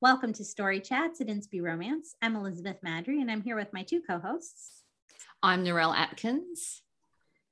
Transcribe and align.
Welcome 0.00 0.32
to 0.34 0.44
Story 0.44 0.80
Chats 0.80 1.20
at 1.20 1.26
Inspy 1.26 1.60
Romance. 1.62 2.14
I'm 2.22 2.36
Elizabeth 2.36 2.76
Maddrey, 2.84 3.20
and 3.20 3.30
I'm 3.30 3.42
here 3.42 3.56
with 3.56 3.72
my 3.72 3.82
two 3.82 4.00
co-hosts. 4.00 4.82
I'm 5.42 5.64
Narelle 5.64 5.94
Atkins. 5.96 6.82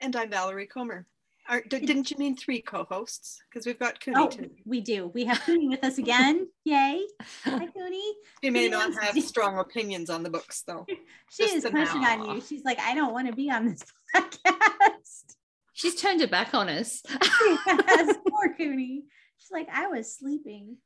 And 0.01 0.15
I'm 0.17 0.31
Valerie 0.31 0.67
Comer. 0.67 1.07
Are, 1.49 1.63
d- 1.63 1.81
didn't 1.81 2.11
you 2.11 2.17
mean 2.19 2.37
three 2.37 2.61
co-hosts? 2.61 3.39
Because 3.51 3.67
we've 3.67 3.79
got 3.79 4.01
Cooney 4.01 4.17
Oh, 4.19 4.29
too. 4.29 4.51
we 4.67 4.81
do. 4.81 5.09
We 5.09 5.25
have 5.25 5.41
Cooney 5.41 5.69
with 5.69 5.83
us 5.83 5.97
again. 5.99 6.49
Yay! 6.65 7.03
Hi, 7.45 7.67
Cooney. 7.77 8.13
She 8.45 8.51
may 8.51 8.69
Cooney 8.69 8.71
not 8.71 9.03
have 9.03 9.15
to- 9.15 9.21
strong 9.23 9.59
opinions 9.59 10.11
on 10.11 10.23
the 10.23 10.31
books, 10.31 10.63
though. 10.63 10.87
She 11.31 11.43
Just 11.45 11.57
is 11.57 11.65
an 11.67 11.73
pushing 11.73 12.03
on 12.05 12.35
you. 12.37 12.41
She's 12.41 12.65
like, 12.65 12.79
I 12.81 12.95
don't 12.95 13.13
want 13.13 13.29
to 13.29 13.35
be 13.35 13.51
on 13.51 13.67
this 13.67 13.83
podcast. 14.17 15.35
She's 15.75 15.95
turned 16.01 16.23
her 16.23 16.27
back 16.27 16.55
on 16.55 16.69
us. 16.71 17.03
Yes, 17.67 18.17
Poor 18.29 18.55
Cooney. 18.57 19.03
She's 19.37 19.51
like, 19.53 19.69
I 19.71 19.89
was 19.89 20.17
sleeping. 20.17 20.79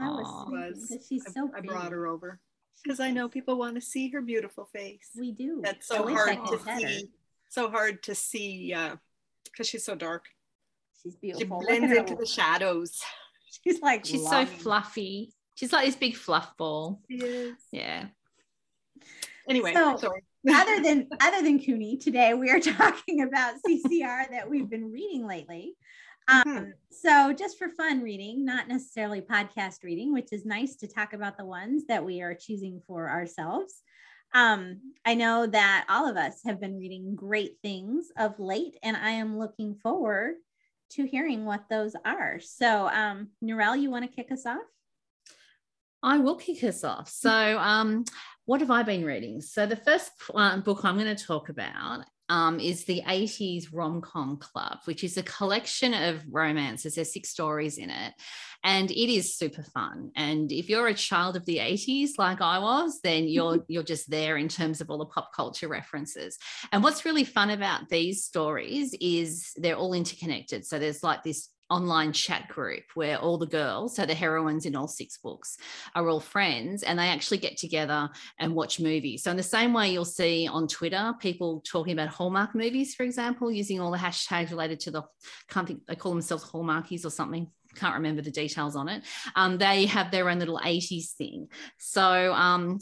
I 0.00 0.08
was 0.08 0.26
Aw. 0.26 0.50
Was. 0.50 0.96
she's 1.08 1.24
I, 1.28 1.32
so 1.32 1.50
I 1.56 1.60
brought 1.60 1.92
her 1.92 2.06
over 2.06 2.40
because 2.82 3.00
I 3.00 3.10
know 3.10 3.28
people 3.28 3.58
want 3.58 3.74
to 3.74 3.80
see 3.80 4.08
her 4.10 4.20
beautiful 4.20 4.68
face. 4.72 5.10
We 5.18 5.32
do. 5.32 5.60
That's 5.62 5.86
so 5.86 6.08
I 6.08 6.12
hard 6.12 6.28
to 6.46 6.56
have 6.70 6.82
her. 6.82 6.88
see. 6.88 7.10
So 7.48 7.68
hard 7.70 8.02
to 8.04 8.14
see 8.14 8.72
uh, 8.74 8.96
because 9.44 9.68
she's 9.68 9.84
so 9.84 9.94
dark. 9.94 10.26
She's 11.02 11.12
She 11.14 11.18
beautiful. 11.20 11.58
Look 11.60 11.70
at 11.70 11.78
blends 11.80 11.96
into 11.98 12.14
the 12.16 12.26
shadows. 12.26 13.00
She's 13.64 13.80
like, 13.80 14.06
She's 14.06 14.26
so 14.28 14.46
fluffy. 14.46 15.32
She's 15.56 15.72
like 15.72 15.84
this 15.84 15.96
big 15.96 16.14
fluff 16.16 16.56
ball. 16.56 17.00
She 17.10 17.16
is. 17.16 17.56
Yeah. 17.72 18.06
Anyway, 19.48 19.74
So- 19.74 19.96
sorry. 19.96 20.22
Other 20.48 20.82
than 20.82 21.08
other 21.20 21.42
than 21.42 21.62
Cooney, 21.62 21.96
today 21.98 22.34
we 22.34 22.50
are 22.50 22.60
talking 22.76 23.22
about 23.22 23.54
CCR 23.66 24.30
that 24.30 24.48
we've 24.48 24.68
been 24.68 24.90
reading 24.90 25.26
lately. 25.26 25.74
Um, 26.28 26.42
Mhm. 26.46 26.72
So 26.90 27.32
just 27.32 27.58
for 27.58 27.68
fun 27.70 28.02
reading, 28.02 28.44
not 28.44 28.68
necessarily 28.68 29.20
podcast 29.20 29.82
reading, 29.82 30.12
which 30.12 30.32
is 30.32 30.44
nice 30.44 30.76
to 30.76 30.86
talk 30.86 31.12
about 31.12 31.36
the 31.38 31.44
ones 31.46 31.84
that 31.88 32.04
we 32.04 32.20
are 32.22 32.34
choosing 32.34 32.80
for 32.86 33.08
ourselves. 33.08 33.82
Um, 34.32 34.94
I 35.04 35.14
know 35.14 35.46
that 35.46 35.86
all 35.88 36.08
of 36.08 36.16
us 36.16 36.40
have 36.44 36.60
been 36.60 36.78
reading 36.78 37.16
great 37.16 37.56
things 37.62 38.12
of 38.16 38.38
late, 38.38 38.76
and 38.82 38.96
I 38.96 39.10
am 39.12 39.38
looking 39.38 39.74
forward 39.74 40.34
to 40.90 41.04
hearing 41.06 41.44
what 41.44 41.68
those 41.68 41.94
are. 42.04 42.38
So, 42.40 42.88
um, 42.88 43.30
Narelle, 43.42 43.80
you 43.80 43.90
want 43.90 44.08
to 44.08 44.14
kick 44.14 44.30
us 44.30 44.46
off? 44.46 44.58
I 46.02 46.18
will 46.18 46.36
kick 46.36 46.64
us 46.64 46.84
off. 46.84 47.10
So, 47.20 47.58
um, 47.58 48.04
what 48.46 48.60
have 48.60 48.70
I 48.70 48.82
been 48.82 49.04
reading? 49.04 49.40
So, 49.40 49.66
the 49.66 49.76
first 49.76 50.10
um, 50.34 50.62
book 50.62 50.84
I'm 50.84 50.98
going 50.98 51.14
to 51.14 51.24
talk 51.24 51.48
about 51.48 52.04
um, 52.30 52.60
is 52.60 52.84
the 52.84 53.02
80s 53.06 53.66
Rom 53.72 54.00
Com 54.00 54.36
Club, 54.38 54.78
which 54.84 55.02
is 55.02 55.16
a 55.16 55.22
collection 55.24 55.92
of 55.92 56.22
romances. 56.30 56.94
There's 56.94 57.12
six 57.12 57.28
stories 57.28 57.76
in 57.76 57.90
it, 57.90 58.14
and 58.62 58.90
it 58.90 59.12
is 59.12 59.36
super 59.36 59.64
fun. 59.64 60.12
And 60.14 60.50
if 60.52 60.68
you're 60.68 60.86
a 60.86 60.94
child 60.94 61.36
of 61.36 61.44
the 61.44 61.58
80s, 61.58 62.10
like 62.18 62.40
I 62.40 62.58
was, 62.60 63.00
then 63.02 63.24
you're 63.28 63.64
you're 63.68 63.82
just 63.82 64.08
there 64.08 64.36
in 64.36 64.48
terms 64.48 64.80
of 64.80 64.90
all 64.90 64.98
the 64.98 65.06
pop 65.06 65.32
culture 65.34 65.68
references. 65.68 66.38
And 66.72 66.82
what's 66.82 67.04
really 67.04 67.24
fun 67.24 67.50
about 67.50 67.88
these 67.88 68.24
stories 68.24 68.94
is 69.00 69.52
they're 69.56 69.76
all 69.76 69.92
interconnected. 69.92 70.64
So 70.64 70.78
there's 70.78 71.02
like 71.02 71.24
this 71.24 71.48
online 71.70 72.12
chat 72.12 72.48
group 72.48 72.82
where 72.94 73.18
all 73.18 73.38
the 73.38 73.46
girls, 73.46 73.96
so 73.96 74.04
the 74.04 74.14
heroines 74.14 74.66
in 74.66 74.76
all 74.76 74.88
six 74.88 75.18
books, 75.18 75.56
are 75.94 76.08
all 76.08 76.20
friends 76.20 76.82
and 76.82 76.98
they 76.98 77.08
actually 77.08 77.38
get 77.38 77.56
together 77.56 78.08
and 78.38 78.54
watch 78.54 78.80
movies. 78.80 79.22
So, 79.22 79.30
in 79.30 79.36
the 79.36 79.42
same 79.42 79.72
way, 79.72 79.92
you'll 79.92 80.04
see 80.04 80.48
on 80.48 80.68
Twitter 80.68 81.14
people 81.20 81.62
talking 81.66 81.92
about 81.92 82.08
Hallmark 82.08 82.54
movies, 82.54 82.94
for 82.94 83.04
example, 83.04 83.50
using 83.50 83.80
all 83.80 83.90
the 83.90 83.98
hashtags 83.98 84.50
related 84.50 84.80
to 84.80 84.90
the, 84.90 85.02
can't 85.48 85.66
think, 85.66 85.86
they 85.86 85.94
call 85.94 86.12
themselves 86.12 86.44
Hallmarkies 86.44 87.04
or 87.04 87.10
something. 87.10 87.50
Can't 87.76 87.94
remember 87.94 88.20
the 88.20 88.32
details 88.32 88.74
on 88.74 88.88
it. 88.88 89.04
Um, 89.36 89.56
they 89.56 89.86
have 89.86 90.10
their 90.10 90.28
own 90.28 90.40
little 90.40 90.58
80s 90.58 91.12
thing. 91.12 91.48
So, 91.78 92.32
um, 92.32 92.80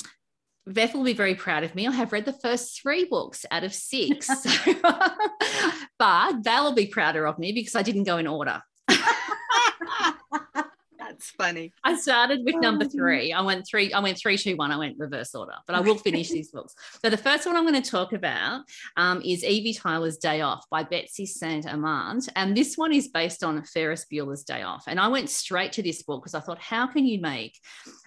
Beth 0.66 0.94
will 0.94 1.04
be 1.04 1.14
very 1.14 1.34
proud 1.34 1.64
of 1.64 1.74
me. 1.74 1.86
I 1.86 1.92
have 1.92 2.12
read 2.12 2.26
the 2.26 2.32
first 2.32 2.80
three 2.80 3.04
books 3.04 3.46
out 3.50 3.64
of 3.64 3.72
six. 3.72 4.26
So- 4.26 4.74
but 5.98 6.44
will 6.44 6.72
be 6.72 6.86
prouder 6.86 7.26
of 7.26 7.38
me 7.38 7.52
because 7.52 7.74
I 7.74 7.82
didn't 7.82 8.04
go 8.04 8.18
in 8.18 8.26
order. 8.26 8.62
That's 10.98 11.30
funny. 11.30 11.72
I 11.84 11.96
started 11.96 12.44
with 12.44 12.56
number 12.56 12.84
Oh. 12.84 12.88
three. 12.88 13.32
I 13.32 13.40
went 13.40 13.66
three, 13.66 13.92
I 13.92 14.00
went 14.00 14.18
three, 14.18 14.36
two, 14.36 14.56
one. 14.56 14.70
I 14.72 14.76
went 14.76 14.98
reverse 14.98 15.34
order, 15.34 15.54
but 15.66 15.74
I 15.74 15.80
will 15.80 15.96
finish 15.96 16.28
these 16.28 16.50
books. 16.50 16.74
So 17.02 17.08
the 17.08 17.16
first 17.16 17.46
one 17.46 17.56
I'm 17.56 17.66
going 17.66 17.80
to 17.80 17.90
talk 17.90 18.12
about 18.12 18.62
um, 18.96 19.22
is 19.24 19.42
Evie 19.44 19.72
Tyler's 19.72 20.18
Day 20.18 20.40
Off 20.42 20.64
by 20.70 20.82
Betsy 20.82 21.24
Saint 21.24 21.66
Amant. 21.66 22.28
And 22.36 22.56
this 22.56 22.76
one 22.76 22.92
is 22.92 23.08
based 23.08 23.42
on 23.42 23.62
Ferris 23.62 24.06
Bueller's 24.12 24.42
Day 24.44 24.62
Off. 24.62 24.84
And 24.86 25.00
I 25.00 25.08
went 25.08 25.30
straight 25.30 25.72
to 25.72 25.82
this 25.82 26.02
book 26.02 26.22
because 26.22 26.34
I 26.34 26.40
thought, 26.40 26.58
how 26.60 26.86
can 26.86 27.06
you 27.06 27.20
make 27.20 27.58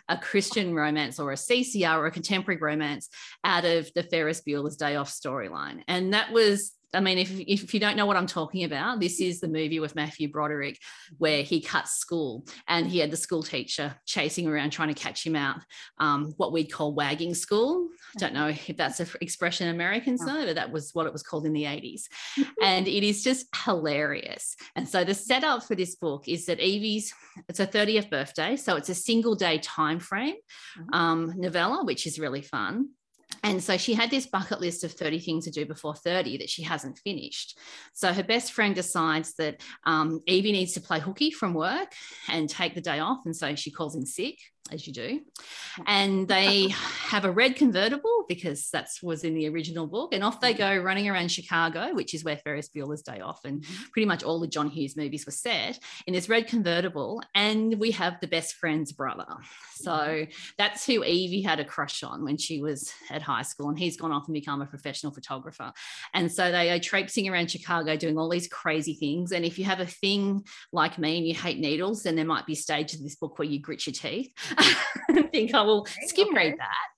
a 0.09 0.17
Christian 0.17 0.75
romance 0.75 1.17
or 1.19 1.31
a 1.31 1.35
CCR 1.35 1.97
or 1.97 2.05
a 2.07 2.11
contemporary 2.11 2.59
romance 2.59 3.09
out 3.43 3.65
of 3.65 3.89
the 3.95 4.03
Ferris 4.03 4.41
Bueller's 4.41 4.75
Day 4.77 4.95
Off 4.97 5.09
storyline? 5.09 5.81
And 5.87 6.13
that 6.13 6.31
was 6.31 6.73
I 6.93 6.99
mean, 6.99 7.17
if, 7.17 7.31
if 7.39 7.73
you 7.73 7.79
don't 7.79 7.95
know 7.95 8.05
what 8.05 8.17
I'm 8.17 8.27
talking 8.27 8.63
about, 8.65 8.99
this 8.99 9.21
is 9.21 9.39
the 9.39 9.47
movie 9.47 9.79
with 9.79 9.95
Matthew 9.95 10.29
Broderick 10.29 10.77
where 11.17 11.41
he 11.41 11.61
cuts 11.61 11.91
school 11.97 12.45
and 12.67 12.85
he 12.87 12.99
had 12.99 13.11
the 13.11 13.17
school 13.17 13.43
teacher 13.43 13.95
chasing 14.05 14.47
around 14.47 14.71
trying 14.71 14.93
to 14.93 14.93
catch 14.93 15.25
him 15.25 15.35
out, 15.35 15.57
um, 15.99 16.33
what 16.37 16.51
we'd 16.51 16.71
call 16.71 16.93
wagging 16.93 17.33
school. 17.33 17.87
I 18.15 18.19
don't 18.19 18.33
know 18.33 18.47
if 18.49 18.75
that's 18.75 18.99
an 18.99 19.07
expression 19.21 19.69
Americans 19.69 20.25
No. 20.25 20.33
know, 20.33 20.45
but 20.47 20.55
that 20.55 20.71
was 20.71 20.91
what 20.93 21.07
it 21.07 21.13
was 21.13 21.23
called 21.23 21.45
in 21.45 21.53
the 21.53 21.63
80s. 21.63 22.03
and 22.61 22.87
it 22.87 23.03
is 23.07 23.23
just 23.23 23.47
hilarious. 23.65 24.55
And 24.75 24.87
so 24.87 25.03
the 25.03 25.13
setup 25.13 25.63
for 25.63 25.75
this 25.75 25.95
book 25.95 26.27
is 26.27 26.45
that 26.47 26.59
Evie's, 26.59 27.13
it's 27.47 27.59
her 27.59 27.65
30th 27.67 28.09
birthday. 28.09 28.57
So 28.57 28.75
it's 28.75 28.89
a 28.89 28.95
single 28.95 29.35
day 29.35 29.59
time 29.59 29.99
frame 29.99 30.35
Mhm. 30.77 30.93
um, 30.95 31.33
novella, 31.37 31.83
which 31.85 32.05
is 32.05 32.19
really 32.19 32.41
fun. 32.41 32.89
And 33.43 33.63
so 33.63 33.77
she 33.77 33.93
had 33.93 34.11
this 34.11 34.27
bucket 34.27 34.61
list 34.61 34.83
of 34.83 34.91
30 34.91 35.19
things 35.19 35.45
to 35.45 35.51
do 35.51 35.65
before 35.65 35.95
30 35.95 36.37
that 36.37 36.49
she 36.49 36.63
hasn't 36.63 36.99
finished. 36.99 37.57
So 37.93 38.13
her 38.13 38.23
best 38.23 38.53
friend 38.53 38.75
decides 38.75 39.33
that 39.35 39.61
um, 39.85 40.21
Evie 40.27 40.51
needs 40.51 40.73
to 40.73 40.81
play 40.81 40.99
hooky 40.99 41.31
from 41.31 41.53
work 41.53 41.91
and 42.29 42.49
take 42.49 42.75
the 42.75 42.81
day 42.81 42.99
off. 42.99 43.19
And 43.25 43.35
so 43.35 43.55
she 43.55 43.71
calls 43.71 43.95
in 43.95 44.05
sick, 44.05 44.37
as 44.71 44.85
you 44.85 44.93
do. 44.93 45.21
And 45.87 46.27
they 46.27 46.67
have 47.09 47.25
a 47.25 47.31
red 47.31 47.55
convertible 47.55 48.10
because 48.27 48.69
that's 48.69 49.01
was 49.01 49.23
in 49.23 49.33
the 49.33 49.47
original 49.47 49.87
book. 49.87 50.13
And 50.13 50.23
off 50.23 50.41
they 50.41 50.53
mm-hmm. 50.53 50.77
go 50.77 50.83
running 50.83 51.09
around 51.09 51.31
Chicago, 51.31 51.93
which 51.93 52.13
is 52.13 52.23
where 52.23 52.37
Ferris 52.37 52.69
Bueller's 52.69 53.01
Day 53.01 53.19
Off 53.19 53.45
and 53.45 53.61
mm-hmm. 53.61 53.83
pretty 53.91 54.05
much 54.05 54.23
all 54.23 54.39
the 54.39 54.47
John 54.47 54.69
Hughes 54.69 54.97
movies 54.97 55.25
were 55.25 55.31
set 55.31 55.79
in 56.07 56.13
this 56.13 56.29
red 56.29 56.47
convertible. 56.47 57.21
And 57.35 57.79
we 57.79 57.91
have 57.91 58.19
the 58.21 58.27
best 58.27 58.55
friend's 58.55 58.91
brother. 58.91 59.27
So 59.75 59.91
mm-hmm. 59.91 60.31
that's 60.57 60.85
who 60.85 61.03
Evie 61.03 61.41
had 61.41 61.59
a 61.59 61.65
crush 61.65 62.03
on 62.03 62.23
when 62.23 62.37
she 62.37 62.61
was 62.61 62.91
at 63.09 63.21
high 63.21 63.41
school. 63.43 63.69
And 63.69 63.79
he's 63.79 63.97
gone 63.97 64.11
off 64.11 64.27
and 64.27 64.33
become 64.33 64.61
a 64.61 64.65
professional 64.65 65.13
photographer. 65.13 65.71
And 66.13 66.31
so 66.31 66.51
they 66.51 66.71
are 66.71 66.79
traipsing 66.79 67.27
around 67.27 67.51
Chicago 67.51 67.95
doing 67.95 68.17
all 68.17 68.29
these 68.29 68.47
crazy 68.47 68.93
things. 68.93 69.31
And 69.31 69.45
if 69.45 69.57
you 69.57 69.65
have 69.65 69.79
a 69.79 69.85
thing 69.85 70.45
like 70.71 70.97
me 70.97 71.17
and 71.17 71.27
you 71.27 71.33
hate 71.33 71.59
needles, 71.59 72.03
then 72.03 72.15
there 72.15 72.25
might 72.25 72.45
be 72.45 72.55
stages 72.55 72.99
of 72.99 73.03
this 73.03 73.15
book 73.15 73.37
where 73.37 73.47
you 73.47 73.59
grit 73.59 73.85
your 73.85 73.93
teeth 73.93 74.31
and 75.07 75.31
think, 75.31 75.51
oh, 75.53 75.59
I 75.59 75.63
will 75.63 75.87
skim 76.07 76.35
read 76.35 76.55
that. 76.57 76.91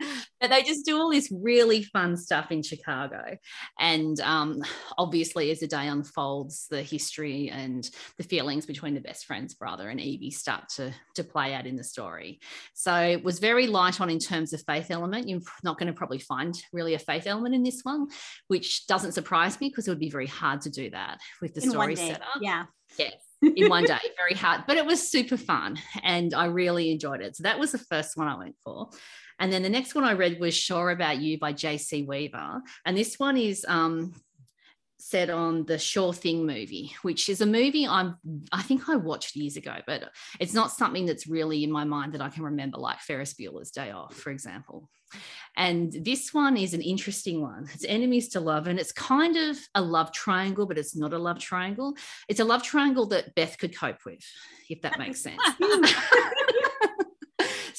but 0.44 0.50
they 0.50 0.62
just 0.62 0.84
do 0.84 0.98
all 0.98 1.10
this 1.10 1.32
really 1.32 1.82
fun 1.82 2.18
stuff 2.18 2.50
in 2.50 2.62
Chicago. 2.62 3.38
And 3.80 4.20
um, 4.20 4.62
obviously, 4.98 5.50
as 5.50 5.60
the 5.60 5.66
day 5.66 5.86
unfolds, 5.86 6.66
the 6.70 6.82
history 6.82 7.48
and 7.48 7.88
the 8.18 8.24
feelings 8.24 8.66
between 8.66 8.92
the 8.92 9.00
best 9.00 9.24
friend's 9.24 9.54
brother 9.54 9.88
and 9.88 9.98
Evie 9.98 10.30
start 10.30 10.68
to, 10.76 10.92
to 11.14 11.24
play 11.24 11.54
out 11.54 11.66
in 11.66 11.76
the 11.76 11.82
story. 11.82 12.40
So 12.74 12.94
it 12.94 13.24
was 13.24 13.38
very 13.38 13.68
light 13.68 14.02
on 14.02 14.10
in 14.10 14.18
terms 14.18 14.52
of 14.52 14.62
faith 14.66 14.90
element. 14.90 15.30
You're 15.30 15.40
not 15.62 15.78
going 15.78 15.86
to 15.86 15.96
probably 15.96 16.18
find 16.18 16.54
really 16.74 16.92
a 16.92 16.98
faith 16.98 17.26
element 17.26 17.54
in 17.54 17.62
this 17.62 17.80
one, 17.82 18.08
which 18.48 18.86
doesn't 18.86 19.12
surprise 19.12 19.58
me 19.62 19.70
because 19.70 19.88
it 19.88 19.92
would 19.92 19.98
be 19.98 20.10
very 20.10 20.26
hard 20.26 20.60
to 20.60 20.70
do 20.70 20.90
that 20.90 21.20
with 21.40 21.54
the 21.54 21.62
In 21.62 21.70
story 21.70 21.96
set 21.96 22.20
up 22.20 22.42
Yeah. 22.42 22.64
Yes. 22.98 23.14
in 23.56 23.70
one 23.70 23.84
day. 23.84 23.98
Very 24.18 24.34
hard, 24.34 24.64
but 24.66 24.76
it 24.76 24.84
was 24.84 25.10
super 25.10 25.38
fun 25.38 25.78
and 26.02 26.34
I 26.34 26.46
really 26.46 26.90
enjoyed 26.90 27.22
it. 27.22 27.34
So 27.36 27.44
that 27.44 27.58
was 27.58 27.72
the 27.72 27.78
first 27.78 28.16
one 28.16 28.28
I 28.28 28.36
went 28.36 28.56
for. 28.62 28.90
And 29.38 29.52
then 29.52 29.62
the 29.62 29.68
next 29.68 29.94
one 29.94 30.04
I 30.04 30.12
read 30.12 30.40
was 30.40 30.54
Sure 30.54 30.90
About 30.90 31.18
You 31.18 31.38
by 31.38 31.52
J.C. 31.52 32.02
Weaver. 32.02 32.62
And 32.84 32.96
this 32.96 33.18
one 33.18 33.36
is 33.36 33.64
um, 33.68 34.14
set 34.98 35.28
on 35.28 35.66
the 35.66 35.78
Sure 35.78 36.12
Thing 36.12 36.46
movie, 36.46 36.94
which 37.02 37.28
is 37.28 37.40
a 37.40 37.46
movie 37.46 37.86
I'm 37.86 38.16
I 38.52 38.62
think 38.62 38.88
I 38.88 38.96
watched 38.96 39.36
years 39.36 39.56
ago, 39.56 39.76
but 39.86 40.10
it's 40.40 40.54
not 40.54 40.70
something 40.70 41.04
that's 41.04 41.26
really 41.26 41.62
in 41.62 41.70
my 41.70 41.84
mind 41.84 42.14
that 42.14 42.22
I 42.22 42.30
can 42.30 42.44
remember, 42.44 42.78
like 42.78 43.00
Ferris 43.00 43.34
Bueller's 43.34 43.70
Day 43.70 43.90
Off, 43.90 44.14
for 44.14 44.30
example. 44.30 44.88
And 45.56 45.92
this 45.92 46.32
one 46.34 46.56
is 46.56 46.74
an 46.74 46.80
interesting 46.80 47.40
one. 47.40 47.68
It's 47.72 47.84
enemies 47.84 48.30
to 48.30 48.40
love, 48.40 48.66
and 48.66 48.80
it's 48.80 48.92
kind 48.92 49.36
of 49.36 49.58
a 49.74 49.82
love 49.82 50.10
triangle, 50.10 50.66
but 50.66 50.78
it's 50.78 50.96
not 50.96 51.12
a 51.12 51.18
love 51.18 51.38
triangle. 51.38 51.94
It's 52.28 52.40
a 52.40 52.44
love 52.44 52.62
triangle 52.62 53.06
that 53.08 53.34
Beth 53.34 53.58
could 53.58 53.76
cope 53.76 54.04
with, 54.04 54.24
if 54.68 54.80
that 54.82 54.98
makes 54.98 55.20
sense. 55.20 55.40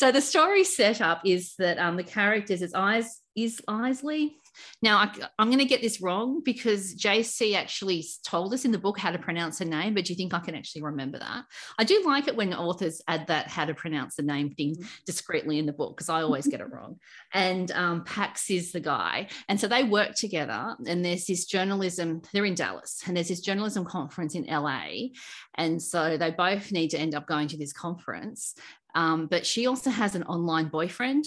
so 0.06 0.12
the 0.12 0.22
story 0.22 0.64
setup 0.64 1.22
is 1.26 1.56
that 1.58 1.80
um, 1.80 1.96
the 1.96 2.04
characters, 2.04 2.62
it's 2.62 2.76
Is, 2.76 3.22
is 3.36 3.60
Isley, 3.68 4.38
Now, 4.84 4.98
I, 5.00 5.42
am 5.42 5.48
going 5.48 5.58
to 5.58 5.66
get 5.66 5.82
this 5.82 6.00
wrong 6.00 6.44
because 6.46 6.94
JC 6.94 7.56
actually 7.56 8.06
told 8.24 8.54
us 8.54 8.66
in 8.66 8.72
the 8.72 8.78
book 8.78 9.00
how 9.00 9.10
to 9.10 9.18
pronounce 9.18 9.58
her 9.58 9.66
name, 9.66 9.96
but 9.96 10.06
do 10.06 10.14
you 10.14 10.16
think 10.16 10.36
I 10.36 10.42
can 10.42 10.54
actually 10.54 10.84
remember 10.84 11.18
that? 11.18 11.46
I 11.80 11.86
do 11.86 12.04
like 12.06 12.28
it 12.28 12.36
when 12.36 12.54
authors 12.54 13.02
add 13.08 13.26
that 13.28 13.48
how 13.48 13.66
to 13.66 13.74
pronounce 13.74 14.14
the 14.14 14.22
name 14.22 14.52
thing 14.52 14.76
mm-hmm. 14.76 14.86
discreetly 15.08 15.58
in 15.58 15.66
the 15.66 15.74
book 15.74 15.98
because 15.98 16.10
I 16.10 16.22
always 16.22 16.46
get 16.46 16.62
it 16.62 16.72
wrong. 16.72 17.00
And 17.34 17.72
um, 17.72 18.04
Pax 18.04 18.52
is 18.52 18.74
the 18.74 18.82
guy. 18.82 19.30
And 19.50 19.60
so 19.60 19.68
they 19.68 19.84
work 19.84 20.14
together, 20.14 20.76
and 20.86 21.04
there's 21.04 21.26
this 21.26 21.46
journalism, 21.46 22.22
they're 22.32 22.46
in 22.46 22.54
Dallas, 22.54 23.02
and 23.08 23.18
there's 23.18 23.30
this 23.30 23.42
journalism 23.42 23.86
conference 23.86 24.36
in 24.36 24.46
LA. 24.46 25.08
And 25.56 25.82
so 25.82 26.16
they 26.16 26.30
both 26.30 26.72
need 26.72 26.90
to 26.90 27.00
end 27.00 27.16
up 27.16 27.26
going 27.26 27.48
to 27.48 27.58
this 27.58 27.74
conference. 27.74 28.54
Um, 28.96 29.28
but 29.28 29.46
she 29.46 29.68
also 29.68 29.92
has 29.92 30.16
an 30.16 30.24
online 30.24 30.70
boyfriend 30.70 31.26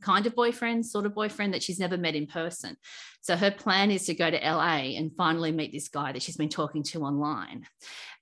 kind 0.00 0.26
of 0.26 0.34
boyfriend, 0.34 0.86
sort 0.86 1.06
of 1.06 1.14
boyfriend 1.14 1.54
that 1.54 1.62
she's 1.62 1.78
never 1.78 1.96
met 1.96 2.14
in 2.14 2.26
person. 2.26 2.76
So 3.20 3.36
her 3.36 3.50
plan 3.50 3.90
is 3.90 4.06
to 4.06 4.14
go 4.14 4.30
to 4.30 4.36
LA 4.36 4.96
and 4.96 5.14
finally 5.16 5.52
meet 5.52 5.72
this 5.72 5.88
guy 5.88 6.12
that 6.12 6.22
she's 6.22 6.36
been 6.36 6.48
talking 6.48 6.82
to 6.84 7.02
online. 7.02 7.66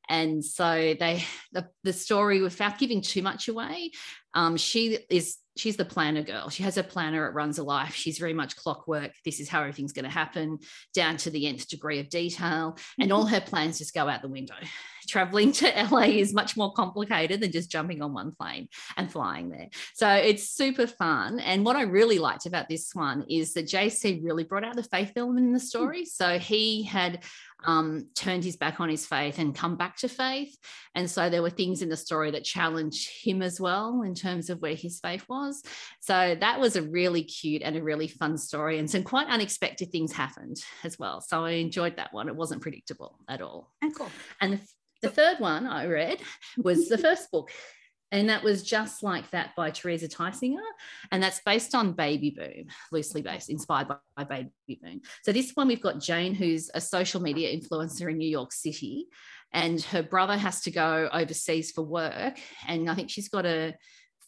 And 0.09 0.45
so 0.45 0.95
they 0.99 1.25
the, 1.53 1.69
the 1.83 1.93
story 1.93 2.41
without 2.41 2.79
giving 2.79 3.03
too 3.03 3.23
much 3.23 3.49
away, 3.49 3.91
um, 4.35 4.57
she 4.57 4.99
is 5.11 5.37
she's 5.57 5.77
the 5.77 5.85
planner 5.85 6.23
girl. 6.23 6.49
She 6.49 6.63
has 6.63 6.77
a 6.77 6.83
planner, 6.83 7.27
it 7.27 7.35
runs 7.35 7.59
a 7.59 7.65
life. 7.65 7.95
She's 7.95 8.19
very 8.19 8.35
much 8.35 8.57
clockwork. 8.57 9.13
This 9.25 9.41
is 9.41 9.49
how 9.49 9.61
everything's 9.61 9.93
going 9.93 10.05
to 10.05 10.11
happen, 10.11 10.59
down 10.95 11.17
to 11.19 11.31
the 11.31 11.47
nth 11.47 11.69
degree 11.69 11.99
of 12.01 12.09
detail. 12.09 12.79
And 13.01 13.13
all 13.13 13.27
her 13.27 13.41
plans 13.41 13.79
just 13.79 13.95
go 13.95 14.09
out 14.09 14.23
the 14.23 14.29
window. 14.29 14.55
Traveling 15.09 15.53
to 15.53 15.89
LA 15.91 16.07
is 16.07 16.35
much 16.35 16.57
more 16.57 16.73
complicated 16.73 17.41
than 17.41 17.53
just 17.53 17.71
jumping 17.71 18.03
on 18.03 18.13
one 18.13 18.33
plane 18.33 18.69
and 18.97 19.11
flying 19.11 19.51
there. 19.51 19.69
So 19.95 20.11
it's 20.11 20.51
super 20.51 20.89
fun. 20.89 21.39
And 21.39 21.65
what 21.65 21.77
I 21.77 21.83
really 21.83 22.19
liked 22.19 22.47
about 22.47 22.69
this 22.69 22.91
one 22.93 23.25
is 23.29 23.53
that 23.55 23.67
JC 23.67 24.25
really 24.25 24.43
brought 24.43 24.65
out 24.65 24.75
the 24.75 24.83
faith 24.83 25.13
element 25.15 25.47
in 25.47 25.53
the 25.53 25.61
story. 25.61 26.07
So 26.07 26.41
he 26.41 26.83
had 26.83 27.23
um, 27.65 28.09
turned 28.15 28.45
his 28.45 28.57
back 28.57 28.81
on 28.81 28.89
his 28.89 29.07
faith 29.07 29.39
and 29.39 29.55
come 29.55 29.77
back 29.77 29.97
to 29.99 30.09
faith. 30.09 30.57
And 30.95 31.11
so 31.11 31.31
there 31.31 31.43
were 31.43 31.51
things 31.51 31.83
in 31.83 31.89
the 31.89 31.97
story 31.97 32.31
that 32.33 32.45
challenged 32.45 33.09
him 33.25 33.43
as 33.43 33.61
well 33.61 34.03
in 34.03 34.15
terms 34.15 34.51
of 34.51 34.61
where 34.61 34.75
his 34.75 35.01
faith 35.01 35.25
was. 35.29 35.63
So 36.01 36.37
that 36.41 36.61
was 36.61 36.77
a 36.77 36.83
really 36.83 37.25
cute 37.25 37.63
and 37.63 37.77
a 37.77 37.83
really 37.83 38.09
fun 38.09 38.39
story. 38.39 38.79
And 38.79 38.91
some 38.91 39.03
quite 39.03 39.29
unexpected 39.29 39.91
things 39.91 40.13
happened 40.13 40.57
as 40.85 40.99
well. 40.99 41.21
So 41.21 41.45
I 41.45 41.53
enjoyed 41.53 41.97
that 41.97 42.13
one. 42.13 42.29
It 42.29 42.37
wasn't 42.37 42.63
predictable 42.63 43.19
at 43.29 43.41
all. 43.41 43.73
And 43.83 43.95
cool. 43.95 44.11
And 44.41 44.55
the, 44.55 44.61
the 45.03 45.11
third 45.11 45.41
one 45.41 45.67
I 45.67 45.87
read 45.87 46.19
was 46.57 46.89
the 46.89 46.99
first 47.07 47.31
book 47.31 47.51
and 48.13 48.29
that 48.29 48.43
was 48.43 48.63
just 48.63 49.03
like 49.03 49.31
that 49.31 49.51
by 49.57 49.71
Teresa 49.71 50.07
Tysinger. 50.07 50.63
And 51.11 51.23
that's 51.23 51.41
based 51.45 51.75
on 51.75 51.93
Baby 51.93 52.31
Boom, 52.31 52.67
loosely 52.93 53.23
based, 53.23 53.51
inspired 53.51 53.89
by, 53.89 53.97
by, 54.17 54.25
Baby 54.25 54.81
Boom. 54.81 55.01
So 55.25 55.33
this 55.33 55.53
one, 55.55 55.69
we've 55.69 55.83
got 55.83 56.01
Jane, 56.01 56.35
who's 56.35 56.71
a 56.75 56.81
social 56.81 57.21
media 57.21 57.57
influencer 57.57 58.11
in 58.11 58.19
New 58.19 58.29
York 58.29 58.53
City. 58.53 59.07
And 59.53 59.81
her 59.83 60.03
brother 60.03 60.37
has 60.37 60.61
to 60.63 60.71
go 60.71 61.09
overseas 61.13 61.73
for 61.73 61.83
work. 61.83 62.39
And 62.69 62.89
I 62.91 62.95
think 62.95 63.11
she's 63.11 63.29
got 63.29 63.47
a 63.47 63.75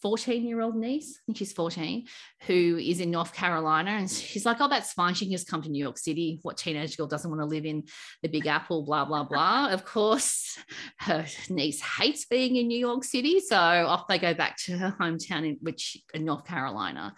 14 0.01 0.45
year 0.45 0.61
old 0.61 0.75
niece, 0.75 1.17
I 1.17 1.21
think 1.25 1.37
she's 1.37 1.53
14, 1.53 2.07
who 2.47 2.77
is 2.81 2.99
in 2.99 3.11
North 3.11 3.33
Carolina. 3.33 3.91
And 3.91 4.09
she's 4.09 4.45
like, 4.45 4.57
oh, 4.59 4.67
that's 4.67 4.93
fine. 4.93 5.13
She 5.13 5.25
can 5.25 5.31
just 5.33 5.49
come 5.49 5.61
to 5.61 5.69
New 5.69 5.83
York 5.83 5.97
City. 5.97 6.39
What 6.41 6.57
teenage 6.57 6.97
girl 6.97 7.07
doesn't 7.07 7.29
want 7.29 7.41
to 7.41 7.45
live 7.45 7.65
in 7.65 7.83
the 8.21 8.29
Big 8.29 8.47
Apple, 8.47 8.83
blah, 8.83 9.05
blah, 9.05 9.23
blah. 9.23 9.69
of 9.69 9.85
course, 9.85 10.57
her 10.99 11.25
niece 11.49 11.81
hates 11.81 12.25
being 12.25 12.55
in 12.55 12.67
New 12.67 12.79
York 12.79 13.03
City. 13.03 13.39
So 13.39 13.57
off 13.57 14.07
they 14.07 14.19
go 14.19 14.33
back 14.33 14.57
to 14.65 14.77
her 14.77 14.95
hometown, 14.99 15.47
in, 15.47 15.57
which 15.61 15.97
in 16.13 16.25
North 16.25 16.45
Carolina. 16.45 17.15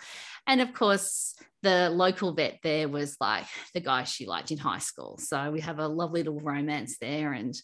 And 0.48 0.62
of 0.62 0.74
course, 0.74 1.36
the 1.64 1.90
local 1.90 2.34
vet 2.34 2.60
there 2.64 2.88
was 2.88 3.16
like 3.20 3.46
the 3.74 3.80
guy 3.80 4.04
she 4.04 4.26
liked 4.26 4.52
in 4.52 4.58
high 4.58 4.80
school. 4.80 5.18
So 5.18 5.52
we 5.52 5.62
have 5.62 5.80
a 5.80 5.88
lovely 5.88 6.24
little 6.24 6.40
romance 6.40 6.98
there. 7.00 7.34
And 7.34 7.56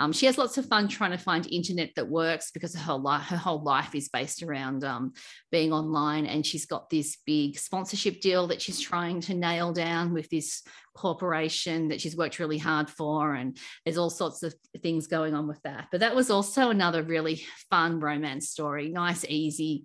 um, 0.00 0.12
she 0.12 0.26
has 0.26 0.38
lots 0.38 0.58
of 0.58 0.66
fun 0.66 0.88
trying 0.88 1.10
to 1.10 1.18
find 1.18 1.46
internet 1.50 1.90
that 1.96 2.08
works 2.08 2.50
because 2.50 2.74
her 2.74 2.98
her 2.98 3.36
whole 3.36 3.62
life 3.62 3.94
is 3.94 4.08
based 4.08 4.42
around 4.42 4.84
um, 4.84 5.12
being 5.50 5.72
online. 5.72 6.26
And 6.26 6.46
she's 6.46 6.66
got 6.66 6.88
this 6.88 7.18
big 7.26 7.58
sponsorship 7.58 8.20
deal 8.20 8.46
that 8.48 8.62
she's 8.62 8.80
trying 8.80 9.20
to 9.22 9.34
nail 9.34 9.72
down 9.72 10.14
with 10.14 10.28
this 10.30 10.62
corporation 10.94 11.88
that 11.88 12.00
she's 12.00 12.16
worked 12.16 12.38
really 12.38 12.58
hard 12.58 12.88
for. 12.88 13.34
And 13.34 13.56
there's 13.84 13.98
all 13.98 14.10
sorts 14.10 14.42
of 14.42 14.54
things 14.82 15.06
going 15.06 15.34
on 15.34 15.46
with 15.46 15.60
that. 15.62 15.88
But 15.90 16.00
that 16.00 16.14
was 16.14 16.30
also 16.30 16.70
another 16.70 17.02
really 17.02 17.42
fun 17.70 18.00
romance 18.00 18.48
story, 18.48 18.88
nice, 18.88 19.24
easy 19.28 19.84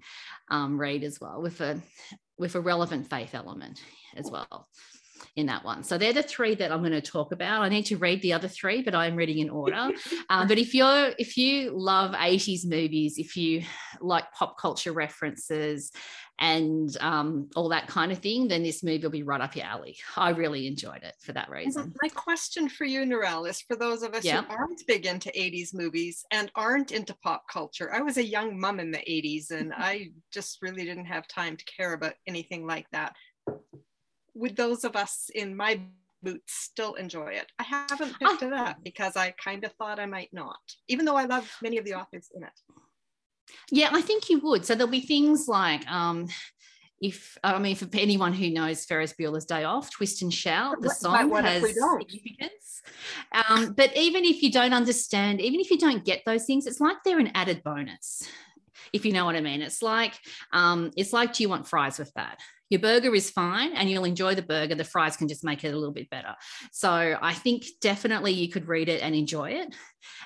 um, 0.50 0.80
read 0.80 1.04
as 1.04 1.20
well 1.20 1.42
with 1.42 1.60
a 1.62 1.82
with 2.38 2.56
a 2.56 2.62
relevant 2.62 3.10
faith 3.10 3.34
element 3.34 3.82
as 4.16 4.30
well 4.32 4.68
in 5.38 5.46
that 5.46 5.64
one. 5.64 5.84
So 5.84 6.00
they're 6.00 6.14
the 6.14 6.24
three 6.24 6.56
that 6.56 6.72
I'm 6.72 6.80
going 6.80 6.92
to 6.92 7.02
talk 7.02 7.32
about. 7.32 7.62
I 7.62 7.70
need 7.70 7.86
to 7.86 7.98
read 7.98 8.24
the 8.24 8.34
other 8.34 8.48
three, 8.48 8.82
but 8.82 8.96
I'm 8.96 9.16
reading 9.16 9.38
in 9.38 9.52
order. 9.52 9.92
um, 10.30 10.48
but 10.48 10.58
if 10.58 10.74
you're 10.74 11.14
if 11.20 11.38
you 11.38 11.72
love 11.78 12.12
80s 12.12 12.66
movies, 12.66 13.20
if 13.20 13.38
you 13.38 13.64
like 14.02 14.32
pop 14.34 14.60
culture 14.60 14.92
references 14.92 15.92
and 16.40 16.96
um, 17.02 17.50
all 17.56 17.70
that 17.70 17.88
kind 17.88 18.12
of 18.12 18.18
thing, 18.18 18.48
then 18.48 18.64
this 18.64 18.84
movie 18.84 19.04
will 19.04 19.12
be 19.12 19.22
right 19.22 19.40
up 19.40 19.56
your 19.56 19.66
alley. 19.66 19.98
I 20.16 20.32
really 20.32 20.66
enjoyed 20.66 21.04
it 21.04 21.14
for 21.22 21.34
that 21.34 21.52
reason. 21.52 21.94
My 22.02 22.10
question 22.10 22.68
for 22.68 22.86
you, 22.86 23.02
Narelle, 23.02 23.48
is 23.48 23.62
for 23.62 23.76
those 23.76 24.02
of 24.02 24.16
us 24.16 24.26
yeah. 24.26 24.42
who 24.42 24.54
aren't 24.54 24.86
big 24.88 25.06
into 25.06 25.30
80s 25.30 25.74
movies 25.74 26.26
and 26.32 26.52
aren't 26.56 26.92
into 26.92 27.16
pop 27.24 27.44
culture. 27.52 27.94
I 27.94 28.02
was 28.02 28.18
a 28.18 28.26
young 28.26 28.60
mum 28.60 28.80
in 28.80 28.90
the 28.90 29.00
80s 29.00 29.52
and 29.52 29.72
I 29.78 30.12
just 30.34 30.64
really 30.64 30.84
didn't 30.84 31.06
have 31.06 31.28
time 31.28 31.58
to 31.58 31.66
care 31.66 31.94
about 31.94 32.14
anything 32.28 32.66
like 32.66 32.88
that. 32.92 33.16
Would 34.38 34.56
those 34.56 34.84
of 34.84 34.96
us 34.96 35.30
in 35.34 35.56
my 35.56 35.82
boots 36.22 36.54
still 36.54 36.94
enjoy 36.96 37.34
it? 37.34 37.52
I 37.60 37.64
haven't 37.64 38.18
picked 38.20 38.44
oh. 38.44 38.48
it 38.48 38.54
up 38.54 38.78
because 38.84 39.16
I 39.16 39.34
kind 39.44 39.64
of 39.64 39.72
thought 39.74 40.00
I 40.00 40.06
might 40.06 40.30
not, 40.32 40.60
even 40.88 41.06
though 41.06 41.16
I 41.16 41.26
love 41.26 41.52
many 41.62 41.78
of 41.78 41.86
the 41.86 41.96
authors 41.96 42.30
in 42.34 42.44
it. 42.44 42.50
Yeah, 43.72 43.90
I 43.92 44.02
think 44.02 44.30
you 44.30 44.40
would. 44.40 44.66
So 44.66 44.76
there'll 44.76 44.92
be 44.92 45.02
things 45.02 45.48
like 45.48 45.88
um, 45.90 46.28
if 47.00 47.38
I 47.44 47.58
mean 47.60 47.76
for 47.76 47.88
anyone 47.94 48.34
who 48.34 48.50
knows 48.50 48.86
Ferris 48.86 49.14
Bueller's 49.14 49.46
Day 49.46 49.64
Off, 49.64 49.92
Twist 49.92 50.22
and 50.22 50.34
Shout, 50.34 50.82
the 50.82 50.90
song 50.90 51.32
has 51.32 51.62
significance. 51.62 52.82
Um, 53.32 53.74
but 53.74 53.96
even 53.96 54.26
if 54.26 54.42
you 54.42 54.52
don't 54.52 54.74
understand, 54.74 55.42
even 55.42 55.60
if 55.60 55.70
you 55.70 55.78
don't 55.78 56.04
get 56.04 56.24
those 56.26 56.46
things, 56.46 56.66
it's 56.66 56.80
like 56.80 56.98
they're 57.04 57.20
an 57.20 57.32
added 57.36 57.64
bonus. 57.64 58.28
If 58.94 59.06
you 59.06 59.12
know 59.14 59.26
what 59.26 59.36
I 59.36 59.42
mean, 59.42 59.62
it's 59.62 59.82
like 59.82 60.18
um, 60.52 60.92
it's 60.96 61.14
like, 61.14 61.34
do 61.34 61.44
you 61.44 61.50
want 61.50 61.68
fries 61.68 62.00
with 62.00 62.14
that? 62.14 62.40
Your 62.70 62.82
burger 62.82 63.14
is 63.16 63.30
fine 63.30 63.74
and 63.74 63.90
you'll 63.90 64.04
enjoy 64.04 64.36
the 64.36 64.42
burger. 64.42 64.76
The 64.76 64.84
fries 64.84 65.18
can 65.18 65.28
just 65.28 65.44
make 65.44 65.64
it 65.64 65.74
a 65.74 65.78
little 65.78 65.94
bit 65.94 66.10
better. 66.10 66.36
So 66.72 67.18
I 67.22 67.34
think 67.34 67.66
definitely 67.82 68.34
you 68.34 68.50
could 68.50 68.68
read 68.68 68.90
it 68.90 69.02
and 69.02 69.16
enjoy 69.16 69.52
it. 69.52 69.76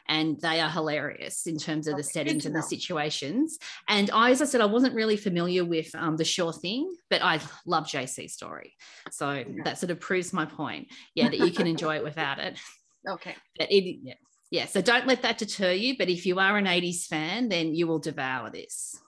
And 0.07 0.39
they 0.41 0.60
are 0.60 0.69
hilarious 0.69 1.48
in 1.48 1.57
terms 1.57 1.88
of 1.88 1.98
the 1.98 2.03
settings 2.03 2.45
and 2.45 2.55
the 2.55 2.62
situations. 2.62 3.57
And 3.88 4.10
I, 4.12 4.31
as 4.31 4.41
I 4.41 4.45
said, 4.45 4.62
I 4.62 4.65
wasn't 4.65 4.95
really 4.95 5.17
familiar 5.17 5.65
with 5.65 5.93
um, 5.95 6.17
the 6.17 6.25
sure 6.25 6.53
thing, 6.53 6.93
but 7.10 7.21
I 7.21 7.39
love 7.65 7.86
JC's 7.86 8.33
story. 8.33 8.75
So 9.12 9.31
yeah. 9.31 9.63
that 9.63 9.77
sort 9.77 9.91
of 9.91 10.00
proves 10.00 10.33
my 10.33 10.45
point. 10.45 10.88
Yeah, 11.15 11.29
that 11.29 11.39
you 11.39 11.51
can 11.51 11.67
enjoy 11.75 11.95
it 11.98 12.03
without 12.03 12.39
it. 12.39 12.60
Okay. 13.07 13.36
But 13.57 13.71
it, 13.71 14.00
yeah. 14.03 14.13
yeah. 14.51 14.65
So 14.65 14.81
don't 14.81 15.07
let 15.07 15.21
that 15.24 15.38
deter 15.38 15.71
you. 15.71 15.98
But 15.98 16.10
if 16.10 16.25
you 16.25 16.39
are 16.39 16.57
an 16.57 16.65
80s 16.65 17.05
fan, 17.05 17.50
then 17.50 17.74
you 17.74 17.88
will 17.88 18.00
devour 18.00 18.50
this. 18.50 19.00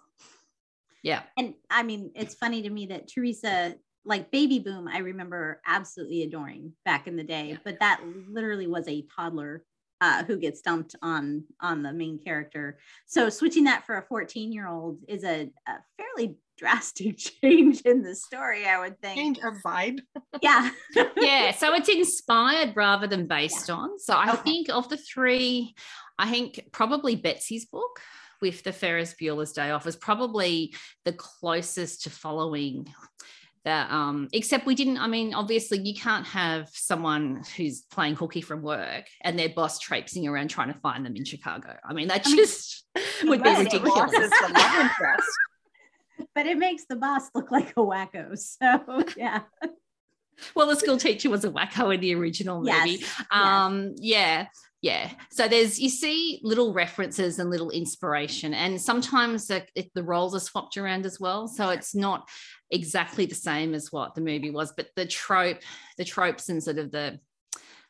Yeah. 1.03 1.23
And 1.37 1.53
I 1.69 1.83
mean, 1.83 2.11
it's 2.15 2.33
funny 2.33 2.63
to 2.63 2.69
me 2.69 2.87
that 2.87 3.09
Teresa, 3.13 3.75
like 4.05 4.31
Baby 4.31 4.59
Boom, 4.59 4.87
I 4.87 4.99
remember 4.99 5.61
absolutely 5.67 6.23
adoring 6.23 6.73
back 6.85 7.07
in 7.07 7.17
the 7.17 7.23
day, 7.23 7.49
yeah. 7.49 7.57
but 7.63 7.79
that 7.81 8.01
literally 8.29 8.67
was 8.67 8.87
a 8.87 9.05
toddler 9.15 9.63
uh, 10.01 10.23
who 10.23 10.37
gets 10.37 10.61
dumped 10.61 10.95
on 11.01 11.43
on 11.61 11.81
the 11.81 11.93
main 11.93 12.19
character. 12.19 12.77
So 13.05 13.29
switching 13.29 13.65
that 13.65 13.85
for 13.85 13.97
a 13.97 14.01
14 14.01 14.51
year 14.51 14.67
old 14.67 14.99
is 15.07 15.23
a, 15.23 15.49
a, 15.67 15.73
fairly 15.97 16.35
drastic 16.57 17.17
change 17.17 17.81
in 17.81 18.01
the 18.03 18.15
story, 18.15 18.65
I 18.65 18.79
would 18.79 18.99
think. 18.99 19.17
Change 19.17 19.39
of 19.39 19.55
vibe. 19.65 19.99
yeah. 20.41 20.71
yeah. 21.17 21.51
So 21.51 21.73
it's 21.73 21.89
inspired 21.89 22.73
rather 22.75 23.07
than 23.07 23.27
based 23.27 23.69
yeah. 23.69 23.75
on. 23.75 23.99
So 23.99 24.13
I 24.13 24.33
okay. 24.33 24.41
think 24.43 24.69
of 24.69 24.89
the 24.89 24.97
three, 24.97 25.73
I 26.19 26.29
think 26.29 26.67
probably 26.71 27.15
Betsy's 27.15 27.65
book 27.65 28.01
with 28.43 28.61
the 28.61 28.73
Ferris 28.73 29.15
Bueller's 29.19 29.53
Day 29.53 29.71
Off 29.71 29.85
was 29.85 29.95
probably 29.95 30.75
the 31.05 31.13
closest 31.13 32.03
to 32.03 32.09
following 32.09 32.93
that 33.63 33.89
um 33.89 34.27
except 34.33 34.65
we 34.65 34.75
didn't 34.75 34.97
i 34.97 35.07
mean 35.07 35.33
obviously 35.33 35.79
you 35.79 35.95
can't 35.95 36.25
have 36.25 36.67
someone 36.73 37.41
who's 37.55 37.83
playing 37.83 38.13
hooky 38.13 38.41
from 38.41 38.61
work 38.61 39.05
and 39.21 39.39
their 39.39 39.47
boss 39.47 39.79
traipsing 39.79 40.27
around 40.27 40.49
trying 40.49 40.67
to 40.67 40.77
find 40.81 41.05
them 41.05 41.15
in 41.15 41.23
chicago. 41.23 41.73
I 41.85 41.93
mean 41.93 42.09
that 42.09 42.25
just 42.25 42.83
would 43.23 43.41
be 43.41 43.49
ridiculous. 43.49 44.11
but 46.35 46.45
it 46.45 46.57
makes 46.57 46.83
the 46.83 46.97
boss 46.97 47.29
look 47.33 47.49
like 47.49 47.69
a 47.69 47.73
wacko 47.75 48.37
so 48.37 49.05
yeah. 49.15 49.43
Well 50.53 50.67
the 50.67 50.75
school 50.75 50.97
teacher 50.97 51.29
was 51.29 51.45
a 51.45 51.49
wacko 51.49 51.93
in 51.93 52.01
the 52.01 52.13
original 52.15 52.57
movie. 52.57 52.97
Yes, 52.99 53.23
um 53.31 53.93
yes. 53.95 53.97
yeah 54.01 54.47
yeah. 54.83 55.11
So 55.31 55.47
there's 55.47 55.79
you 55.79 55.87
see 55.87 56.41
little 56.43 56.73
references 56.73 57.39
and 57.39 57.49
little 57.49 57.69
inspiration 57.69 58.53
and 58.53 58.79
sometimes 58.79 59.47
the, 59.47 59.65
the 59.95 60.03
roles 60.03 60.35
are 60.35 60.41
swapped 60.41 60.75
around 60.75 61.05
as 61.05 61.21
well. 61.21 61.47
So 61.47 61.69
it's 61.69 61.95
not 61.95 62.27
exactly 62.69 63.25
the 63.25 63.33
same 63.33 63.73
as 63.73 63.93
what 63.93 64.13
the 64.13 64.19
movie 64.19 64.51
was, 64.51 64.73
but 64.75 64.89
the 64.97 65.05
trope, 65.05 65.59
the 65.97 66.03
tropes 66.03 66.49
and 66.49 66.61
sort 66.61 66.79
of 66.79 66.91
the 66.91 67.17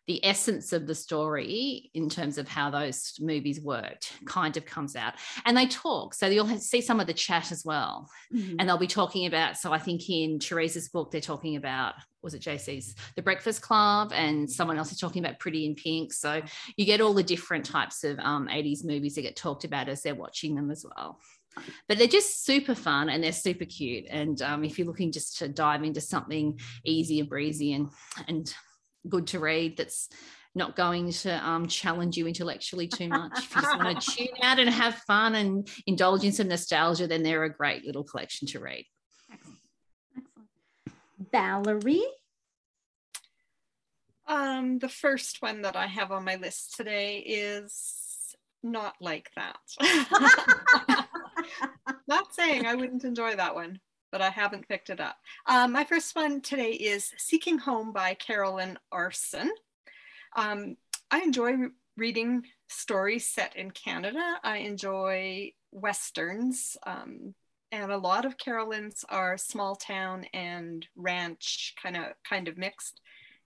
the 0.08 0.24
essence 0.26 0.74
of 0.74 0.88
the 0.88 0.96
story 0.96 1.90
in 1.94 2.10
terms 2.10 2.38
of 2.38 2.48
how 2.48 2.70
those 2.70 3.14
movies 3.20 3.62
worked 3.62 4.14
kind 4.26 4.58
of 4.58 4.66
comes 4.66 4.96
out. 4.96 5.14
And 5.46 5.56
they 5.56 5.68
talk 5.68 6.14
so 6.14 6.28
you'll 6.28 6.48
see 6.60 6.82
some 6.82 7.00
of 7.00 7.08
the 7.08 7.14
chat 7.14 7.52
as 7.52 7.64
well. 7.66 8.10
Mm-hmm. 8.34 8.56
and 8.60 8.68
they'll 8.68 8.78
be 8.78 8.88
talking 8.88 9.26
about 9.26 9.58
so 9.58 9.72
i 9.72 9.78
think 9.78 10.10
in 10.10 10.40
teresa's 10.40 10.90
book 10.90 11.12
they're 11.12 11.22
talking 11.22 11.56
about 11.56 11.94
was 12.24 12.34
it 12.34 12.42
jc's 12.42 12.96
the 13.16 13.22
breakfast 13.22 13.62
club? 13.62 14.12
And 14.16 14.50
someone 14.50 14.78
else 14.78 14.92
is 14.92 15.00
talking 15.00 15.24
about 15.24 15.40
pretty 15.40 15.66
in 15.66 15.76
pink. 15.76 16.14
So 16.14 16.42
you 16.78 16.86
get 16.86 17.02
all 17.02 17.14
the 17.14 17.24
different 17.24 17.66
types 17.66 18.04
of 18.04 18.18
um, 18.20 18.48
80s 18.48 18.86
movies 18.86 19.16
that 19.16 19.24
get 19.24 19.36
talked 19.36 19.66
about 19.66 19.90
as 19.90 20.02
they're 20.02 20.16
watching 20.16 20.56
them 20.56 20.72
as 20.72 20.86
well. 20.86 21.20
But 21.88 22.00
they're 22.00 22.08
just 22.08 22.46
super 22.46 22.74
fun 22.74 23.10
and 23.10 23.24
they're 23.24 23.32
super 23.32 23.66
cute. 23.66 24.06
And 24.10 24.42
um, 24.42 24.64
if 24.64 24.80
you're 24.80 24.88
looking 24.88 25.12
just 25.12 25.38
to 25.40 25.48
dive 25.48 25.84
into 25.84 26.02
something 26.02 26.60
easy 26.84 27.20
and 27.20 27.30
breezy 27.30 27.74
and 27.74 27.90
and 28.28 28.52
good 29.08 29.28
to 29.28 29.40
read, 29.40 29.78
that's 29.78 30.10
not 30.56 30.76
going 30.76 31.12
to 31.12 31.48
um, 31.48 31.68
challenge 31.68 32.16
you 32.18 32.28
intellectually 32.28 32.88
too 32.88 33.10
much. 33.10 33.32
If 33.38 33.56
you 33.56 33.62
just 33.62 33.78
want 33.78 34.02
to 34.02 34.12
tune 34.16 34.28
out 34.44 34.60
and 34.60 34.70
have 34.70 34.96
fun 34.96 35.36
and 35.36 35.68
indulge 35.88 36.24
in 36.24 36.32
some 36.32 36.48
nostalgia, 36.48 37.08
then 37.08 37.24
they're 37.24 37.44
a 37.44 37.54
great 37.54 37.86
little 37.86 38.04
collection 38.04 38.48
to 38.50 38.60
read. 38.60 38.86
Excellent. 39.32 39.60
Excellent. 40.88 41.32
Valerie. 41.32 42.06
Um, 44.28 44.80
the 44.80 44.90
first 44.90 45.42
one 45.42 45.64
that 45.64 45.76
I 45.76 45.88
have 45.88 46.12
on 46.12 46.24
my 46.24 46.36
list 46.36 46.76
today 46.76 47.18
is 47.18 48.36
not 48.64 48.96
like 49.02 49.30
that. 49.36 49.58
Not 52.08 52.34
saying 52.34 52.66
I 52.66 52.76
wouldn't 52.76 53.04
enjoy 53.04 53.36
that 53.36 53.56
one, 53.56 53.80
but 54.14 54.22
I 54.22 54.30
haven't 54.30 54.70
picked 54.70 54.92
it 54.92 55.02
up. 55.02 55.18
Um, 55.48 55.72
my 55.72 55.84
first 55.84 56.16
one 56.16 56.40
today 56.40 56.74
is 56.74 57.12
Seeking 57.18 57.58
Home 57.58 57.92
by 57.92 58.14
Carolyne 58.14 58.78
Aarsen. 58.94 59.50
Um, 60.36 60.78
I 61.10 61.22
enjoy 61.22 61.54
re 61.54 61.70
reading 61.98 62.44
stories 62.70 63.26
set 63.26 63.56
in 63.56 63.72
Canada. 63.72 64.38
I 64.44 64.58
enjoy 64.58 65.52
Westerns. 65.72 66.78
Um, 66.86 67.34
and 67.72 67.92
a 67.92 67.98
lot 67.98 68.26
of 68.26 68.38
Carolyne's 68.38 69.04
are 69.10 69.36
small 69.36 69.76
town 69.76 70.26
and 70.32 70.88
ranch 70.96 71.74
kind 71.82 71.98
of 71.98 72.04
kind 72.28 72.48
of 72.48 72.58
mixed 72.58 73.02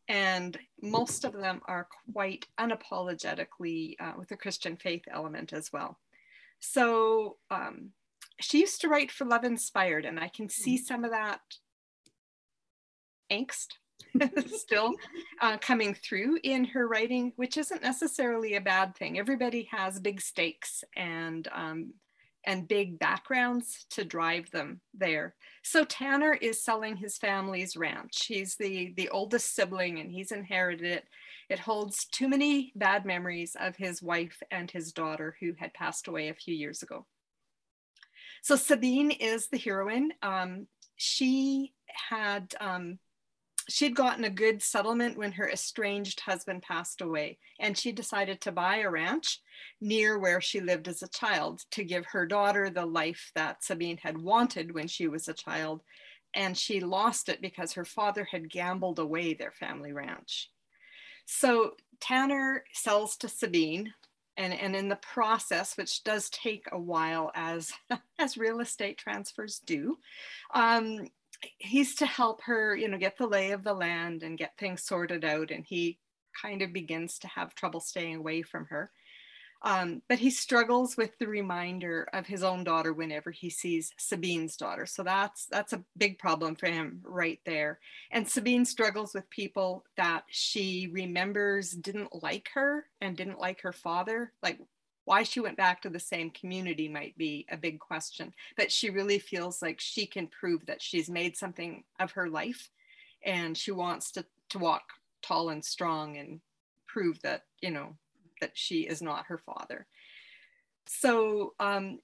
and 0.10 0.58
most 0.82 1.24
of 1.26 1.34
them 1.34 1.62
are 1.66 1.88
quite 2.14 2.46
unapologetically 2.60 3.96
uh, 4.00 4.14
with 4.18 4.32
a 4.32 4.38
Christian 4.38 4.78
faith 4.78 5.04
element 5.12 5.52
as 5.52 5.72
well. 5.72 5.98
So 6.60 7.38
um, 7.52 7.92
she 8.40 8.60
used 8.60 8.82
to 8.82 8.90
write 8.90 9.12
for 9.12 9.26
Love 9.26 9.44
Inspired, 9.44 10.06
and 10.06 10.20
I 10.20 10.28
can 10.28 10.50
see 10.50 10.78
mm. 10.78 10.84
some 10.84 11.04
of 11.04 11.12
that 11.12 11.42
angst 13.32 13.68
still 14.48 14.94
uh, 15.42 15.58
coming 15.58 15.94
through 15.94 16.40
in 16.44 16.66
her 16.66 16.88
writing, 16.88 17.34
which 17.36 17.58
isn't 17.58 17.82
necessarily 17.82 18.56
a 18.56 18.62
bad 18.62 18.96
thing. 18.96 19.18
Everybody 19.18 19.68
has 19.72 20.00
big 20.00 20.22
stakes 20.22 20.84
and 20.96 21.48
um, 21.54 21.94
and 22.46 22.68
big 22.68 22.98
backgrounds 22.98 23.86
to 23.90 24.06
drive 24.06 24.50
them 24.52 24.80
there. 24.94 25.36
So 25.64 25.84
Tanner 25.84 26.34
is 26.34 26.64
selling 26.64 26.96
his 26.96 27.18
family's 27.18 27.76
ranch. 27.76 28.26
He's 28.26 28.56
the 28.56 28.94
the 28.96 29.10
oldest 29.10 29.54
sibling, 29.54 30.00
and 30.00 30.12
he's 30.12 30.32
inherited 30.32 30.86
it. 30.86 31.06
It 31.50 31.60
holds 31.60 32.06
too 32.06 32.28
many 32.28 32.72
bad 32.76 33.06
memories 33.06 33.56
of 33.60 33.76
his 33.76 34.02
wife 34.02 34.42
and 34.52 34.70
his 34.70 34.92
daughter, 34.92 35.36
who 35.40 35.54
had 35.58 35.74
passed 35.74 36.08
away 36.08 36.30
a 36.30 36.34
few 36.34 36.56
years 36.56 36.84
ago. 36.84 37.06
So 38.42 38.56
Sabine 38.56 39.12
is 39.12 39.48
the 39.48 39.58
heroine. 39.58 40.12
Um, 40.22 40.68
she 40.96 41.74
had 42.10 42.54
um, 42.60 43.00
she'd 43.70 43.96
gotten 43.96 44.24
a 44.24 44.30
good 44.30 44.62
settlement 44.62 45.18
when 45.18 45.34
her 45.34 45.50
estranged 45.50 46.22
husband 46.22 46.64
passed 46.64 47.02
away, 47.02 47.38
and 47.60 47.78
she 47.78 47.92
decided 47.92 48.42
to 48.42 48.52
buy 48.52 48.78
a 48.78 48.90
ranch 48.90 49.42
near 49.82 50.18
where 50.18 50.42
she 50.42 50.62
lived 50.62 50.88
as 50.88 51.04
a 51.04 51.10
child 51.10 51.62
to 51.72 51.84
give 51.84 52.06
her 52.06 52.26
daughter 52.26 52.70
the 52.70 52.86
life 52.86 53.32
that 53.36 53.64
Sabine 53.64 53.98
had 53.98 54.18
wanted 54.18 54.74
when 54.74 54.88
she 54.88 55.08
was 55.08 55.28
a 55.28 55.34
child. 55.34 55.82
And 56.34 56.58
she 56.58 56.82
lost 56.82 57.30
it 57.30 57.42
because 57.42 57.74
her 57.74 57.86
father 57.86 58.28
had 58.30 58.52
gambled 58.52 59.00
away 59.00 59.34
their 59.34 59.52
family 59.52 59.92
ranch. 59.92 60.52
So 61.26 61.74
Tanner 62.00 62.64
sells 62.74 63.18
to 63.18 63.28
Sabine, 63.28 63.94
and, 64.38 64.54
and 64.54 64.76
in 64.76 64.88
the 64.88 64.98
process, 64.98 65.76
which 65.78 66.04
does 66.04 66.30
take 66.30 66.66
a 66.72 66.80
while 66.80 67.32
as, 67.36 67.74
as 68.20 68.38
real 68.38 68.60
estate 68.60 68.98
transfers 68.98 69.60
do, 69.66 69.98
um, 70.54 71.08
he's 71.58 71.96
to 71.96 72.06
help 72.06 72.42
her, 72.44 72.76
you 72.76 72.88
know, 72.88 72.98
get 72.98 73.18
the 73.18 73.28
lay 73.28 73.52
of 73.52 73.64
the 73.64 73.74
land 73.74 74.24
and 74.24 74.38
get 74.38 74.58
things 74.58 74.84
sorted 74.84 75.26
out. 75.26 75.52
And 75.52 75.66
he 75.66 75.98
kind 76.40 76.62
of 76.62 76.72
begins 76.72 77.20
to 77.20 77.28
have 77.28 77.56
trouble 77.56 77.80
staying 77.80 78.16
away 78.16 78.42
from 78.44 78.66
her. 78.66 78.92
Um, 79.64 80.02
but 80.08 80.20
he 80.20 80.30
struggles 80.30 80.98
with 80.98 81.18
the 81.18 81.28
reminder 81.28 82.08
of 82.14 82.28
his 82.28 82.44
own 82.44 82.64
daughter 82.64 82.94
whenever 82.94 83.32
he 83.32 83.50
sees 83.50 83.92
Sabine's 83.98 84.56
daughter. 84.56 84.86
So 84.86 85.04
that's 85.04 85.48
that's 85.48 85.74
a 85.74 85.84
big 85.98 86.20
problem 86.20 86.56
for 86.56 86.68
him 86.68 87.02
right 87.04 87.40
there. 87.46 87.80
And 88.12 88.28
Sabine 88.28 88.66
struggles 88.66 89.14
with 89.14 89.30
people 89.30 89.84
that 89.98 90.26
she 90.30 90.90
remembers 90.92 91.72
didn't 91.72 92.24
like 92.24 92.50
her 92.54 92.86
and 93.02 93.18
didn't 93.18 93.40
like 93.40 93.62
her 93.62 93.74
father. 93.74 94.32
Like 94.44 94.60
why 95.06 95.24
she 95.24 95.40
went 95.40 95.56
back 95.56 95.82
to 95.82 95.90
the 95.90 96.00
same 96.00 96.30
community 96.32 96.90
might 96.90 97.18
be 97.18 97.46
a 97.50 97.56
big 97.58 97.80
question. 97.80 98.34
But 98.58 98.72
she 98.72 98.90
really 98.90 99.20
feels 99.20 99.62
like 99.62 99.80
she 99.80 100.06
can 100.06 100.28
prove 100.28 100.66
that 100.66 100.82
she's 100.82 101.10
made 101.10 101.38
something 101.38 101.84
of 102.00 102.12
her 102.12 102.30
life 102.30 102.70
and 103.24 103.58
she 103.58 103.72
wants 103.72 104.12
to, 104.12 104.26
to 104.50 104.60
walk 104.60 104.84
tall 105.22 105.50
and 105.50 105.64
strong 105.64 106.18
and 106.18 106.42
prove 106.88 107.22
that, 107.22 107.44
you 107.62 107.72
know, 107.72 107.96
that 108.42 108.52
she 108.54 108.82
is 108.82 109.02
not 109.02 109.26
her 109.28 109.38
father. 109.38 109.88
So 110.88 111.54
um, 111.60 112.00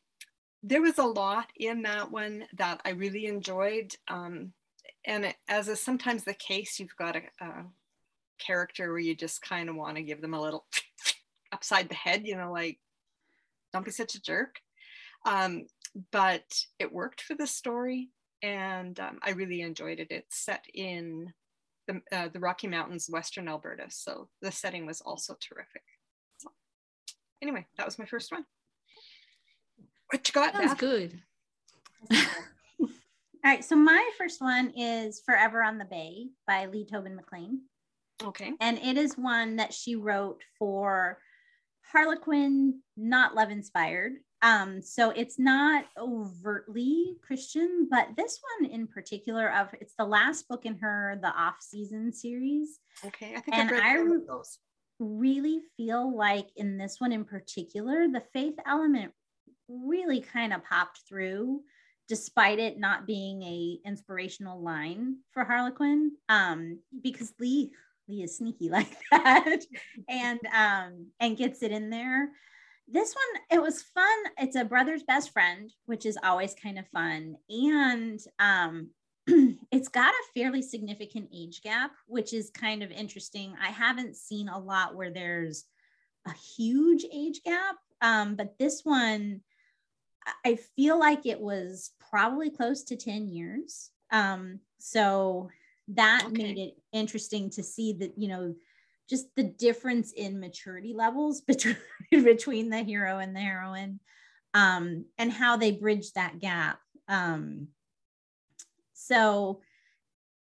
there 0.61 0.81
was 0.81 0.97
a 0.97 1.03
lot 1.03 1.47
in 1.57 1.81
that 1.83 2.11
one 2.11 2.45
that 2.57 2.81
I 2.85 2.91
really 2.91 3.25
enjoyed. 3.25 3.95
Um, 4.07 4.53
and 5.05 5.25
it, 5.25 5.35
as 5.47 5.67
is 5.67 5.81
sometimes 5.81 6.23
the 6.23 6.33
case, 6.33 6.79
you've 6.79 6.95
got 6.95 7.15
a, 7.15 7.21
a 7.41 7.65
character 8.39 8.89
where 8.89 8.99
you 8.99 9.15
just 9.15 9.41
kind 9.41 9.69
of 9.69 9.75
want 9.75 9.97
to 9.97 10.03
give 10.03 10.21
them 10.21 10.33
a 10.33 10.41
little 10.41 10.65
upside 11.51 11.89
the 11.89 11.95
head, 11.95 12.25
you 12.25 12.37
know, 12.37 12.51
like, 12.51 12.79
don't 13.71 13.85
be 13.85 13.91
such 13.91 14.15
a 14.15 14.21
jerk. 14.21 14.59
Um, 15.25 15.65
but 16.11 16.43
it 16.79 16.91
worked 16.91 17.21
for 17.21 17.35
the 17.35 17.47
story 17.47 18.09
and 18.41 18.99
um, 18.99 19.19
I 19.21 19.31
really 19.31 19.61
enjoyed 19.61 19.99
it. 19.99 20.07
It's 20.09 20.37
set 20.37 20.65
in 20.73 21.31
the, 21.87 22.01
uh, 22.11 22.27
the 22.29 22.39
Rocky 22.39 22.67
Mountains, 22.67 23.07
Western 23.09 23.47
Alberta. 23.47 23.85
So 23.89 24.29
the 24.41 24.51
setting 24.51 24.85
was 24.85 25.01
also 25.01 25.35
terrific 25.39 25.83
anyway, 27.43 27.67
that 27.77 27.85
was 27.85 27.99
my 27.99 28.05
first 28.05 28.31
one. 28.31 28.45
What 30.09 30.27
you 30.27 30.33
got? 30.33 30.53
That's 30.53 30.73
good. 30.73 31.19
All 32.11 32.87
right. 33.43 33.63
So 33.63 33.75
my 33.75 34.09
first 34.17 34.41
one 34.41 34.71
is 34.75 35.21
Forever 35.25 35.61
on 35.61 35.77
the 35.77 35.85
Bay 35.85 36.27
by 36.47 36.65
Lee 36.65 36.87
Tobin 36.89 37.19
McClain. 37.19 37.57
Okay. 38.23 38.53
And 38.59 38.77
it 38.79 38.97
is 38.97 39.17
one 39.17 39.57
that 39.57 39.73
she 39.73 39.95
wrote 39.95 40.41
for 40.57 41.19
Harlequin, 41.91 42.79
not 42.95 43.35
love 43.35 43.51
inspired. 43.51 44.13
Um, 44.41 44.81
so 44.81 45.09
it's 45.11 45.39
not 45.39 45.85
overtly 45.97 47.15
Christian, 47.25 47.87
but 47.89 48.09
this 48.17 48.39
one 48.59 48.69
in 48.69 48.87
particular 48.87 49.51
of 49.51 49.69
it's 49.79 49.93
the 49.97 50.05
last 50.05 50.47
book 50.47 50.65
in 50.65 50.75
her 50.79 51.17
the 51.21 51.29
off 51.29 51.57
season 51.61 52.11
series. 52.11 52.79
Okay, 53.05 53.33
I 53.35 53.39
think 53.39 53.57
and 53.57 53.69
I've 53.69 54.05
read 54.05 54.21
I, 54.23 54.25
those 54.27 54.57
really 55.03 55.59
feel 55.77 56.15
like 56.15 56.47
in 56.55 56.77
this 56.77 56.99
one 56.99 57.11
in 57.11 57.25
particular, 57.25 58.07
the 58.07 58.23
faith 58.33 58.55
element 58.65 59.11
really 59.67 60.21
kind 60.21 60.53
of 60.53 60.63
popped 60.63 61.01
through 61.07 61.61
despite 62.07 62.59
it 62.59 62.79
not 62.79 63.07
being 63.07 63.41
a 63.43 63.79
inspirational 63.85 64.61
line 64.61 65.17
for 65.31 65.43
Harlequin 65.43 66.11
um, 66.29 66.79
because 67.01 67.33
Lee 67.39 67.71
Lee 68.07 68.23
is 68.23 68.37
sneaky 68.37 68.69
like 68.71 68.97
that 69.11 69.59
and 70.09 70.39
um, 70.53 71.07
and 71.19 71.37
gets 71.37 71.63
it 71.63 71.71
in 71.71 71.89
there. 71.89 72.29
This 72.87 73.15
one 73.15 73.43
it 73.51 73.61
was 73.61 73.81
fun. 73.81 74.17
It's 74.37 74.55
a 74.57 74.65
brother's 74.65 75.03
best 75.03 75.31
friend, 75.31 75.71
which 75.85 76.05
is 76.05 76.17
always 76.23 76.53
kind 76.53 76.77
of 76.77 76.87
fun 76.89 77.37
and 77.49 78.19
um, 78.39 78.89
it's 79.71 79.87
got 79.87 80.13
a 80.13 80.39
fairly 80.39 80.61
significant 80.61 81.29
age 81.33 81.61
gap, 81.61 81.91
which 82.07 82.33
is 82.33 82.49
kind 82.49 82.83
of 82.83 82.91
interesting. 82.91 83.55
I 83.61 83.69
haven't 83.69 84.17
seen 84.17 84.49
a 84.49 84.59
lot 84.59 84.95
where 84.95 85.11
there's 85.11 85.65
a 86.27 86.33
huge 86.33 87.05
age 87.13 87.41
gap, 87.43 87.77
um, 88.01 88.35
but 88.35 88.57
this 88.57 88.81
one, 88.83 89.41
I 90.45 90.57
feel 90.75 90.99
like 90.99 91.25
it 91.25 91.39
was 91.39 91.91
probably 92.09 92.49
close 92.49 92.83
to 92.85 92.95
10 92.95 93.27
years. 93.27 93.91
Um, 94.11 94.59
so 94.79 95.49
that 95.89 96.25
okay. 96.27 96.43
made 96.43 96.57
it 96.57 96.73
interesting 96.91 97.49
to 97.51 97.63
see 97.63 97.93
that, 97.93 98.13
you 98.17 98.27
know, 98.27 98.55
just 99.09 99.27
the 99.35 99.43
difference 99.43 100.11
in 100.11 100.39
maturity 100.39 100.93
levels 100.93 101.41
between, 101.47 101.77
between 102.11 102.69
the 102.69 102.83
hero 102.83 103.19
and 103.19 103.35
the 103.35 103.41
heroine 103.41 103.99
um, 104.53 105.05
and 105.17 105.31
how 105.31 105.57
they 105.57 105.71
bridge 105.71 106.13
that 106.13 106.39
gap. 106.39 106.79
Um, 107.07 107.67
so, 109.07 109.61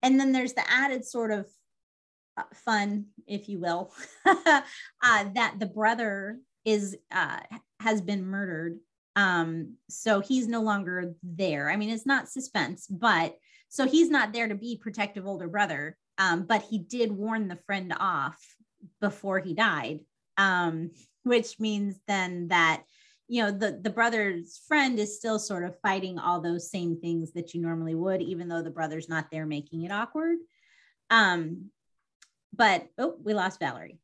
and 0.01 0.19
then 0.19 0.31
there's 0.31 0.53
the 0.53 0.69
added 0.69 1.05
sort 1.05 1.31
of 1.31 1.47
uh, 2.37 2.43
fun, 2.65 3.05
if 3.27 3.49
you 3.49 3.59
will, 3.59 3.93
uh, 4.25 4.61
that 5.01 5.55
the 5.59 5.65
brother 5.65 6.39
is 6.65 6.95
uh, 7.11 7.39
has 7.79 8.01
been 8.01 8.25
murdered. 8.25 8.79
Um, 9.15 9.75
so 9.89 10.19
he's 10.19 10.47
no 10.47 10.61
longer 10.61 11.13
there. 11.21 11.69
I 11.69 11.75
mean, 11.75 11.89
it's 11.89 12.05
not 12.05 12.29
suspense, 12.29 12.87
but 12.87 13.35
so 13.69 13.85
he's 13.85 14.09
not 14.09 14.33
there 14.33 14.47
to 14.47 14.55
be 14.55 14.79
protective 14.81 15.27
older 15.27 15.47
brother. 15.47 15.97
Um, 16.17 16.43
but 16.43 16.61
he 16.63 16.77
did 16.79 17.11
warn 17.11 17.47
the 17.47 17.59
friend 17.65 17.93
off 17.99 18.39
before 19.01 19.39
he 19.39 19.53
died, 19.53 19.99
um, 20.37 20.91
which 21.23 21.59
means 21.59 21.99
then 22.07 22.49
that 22.49 22.83
you 23.27 23.41
know 23.41 23.51
the 23.51 23.79
the 23.81 23.89
brother's 23.89 24.61
friend 24.67 24.99
is 24.99 25.17
still 25.17 25.39
sort 25.39 25.63
of 25.63 25.79
fighting 25.79 26.19
all 26.19 26.41
those 26.41 26.69
same 26.69 26.99
things 26.99 27.31
that 27.33 27.53
you 27.53 27.61
normally 27.61 27.95
would 27.95 28.21
even 28.21 28.47
though 28.47 28.61
the 28.61 28.69
brother's 28.69 29.09
not 29.09 29.31
there 29.31 29.45
making 29.45 29.83
it 29.83 29.91
awkward. 29.91 30.37
Um 31.09 31.69
but 32.55 32.87
oh 32.97 33.15
we 33.23 33.33
lost 33.33 33.59
valerie. 33.59 33.99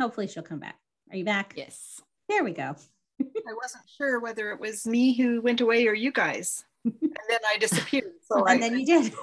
Hopefully 0.00 0.28
she'll 0.28 0.42
come 0.42 0.60
back. 0.60 0.78
Are 1.10 1.16
you 1.16 1.24
back? 1.24 1.54
Yes. 1.56 2.00
There 2.28 2.44
we 2.44 2.52
go. 2.52 2.76
I 3.20 3.54
wasn't 3.60 3.84
sure 3.96 4.20
whether 4.20 4.52
it 4.52 4.60
was 4.60 4.86
me 4.86 5.16
who 5.16 5.40
went 5.40 5.60
away 5.60 5.86
or 5.86 5.94
you 5.94 6.12
guys. 6.12 6.64
And 6.84 6.94
then 7.28 7.40
i 7.46 7.58
disappeared 7.58 8.12
so 8.22 8.44
and 8.46 8.62
I, 8.64 8.68
then 8.68 8.78
you 8.78 8.86
did. 8.86 9.12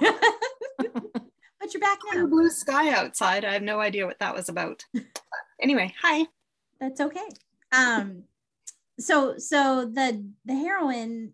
But 1.58 1.72
you're 1.72 1.80
back 1.80 1.98
now. 2.12 2.26
blue 2.26 2.50
sky 2.50 2.92
outside. 2.92 3.44
I 3.44 3.54
have 3.54 3.62
no 3.62 3.80
idea 3.80 4.06
what 4.06 4.20
that 4.20 4.34
was 4.34 4.48
about. 4.48 4.84
Anyway 5.60 5.94
hi. 6.00 6.26
That's 6.78 7.00
okay. 7.00 7.26
Um 7.72 8.24
so 8.98 9.36
so 9.38 9.90
the 9.92 10.24
the 10.44 10.54
heroine 10.54 11.32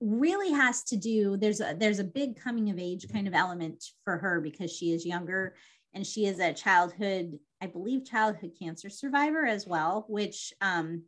really 0.00 0.50
has 0.50 0.82
to 0.82 0.96
do 0.96 1.36
there's 1.36 1.60
a 1.60 1.76
there's 1.78 2.00
a 2.00 2.04
big 2.04 2.38
coming 2.38 2.70
of 2.70 2.78
age 2.78 3.06
kind 3.12 3.28
of 3.28 3.34
element 3.34 3.84
for 4.04 4.18
her 4.18 4.40
because 4.40 4.72
she 4.72 4.92
is 4.92 5.06
younger 5.06 5.54
and 5.94 6.06
she 6.06 6.26
is 6.26 6.40
a 6.40 6.52
childhood 6.52 7.38
i 7.60 7.66
believe 7.66 8.04
childhood 8.04 8.50
cancer 8.60 8.90
survivor 8.90 9.46
as 9.46 9.66
well 9.66 10.04
which 10.08 10.52
um 10.60 11.02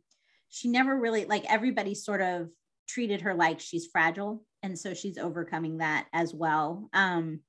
she 0.49 0.69
never 0.69 0.97
really 0.97 1.25
like 1.25 1.43
everybody 1.49 1.93
sort 1.93 2.21
of 2.21 2.49
treated 2.87 3.21
her 3.21 3.33
like 3.33 3.59
she's 3.59 3.87
fragile. 3.87 4.43
And 4.63 4.77
so 4.77 4.93
she's 4.93 5.17
overcoming 5.17 5.77
that 5.77 6.07
as 6.13 6.33
well. 6.33 6.89
Um 6.93 7.41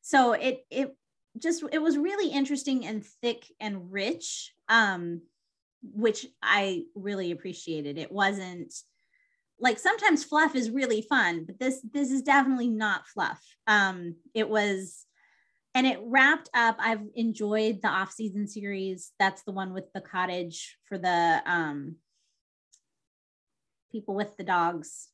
so 0.00 0.32
it 0.32 0.64
it 0.70 0.96
just 1.38 1.62
it 1.72 1.80
was 1.80 1.98
really 1.98 2.30
interesting 2.32 2.86
and 2.86 3.04
thick 3.04 3.44
and 3.60 3.92
rich. 3.92 4.52
Um 4.68 5.22
which 5.82 6.26
I 6.42 6.84
really 6.94 7.30
appreciated. 7.30 7.98
It 7.98 8.12
wasn't 8.12 8.74
like 9.60 9.78
sometimes 9.78 10.24
fluff 10.24 10.54
is 10.54 10.70
really 10.70 11.02
fun, 11.02 11.44
but 11.44 11.58
this 11.58 11.80
this 11.92 12.10
is 12.10 12.22
definitely 12.22 12.68
not 12.68 13.06
fluff. 13.06 13.42
Um, 13.66 14.16
it 14.34 14.48
was, 14.48 15.04
and 15.74 15.86
it 15.86 15.98
wrapped 16.02 16.48
up. 16.54 16.76
I've 16.78 17.02
enjoyed 17.14 17.80
the 17.82 17.88
off 17.88 18.12
season 18.12 18.46
series. 18.46 19.12
That's 19.18 19.42
the 19.42 19.52
one 19.52 19.72
with 19.72 19.92
the 19.92 20.00
cottage 20.00 20.78
for 20.88 20.98
the 20.98 21.42
um 21.46 21.96
people 23.90 24.14
with 24.14 24.36
the 24.36 24.44
dogs. 24.44 25.08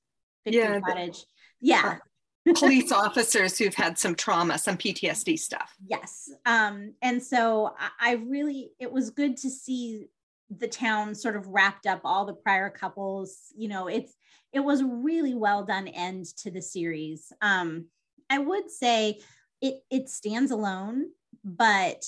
yeah, 0.44 0.80
cottage. 0.80 1.24
Yeah. 1.60 1.98
police 2.56 2.92
officers 2.92 3.58
who've 3.58 3.74
had 3.74 3.98
some 3.98 4.14
trauma, 4.14 4.58
some 4.58 4.76
PTSD 4.76 5.38
stuff. 5.38 5.74
Yes. 5.86 6.30
Um, 6.44 6.94
and 7.00 7.22
so 7.22 7.74
I, 7.78 8.10
I 8.10 8.12
really, 8.14 8.72
it 8.78 8.92
was 8.92 9.10
good 9.10 9.36
to 9.38 9.50
see 9.50 10.08
the 10.50 10.68
town 10.68 11.14
sort 11.14 11.36
of 11.36 11.46
wrapped 11.48 11.86
up 11.86 12.00
all 12.04 12.24
the 12.24 12.34
prior 12.34 12.70
couples 12.70 13.52
you 13.56 13.68
know 13.68 13.88
it's 13.88 14.14
it 14.52 14.60
was 14.60 14.80
a 14.80 14.86
really 14.86 15.34
well 15.34 15.64
done 15.64 15.88
end 15.88 16.24
to 16.36 16.50
the 16.50 16.62
series. 16.62 17.32
Um 17.40 17.86
i 18.30 18.38
would 18.38 18.70
say 18.70 19.20
it 19.60 19.82
it 19.90 20.08
stands 20.08 20.50
alone 20.50 21.06
but 21.44 22.04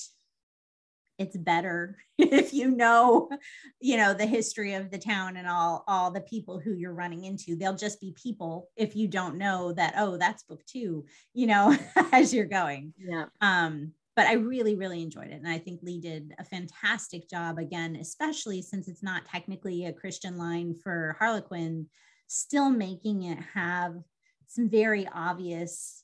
it's 1.19 1.37
better 1.37 1.97
if 2.19 2.53
you 2.53 2.71
know 2.71 3.29
you 3.81 3.97
know 3.97 4.15
the 4.15 4.27
history 4.27 4.75
of 4.75 4.91
the 4.91 4.99
town 4.99 5.37
and 5.37 5.49
all 5.49 5.85
all 5.87 6.11
the 6.11 6.21
people 6.21 6.59
who 6.59 6.75
you're 6.75 6.93
running 6.93 7.25
into. 7.25 7.57
They'll 7.57 7.77
just 7.77 8.01
be 8.01 8.15
people 8.21 8.69
if 8.77 8.97
you 8.97 9.09
don't 9.09 9.39
know 9.39 9.73
that 9.73 9.95
oh 9.97 10.17
that's 10.17 10.43
book 10.43 10.65
two 10.67 11.05
you 11.35 11.47
know 11.47 11.77
as 12.13 12.33
you're 12.33 12.47
going. 12.47 12.93
Yeah. 12.99 13.27
Um 13.41 13.93
but 14.17 14.27
I 14.27 14.33
really, 14.33 14.75
really 14.75 15.03
enjoyed 15.03 15.29
it. 15.29 15.35
And 15.35 15.49
I 15.49 15.59
think 15.59 15.83
Lee 15.83 16.01
did 16.01 16.35
a 16.39 16.45
fantastic 16.45 17.29
job 17.29 17.59
again, 17.59 17.97
especially 17.97 18.63
since 18.63 18.89
it's 18.89 19.03
not 19.03 19.27
technically 19.27 19.85
a 19.85 19.93
Christian 19.93 20.39
line 20.39 20.75
for 20.75 21.15
Harlequin, 21.19 21.87
still 22.27 22.71
making 22.71 23.25
it 23.25 23.39
have 23.53 23.95
some 24.47 24.71
very 24.71 25.07
obvious 25.13 26.03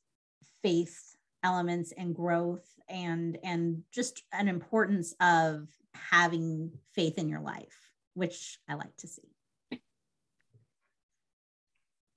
faith 0.62 1.16
elements 1.42 1.92
and 1.96 2.14
growth 2.14 2.68
and 2.88 3.38
and 3.42 3.82
just 3.92 4.22
an 4.32 4.46
importance 4.46 5.14
of 5.20 5.66
having 5.94 6.70
faith 6.94 7.18
in 7.18 7.28
your 7.28 7.40
life, 7.40 7.90
which 8.14 8.58
I 8.68 8.74
like 8.74 8.96
to 8.98 9.08
see. 9.08 9.22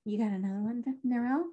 You 0.04 0.18
got 0.18 0.30
another 0.30 0.60
one, 0.60 0.84
Narelle? 1.04 1.46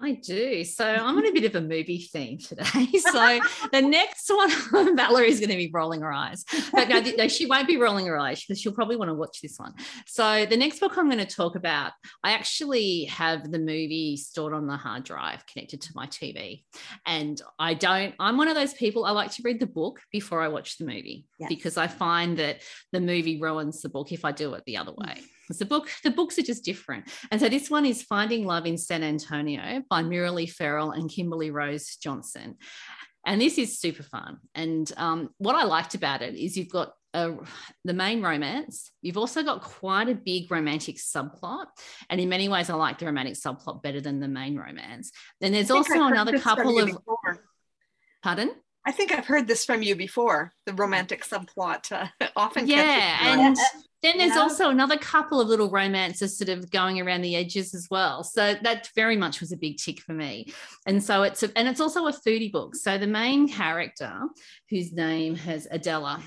I 0.00 0.12
do. 0.12 0.64
So 0.64 0.84
I'm 0.84 1.18
on 1.18 1.26
a 1.26 1.32
bit 1.32 1.44
of 1.44 1.56
a 1.56 1.60
movie 1.60 2.08
theme 2.12 2.38
today. 2.38 2.64
So 3.08 3.40
the 3.72 3.80
next 3.80 4.28
one, 4.28 4.50
on 4.74 4.96
Valerie's 4.96 5.40
going 5.40 5.50
to 5.50 5.56
be 5.56 5.70
rolling 5.72 6.02
her 6.02 6.12
eyes, 6.12 6.44
but 6.72 6.88
no, 6.88 7.00
no, 7.00 7.28
she 7.28 7.46
won't 7.46 7.66
be 7.66 7.76
rolling 7.76 8.06
her 8.06 8.18
eyes 8.18 8.44
because 8.44 8.60
she'll 8.60 8.72
probably 8.72 8.96
want 8.96 9.08
to 9.08 9.14
watch 9.14 9.40
this 9.40 9.58
one. 9.58 9.72
So 10.06 10.44
the 10.44 10.56
next 10.56 10.80
book 10.80 10.96
I'm 10.96 11.06
going 11.06 11.24
to 11.24 11.26
talk 11.26 11.56
about, 11.56 11.92
I 12.22 12.32
actually 12.32 13.04
have 13.04 13.50
the 13.50 13.58
movie 13.58 14.16
stored 14.16 14.52
on 14.52 14.66
the 14.66 14.76
hard 14.76 15.04
drive 15.04 15.46
connected 15.46 15.80
to 15.82 15.92
my 15.94 16.06
TV, 16.06 16.64
and 17.06 17.40
I 17.58 17.74
don't. 17.74 18.14
I'm 18.20 18.36
one 18.36 18.48
of 18.48 18.54
those 18.54 18.74
people. 18.74 19.04
I 19.04 19.12
like 19.12 19.32
to 19.32 19.42
read 19.42 19.58
the 19.58 19.66
book 19.66 20.00
before 20.12 20.42
I 20.42 20.48
watch 20.48 20.76
the 20.76 20.84
movie 20.84 21.26
yes. 21.38 21.48
because 21.48 21.76
I 21.76 21.86
find 21.86 22.36
that 22.38 22.60
the 22.92 23.00
movie 23.00 23.40
ruins 23.40 23.80
the 23.80 23.88
book 23.88 24.12
if 24.12 24.24
I 24.24 24.32
do 24.32 24.52
it 24.54 24.64
the 24.66 24.76
other 24.76 24.92
mm. 24.92 25.06
way. 25.06 25.22
The 25.56 25.64
book, 25.64 25.88
the 26.04 26.10
books 26.10 26.38
are 26.38 26.42
just 26.42 26.64
different. 26.64 27.08
And 27.30 27.40
so 27.40 27.48
this 27.48 27.70
one 27.70 27.86
is 27.86 28.02
Finding 28.02 28.44
Love 28.44 28.66
in 28.66 28.76
San 28.76 29.02
Antonio 29.02 29.82
by 29.88 30.02
Miralee 30.02 30.50
Ferrell 30.50 30.90
and 30.90 31.10
Kimberly 31.10 31.50
Rose 31.50 31.96
Johnson. 31.96 32.56
And 33.26 33.40
this 33.40 33.58
is 33.58 33.80
super 33.80 34.02
fun. 34.02 34.38
And 34.54 34.90
um, 34.96 35.30
what 35.38 35.54
I 35.54 35.64
liked 35.64 35.94
about 35.94 36.22
it 36.22 36.34
is 36.34 36.56
you've 36.56 36.70
got 36.70 36.92
a, 37.14 37.34
the 37.84 37.92
main 37.94 38.22
romance. 38.22 38.90
You've 39.02 39.18
also 39.18 39.42
got 39.42 39.62
quite 39.62 40.08
a 40.08 40.14
big 40.14 40.50
romantic 40.50 40.96
subplot. 40.96 41.66
And 42.08 42.20
in 42.20 42.28
many 42.28 42.48
ways, 42.48 42.70
I 42.70 42.74
like 42.74 42.98
the 42.98 43.06
romantic 43.06 43.34
subplot 43.34 43.82
better 43.82 44.00
than 44.00 44.20
the 44.20 44.28
main 44.28 44.56
romance. 44.56 45.10
Then 45.40 45.52
there's 45.52 45.70
also 45.70 46.02
another 46.02 46.38
couple 46.38 46.78
of. 46.78 46.86
Before. 46.86 47.44
Pardon? 48.22 48.50
I 48.86 48.92
think 48.92 49.12
I've 49.12 49.26
heard 49.26 49.46
this 49.46 49.64
from 49.64 49.82
you 49.82 49.96
before. 49.96 50.52
The 50.64 50.72
romantic 50.72 51.24
subplot 51.24 51.92
uh, 51.92 52.08
often. 52.36 52.66
Yeah, 52.66 53.18
and 53.20 53.56
then 54.02 54.18
there's 54.18 54.36
also 54.36 54.70
another 54.70 54.96
couple 54.96 55.40
of 55.40 55.48
little 55.48 55.70
romances 55.70 56.38
sort 56.38 56.48
of 56.48 56.70
going 56.70 57.00
around 57.00 57.22
the 57.22 57.34
edges 57.34 57.74
as 57.74 57.88
well. 57.90 58.22
So 58.22 58.54
that 58.62 58.88
very 58.94 59.16
much 59.16 59.40
was 59.40 59.52
a 59.52 59.56
big 59.56 59.78
tick 59.78 60.00
for 60.00 60.12
me. 60.12 60.52
And 60.86 61.02
so 61.02 61.24
it's 61.24 61.42
a, 61.42 61.50
and 61.58 61.66
it's 61.66 61.80
also 61.80 62.06
a 62.06 62.12
foodie 62.12 62.52
book. 62.52 62.76
So 62.76 62.96
the 62.96 63.06
main 63.06 63.48
character, 63.48 64.12
whose 64.70 64.92
name 64.92 65.34
has 65.34 65.66
Adela, 65.70 66.22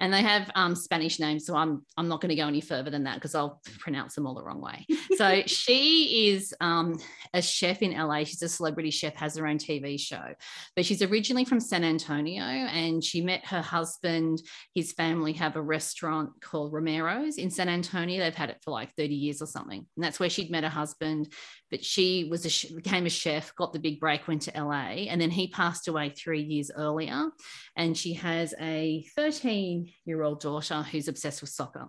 and 0.00 0.12
they 0.12 0.22
have 0.22 0.50
um, 0.54 0.74
Spanish 0.74 1.18
names. 1.18 1.44
So 1.46 1.56
I'm 1.56 1.84
I'm 1.96 2.08
not 2.08 2.20
going 2.20 2.30
to 2.30 2.36
go 2.36 2.46
any 2.46 2.60
further 2.60 2.90
than 2.90 3.04
that 3.04 3.14
because 3.14 3.34
I'll 3.34 3.60
pronounce 3.78 4.14
them 4.14 4.26
all 4.26 4.34
the 4.34 4.44
wrong 4.44 4.60
way. 4.60 4.86
so 5.16 5.42
she 5.46 6.28
is 6.28 6.54
um, 6.60 6.98
a 7.34 7.42
chef 7.42 7.82
in 7.82 7.96
LA. 7.96 8.24
She's 8.24 8.42
a 8.42 8.48
celebrity 8.48 8.90
chef, 8.90 9.14
has 9.16 9.36
her 9.36 9.46
own 9.46 9.58
TV 9.58 9.98
show, 9.98 10.34
but 10.76 10.86
she's 10.86 11.02
originally 11.02 11.44
from 11.44 11.60
San 11.60 11.84
Antonio, 11.84 12.42
and 12.42 13.02
she 13.02 13.20
met 13.20 13.44
her 13.46 13.62
husband. 13.62 14.42
His 14.74 14.92
family 14.92 15.32
have 15.34 15.56
a 15.56 15.62
restaurant 15.62 16.30
called 16.40 16.72
Romero's 16.72 17.38
in 17.38 17.50
San 17.50 17.68
Antonio. 17.68 18.22
They've 18.22 18.34
had 18.34 18.50
it 18.50 18.58
for 18.62 18.70
like 18.70 18.94
30 18.96 19.14
years 19.14 19.42
or 19.42 19.46
something, 19.46 19.84
and 19.96 20.04
that's 20.04 20.20
where 20.20 20.30
she'd 20.30 20.50
met 20.50 20.64
her 20.64 20.70
husband. 20.70 21.32
But 21.70 21.84
she 21.84 22.28
was 22.30 22.46
a 22.46 22.74
became 22.74 23.06
a 23.06 23.10
chef, 23.10 23.54
got 23.56 23.72
the 23.72 23.78
big 23.78 24.00
break, 24.00 24.26
went 24.26 24.42
to 24.42 24.52
LA, 24.62 25.06
and 25.08 25.20
then 25.20 25.30
he 25.30 25.48
passed 25.48 25.88
away 25.88 26.10
three 26.10 26.42
years 26.42 26.70
earlier. 26.74 27.30
And 27.76 27.96
she 27.96 28.14
has 28.14 28.54
a 28.60 29.06
13 29.16 29.92
year 30.04 30.22
old 30.22 30.40
daughter 30.40 30.82
who's 30.82 31.08
obsessed 31.08 31.40
with 31.40 31.50
soccer. 31.50 31.88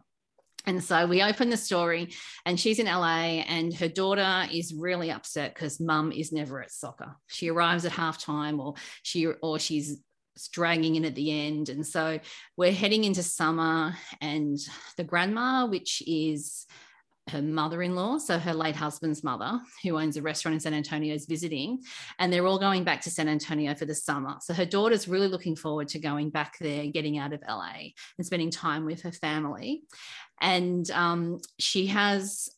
And 0.65 0.83
so 0.83 1.07
we 1.07 1.23
open 1.23 1.49
the 1.49 1.57
story, 1.57 2.09
and 2.45 2.59
she's 2.59 2.79
in 2.79 2.85
LA, 2.85 3.41
and 3.47 3.73
her 3.75 3.87
daughter 3.87 4.45
is 4.51 4.73
really 4.73 5.09
upset 5.09 5.53
because 5.53 5.79
mum 5.79 6.11
is 6.11 6.31
never 6.31 6.61
at 6.61 6.71
soccer. 6.71 7.15
She 7.27 7.49
arrives 7.49 7.85
at 7.85 7.93
halftime, 7.93 8.59
or 8.59 8.75
she 9.01 9.27
or 9.27 9.57
she's 9.57 10.01
dragging 10.51 10.95
in 10.95 11.05
at 11.05 11.15
the 11.15 11.31
end. 11.47 11.69
And 11.69 11.85
so 11.85 12.19
we're 12.55 12.71
heading 12.73 13.03
into 13.03 13.23
summer, 13.23 13.95
and 14.21 14.57
the 14.97 15.03
grandma, 15.03 15.65
which 15.65 16.03
is 16.05 16.65
her 17.29 17.41
mother-in-law, 17.41 18.17
so 18.17 18.37
her 18.37 18.53
late 18.53 18.75
husband's 18.75 19.23
mother, 19.23 19.59
who 19.83 19.97
owns 19.97 20.17
a 20.17 20.21
restaurant 20.21 20.53
in 20.53 20.59
San 20.59 20.73
Antonio, 20.73 21.15
is 21.15 21.25
visiting, 21.25 21.81
and 22.19 22.31
they're 22.31 22.45
all 22.45 22.59
going 22.59 22.83
back 22.83 23.01
to 23.01 23.09
San 23.09 23.27
Antonio 23.27 23.73
for 23.73 23.85
the 23.85 23.95
summer. 23.95 24.35
So 24.41 24.53
her 24.53 24.65
daughter's 24.65 25.07
really 25.07 25.27
looking 25.27 25.55
forward 25.55 25.87
to 25.89 25.99
going 25.99 26.29
back 26.29 26.57
there, 26.59 26.87
getting 26.87 27.17
out 27.17 27.33
of 27.33 27.41
LA, 27.47 27.91
and 28.17 28.25
spending 28.25 28.51
time 28.51 28.85
with 28.85 29.01
her 29.03 29.11
family. 29.11 29.83
And 30.41 30.89
um, 30.91 31.39
she 31.57 31.87
has 31.87 32.49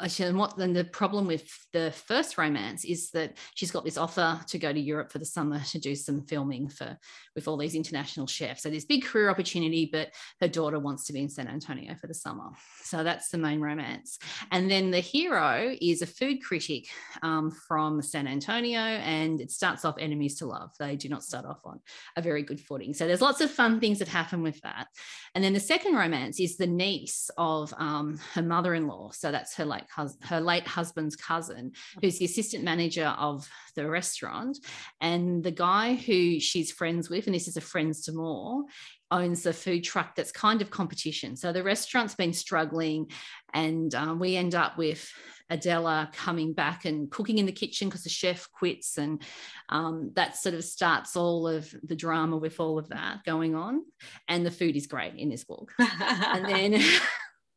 and 0.00 0.38
what 0.38 0.56
then 0.56 0.72
the 0.72 0.84
problem 0.84 1.26
with 1.26 1.48
the 1.72 1.92
first 1.92 2.38
romance 2.38 2.84
is 2.84 3.10
that 3.10 3.36
she's 3.54 3.70
got 3.70 3.84
this 3.84 3.96
offer 3.96 4.40
to 4.46 4.58
go 4.58 4.72
to 4.72 4.80
Europe 4.80 5.12
for 5.12 5.18
the 5.18 5.24
summer 5.24 5.60
to 5.60 5.78
do 5.78 5.94
some 5.94 6.22
filming 6.22 6.68
for 6.68 6.98
with 7.34 7.46
all 7.46 7.56
these 7.56 7.74
international 7.74 8.26
chefs. 8.26 8.62
So 8.62 8.70
this 8.70 8.84
big 8.84 9.04
career 9.04 9.30
opportunity, 9.30 9.88
but 9.90 10.08
her 10.40 10.48
daughter 10.48 10.78
wants 10.78 11.04
to 11.06 11.12
be 11.12 11.20
in 11.20 11.28
San 11.28 11.48
Antonio 11.48 11.94
for 11.94 12.06
the 12.06 12.14
summer. 12.14 12.50
So 12.82 13.04
that's 13.04 13.28
the 13.28 13.38
main 13.38 13.60
romance. 13.60 14.18
And 14.50 14.70
then 14.70 14.90
the 14.90 15.00
hero 15.00 15.76
is 15.80 16.02
a 16.02 16.06
food 16.06 16.42
critic 16.42 16.88
um, 17.22 17.50
from 17.50 18.02
San 18.02 18.26
Antonio, 18.26 18.80
and 18.80 19.40
it 19.40 19.50
starts 19.50 19.84
off 19.84 19.96
enemies 19.98 20.36
to 20.36 20.46
love. 20.46 20.70
They 20.78 20.96
do 20.96 21.08
not 21.08 21.24
start 21.24 21.44
off 21.44 21.60
on 21.64 21.80
a 22.16 22.22
very 22.22 22.42
good 22.42 22.60
footing. 22.60 22.94
So 22.94 23.06
there's 23.06 23.20
lots 23.20 23.40
of 23.40 23.50
fun 23.50 23.80
things 23.80 23.98
that 23.98 24.08
happen 24.08 24.42
with 24.42 24.60
that. 24.62 24.88
And 25.34 25.44
then 25.44 25.52
the 25.52 25.60
second 25.60 25.94
romance 25.94 26.40
is 26.40 26.56
the 26.56 26.66
niece 26.66 27.30
of 27.36 27.72
um, 27.76 28.18
her 28.34 28.42
mother-in-law. 28.42 29.12
So 29.12 29.30
that's 29.30 29.54
her 29.56 29.64
like 29.64 29.89
hus- 29.94 30.18
her 30.22 30.40
late 30.40 30.66
husband's 30.66 31.16
cousin, 31.16 31.72
who's 32.00 32.18
the 32.18 32.24
assistant 32.24 32.64
manager 32.64 33.06
of 33.18 33.48
the 33.74 33.88
restaurant. 33.88 34.58
And 35.00 35.42
the 35.42 35.50
guy 35.50 35.94
who 35.94 36.40
she's 36.40 36.72
friends 36.72 37.10
with, 37.10 37.26
and 37.26 37.34
this 37.34 37.48
is 37.48 37.56
a 37.56 37.60
friends 37.60 38.02
to 38.02 38.12
more, 38.12 38.64
owns 39.10 39.42
the 39.42 39.52
food 39.52 39.82
truck 39.82 40.14
that's 40.14 40.32
kind 40.32 40.62
of 40.62 40.70
competition. 40.70 41.36
So 41.36 41.52
the 41.52 41.62
restaurant's 41.62 42.14
been 42.14 42.32
struggling, 42.32 43.10
and 43.52 43.94
um, 43.94 44.18
we 44.18 44.36
end 44.36 44.54
up 44.54 44.78
with 44.78 45.10
Adela 45.48 46.08
coming 46.14 46.52
back 46.52 46.84
and 46.84 47.10
cooking 47.10 47.38
in 47.38 47.46
the 47.46 47.52
kitchen 47.52 47.88
because 47.88 48.04
the 48.04 48.10
chef 48.10 48.48
quits, 48.52 48.98
and 48.98 49.22
um, 49.68 50.12
that 50.14 50.36
sort 50.36 50.54
of 50.54 50.64
starts 50.64 51.16
all 51.16 51.48
of 51.48 51.74
the 51.82 51.96
drama 51.96 52.36
with 52.36 52.60
all 52.60 52.78
of 52.78 52.88
that 52.90 53.24
going 53.24 53.56
on. 53.56 53.82
And 54.28 54.46
the 54.46 54.50
food 54.50 54.76
is 54.76 54.86
great 54.86 55.14
in 55.16 55.28
this 55.28 55.44
book, 55.44 55.72
and 55.78 56.44
then. 56.46 56.82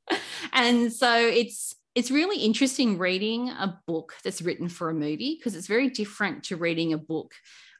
and 0.53 0.91
so 0.91 1.15
it's 1.15 1.75
it's 1.95 2.11
really 2.11 2.43
interesting 2.43 2.97
reading 2.97 3.49
a 3.49 3.79
book 3.87 4.13
that's 4.23 4.41
written 4.41 4.67
for 4.67 4.89
a 4.89 4.93
movie 4.93 5.35
because 5.37 5.55
it's 5.55 5.67
very 5.67 5.89
different 5.89 6.43
to 6.45 6.57
reading 6.57 6.93
a 6.93 6.97
book 6.97 7.33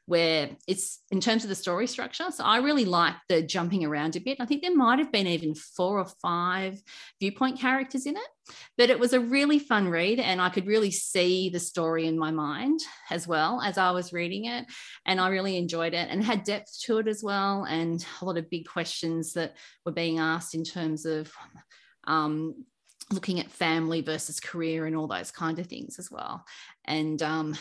where 0.06 0.50
it's 0.68 1.00
in 1.10 1.18
terms 1.18 1.44
of 1.44 1.48
the 1.48 1.54
story 1.54 1.86
structure. 1.86 2.30
So 2.30 2.44
I 2.44 2.58
really 2.58 2.84
like 2.84 3.14
the 3.28 3.42
jumping 3.42 3.84
around 3.84 4.16
a 4.16 4.20
bit. 4.20 4.36
I 4.38 4.44
think 4.44 4.60
there 4.60 4.76
might 4.76 4.98
have 4.98 5.10
been 5.10 5.26
even 5.26 5.54
four 5.54 5.98
or 5.98 6.06
five 6.20 6.78
viewpoint 7.20 7.58
characters 7.58 8.04
in 8.04 8.16
it, 8.16 8.54
but 8.76 8.90
it 8.90 8.98
was 8.98 9.14
a 9.14 9.20
really 9.20 9.58
fun 9.58 9.88
read. 9.88 10.20
And 10.20 10.42
I 10.42 10.50
could 10.50 10.66
really 10.66 10.90
see 10.90 11.48
the 11.48 11.60
story 11.60 12.06
in 12.06 12.18
my 12.18 12.30
mind 12.30 12.80
as 13.10 13.26
well 13.26 13.62
as 13.62 13.78
I 13.78 13.92
was 13.92 14.12
reading 14.12 14.44
it. 14.44 14.66
And 15.06 15.18
I 15.20 15.28
really 15.28 15.56
enjoyed 15.56 15.94
it 15.94 16.08
and 16.10 16.22
had 16.22 16.44
depth 16.44 16.78
to 16.82 16.98
it 16.98 17.08
as 17.08 17.22
well. 17.22 17.64
And 17.64 18.04
a 18.20 18.24
lot 18.26 18.36
of 18.36 18.50
big 18.50 18.66
questions 18.66 19.32
that 19.32 19.56
were 19.86 19.92
being 19.92 20.18
asked 20.18 20.54
in 20.54 20.64
terms 20.64 21.06
of 21.06 21.32
um, 22.06 22.66
looking 23.12 23.40
at 23.40 23.50
family 23.50 24.00
versus 24.00 24.40
career 24.40 24.86
and 24.86 24.96
all 24.96 25.06
those 25.06 25.30
kind 25.30 25.58
of 25.58 25.66
things 25.66 25.98
as 25.98 26.10
well. 26.10 26.44
And 26.86 27.22
um, 27.22 27.56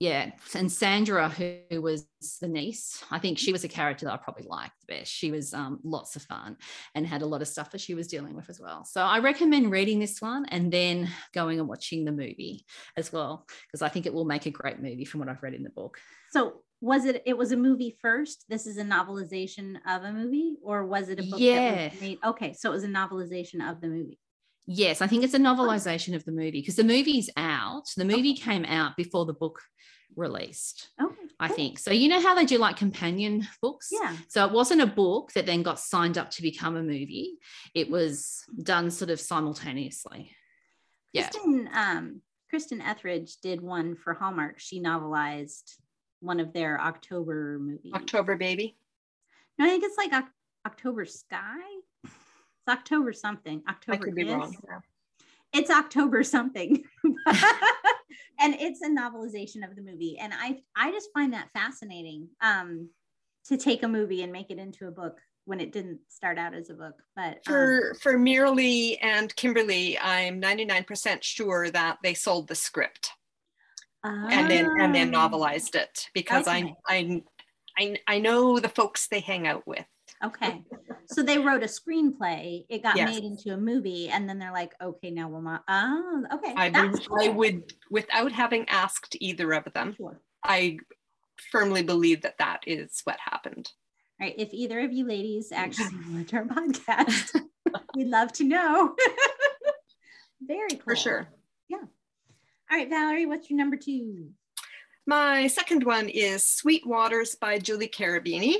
yeah, 0.00 0.32
and 0.54 0.70
Sandra, 0.70 1.28
who, 1.28 1.80
was 1.80 2.06
the 2.40 2.48
niece, 2.48 3.02
I 3.10 3.18
think 3.18 3.38
she 3.38 3.52
was 3.52 3.64
a 3.64 3.68
character 3.68 4.06
that 4.06 4.12
I 4.12 4.16
probably 4.16 4.46
liked 4.46 4.74
the 4.80 4.96
best. 4.96 5.12
She 5.12 5.30
was 5.30 5.54
um, 5.54 5.78
lots 5.84 6.16
of 6.16 6.22
fun 6.22 6.56
and 6.94 7.06
had 7.06 7.22
a 7.22 7.26
lot 7.26 7.42
of 7.42 7.48
stuff 7.48 7.70
that 7.70 7.80
she 7.80 7.94
was 7.94 8.08
dealing 8.08 8.34
with 8.34 8.50
as 8.50 8.60
well. 8.60 8.84
So 8.84 9.02
I 9.02 9.20
recommend 9.20 9.70
reading 9.70 10.00
this 10.00 10.20
one 10.20 10.46
and 10.46 10.72
then 10.72 11.08
going 11.32 11.60
and 11.60 11.68
watching 11.68 12.04
the 12.04 12.12
movie 12.12 12.66
as 12.96 13.12
well, 13.12 13.46
because 13.66 13.82
I 13.82 13.88
think 13.88 14.04
it 14.04 14.12
will 14.12 14.24
make 14.24 14.46
a 14.46 14.50
great 14.50 14.80
movie 14.80 15.04
from 15.04 15.20
what 15.20 15.28
I've 15.28 15.42
read 15.42 15.54
in 15.54 15.62
the 15.62 15.70
book. 15.70 15.98
So 16.32 16.63
was 16.84 17.06
it 17.06 17.22
it 17.24 17.38
was 17.38 17.50
a 17.50 17.56
movie 17.56 17.96
first? 18.02 18.44
This 18.50 18.66
is 18.66 18.76
a 18.76 18.84
novelization 18.84 19.76
of 19.88 20.04
a 20.04 20.12
movie? 20.12 20.56
Or 20.62 20.84
was 20.84 21.08
it 21.08 21.18
a 21.18 21.22
book 21.22 21.40
yeah 21.40 21.90
okay 22.26 22.52
so 22.52 22.68
it 22.68 22.74
was 22.74 22.84
a 22.84 22.88
novelization 22.88 23.68
of 23.68 23.80
the 23.80 23.88
movie. 23.88 24.18
Yes 24.66 25.00
i 25.00 25.06
think 25.06 25.24
it's 25.24 25.34
a 25.34 25.38
novelization 25.38 26.14
of 26.14 26.24
the 26.24 26.32
movie 26.32 26.60
because 26.60 26.76
the 26.76 26.84
movie's 26.84 27.30
out. 27.38 27.84
The 27.96 28.04
movie 28.04 28.32
okay. 28.32 28.42
came 28.42 28.64
out 28.66 28.96
before 28.98 29.24
the 29.24 29.32
book 29.32 29.60
released 30.14 30.90
okay 31.02 31.14
i 31.40 31.48
think. 31.48 31.78
So 31.78 31.90
you 31.90 32.08
know 32.08 32.20
how 32.20 32.34
they 32.34 32.44
do 32.44 32.58
like 32.58 32.76
companion 32.76 33.46
books? 33.62 33.88
Yeah. 33.90 34.14
So 34.28 34.44
it 34.44 34.52
wasn't 34.52 34.82
a 34.82 34.86
book 34.86 35.32
that 35.32 35.46
then 35.46 35.62
got 35.62 35.80
signed 35.80 36.18
up 36.18 36.30
to 36.32 36.42
become 36.42 36.76
a 36.76 36.82
movie. 36.82 37.38
It 37.74 37.88
was 37.90 38.44
done 38.62 38.90
sort 38.90 39.10
of 39.10 39.20
simultaneously. 39.20 40.32
Yeah. 41.14 41.30
Um 41.74 42.20
kristen 42.50 42.82
Ethridge 42.82 43.38
did 43.42 43.62
one 43.62 43.96
for 43.96 44.12
Hallmark. 44.12 44.56
She 44.58 44.82
novelized 44.82 45.76
one 46.24 46.40
of 46.40 46.52
their 46.52 46.80
October 46.80 47.58
movies. 47.60 47.92
October 47.94 48.36
Baby. 48.36 48.76
No, 49.58 49.66
I 49.66 49.68
think 49.68 49.84
it's 49.84 49.98
like 49.98 50.12
o- 50.12 50.28
October 50.66 51.04
Sky. 51.04 51.60
It's 52.04 52.12
October 52.68 53.12
something. 53.12 53.62
October. 53.68 53.96
I 53.96 53.98
could 53.98 54.14
be 54.14 54.24
wrong. 54.24 54.56
It's 55.52 55.70
October 55.70 56.24
something, 56.24 56.82
and 57.04 58.54
it's 58.58 58.82
a 58.82 58.88
novelization 58.88 59.68
of 59.68 59.76
the 59.76 59.82
movie. 59.82 60.18
And 60.18 60.32
I 60.34 60.62
I 60.74 60.90
just 60.90 61.10
find 61.14 61.32
that 61.32 61.50
fascinating. 61.52 62.28
Um, 62.40 62.88
to 63.46 63.56
take 63.56 63.82
a 63.82 63.88
movie 63.88 64.22
and 64.22 64.32
make 64.32 64.50
it 64.50 64.58
into 64.58 64.88
a 64.88 64.90
book 64.90 65.20
when 65.44 65.60
it 65.60 65.72
didn't 65.72 66.00
start 66.08 66.38
out 66.38 66.54
as 66.54 66.70
a 66.70 66.74
book. 66.74 66.94
But 67.14 67.34
um, 67.34 67.40
for 67.44 67.94
for 68.00 68.14
Miralee 68.14 68.96
and 69.02 69.34
Kimberly, 69.36 69.98
I'm 69.98 70.40
99% 70.40 71.22
sure 71.22 71.70
that 71.70 71.98
they 72.02 72.14
sold 72.14 72.48
the 72.48 72.54
script 72.54 73.10
and 74.04 74.50
then 74.50 74.70
and 74.80 74.94
then 74.94 75.14
ah. 75.14 75.28
novelized 75.28 75.74
it 75.74 76.06
because 76.14 76.46
okay. 76.46 76.74
I, 76.88 76.96
I 76.96 77.22
I 77.78 77.96
I 78.06 78.18
know 78.18 78.58
the 78.58 78.68
folks 78.68 79.08
they 79.08 79.20
hang 79.20 79.46
out 79.46 79.66
with. 79.66 79.84
Okay. 80.22 80.62
So 81.06 81.22
they 81.22 81.38
wrote 81.38 81.62
a 81.62 81.66
screenplay, 81.66 82.64
it 82.68 82.82
got 82.82 82.96
yes. 82.96 83.12
made 83.12 83.24
into 83.24 83.52
a 83.52 83.56
movie, 83.58 84.08
and 84.08 84.28
then 84.28 84.38
they're 84.38 84.52
like, 84.52 84.72
okay, 84.80 85.10
now 85.10 85.28
we'll 85.28 85.42
not. 85.42 85.64
Oh, 85.68 86.24
okay. 86.34 86.54
I 86.56 86.70
would, 86.70 87.06
cool. 87.06 87.18
I 87.20 87.28
would, 87.28 87.72
without 87.90 88.32
having 88.32 88.66
asked 88.68 89.16
either 89.20 89.52
of 89.52 89.70
them, 89.74 89.94
sure. 89.96 90.20
I 90.42 90.78
firmly 91.50 91.82
believe 91.82 92.22
that 92.22 92.38
that 92.38 92.60
is 92.66 93.00
what 93.04 93.18
happened. 93.22 93.70
All 94.20 94.26
right. 94.26 94.34
If 94.38 94.52
either 94.52 94.80
of 94.80 94.92
you 94.92 95.06
ladies 95.06 95.52
actually 95.52 95.96
watch 96.12 96.32
our 96.32 96.44
podcast, 96.44 97.40
we'd 97.94 98.08
love 98.08 98.32
to 98.34 98.44
know. 98.44 98.94
Very 100.40 100.70
cool. 100.70 100.80
For 100.84 100.96
sure. 100.96 101.28
Yeah. 101.68 101.84
All 102.70 102.78
right, 102.78 102.88
Valerie, 102.88 103.26
what's 103.26 103.50
your 103.50 103.58
number 103.58 103.76
two? 103.76 104.30
My 105.06 105.48
second 105.48 105.84
one 105.84 106.08
is 106.08 106.44
Sweet 106.44 106.86
Waters 106.86 107.36
by 107.38 107.58
Julie 107.58 107.88
Carobini. 107.88 108.56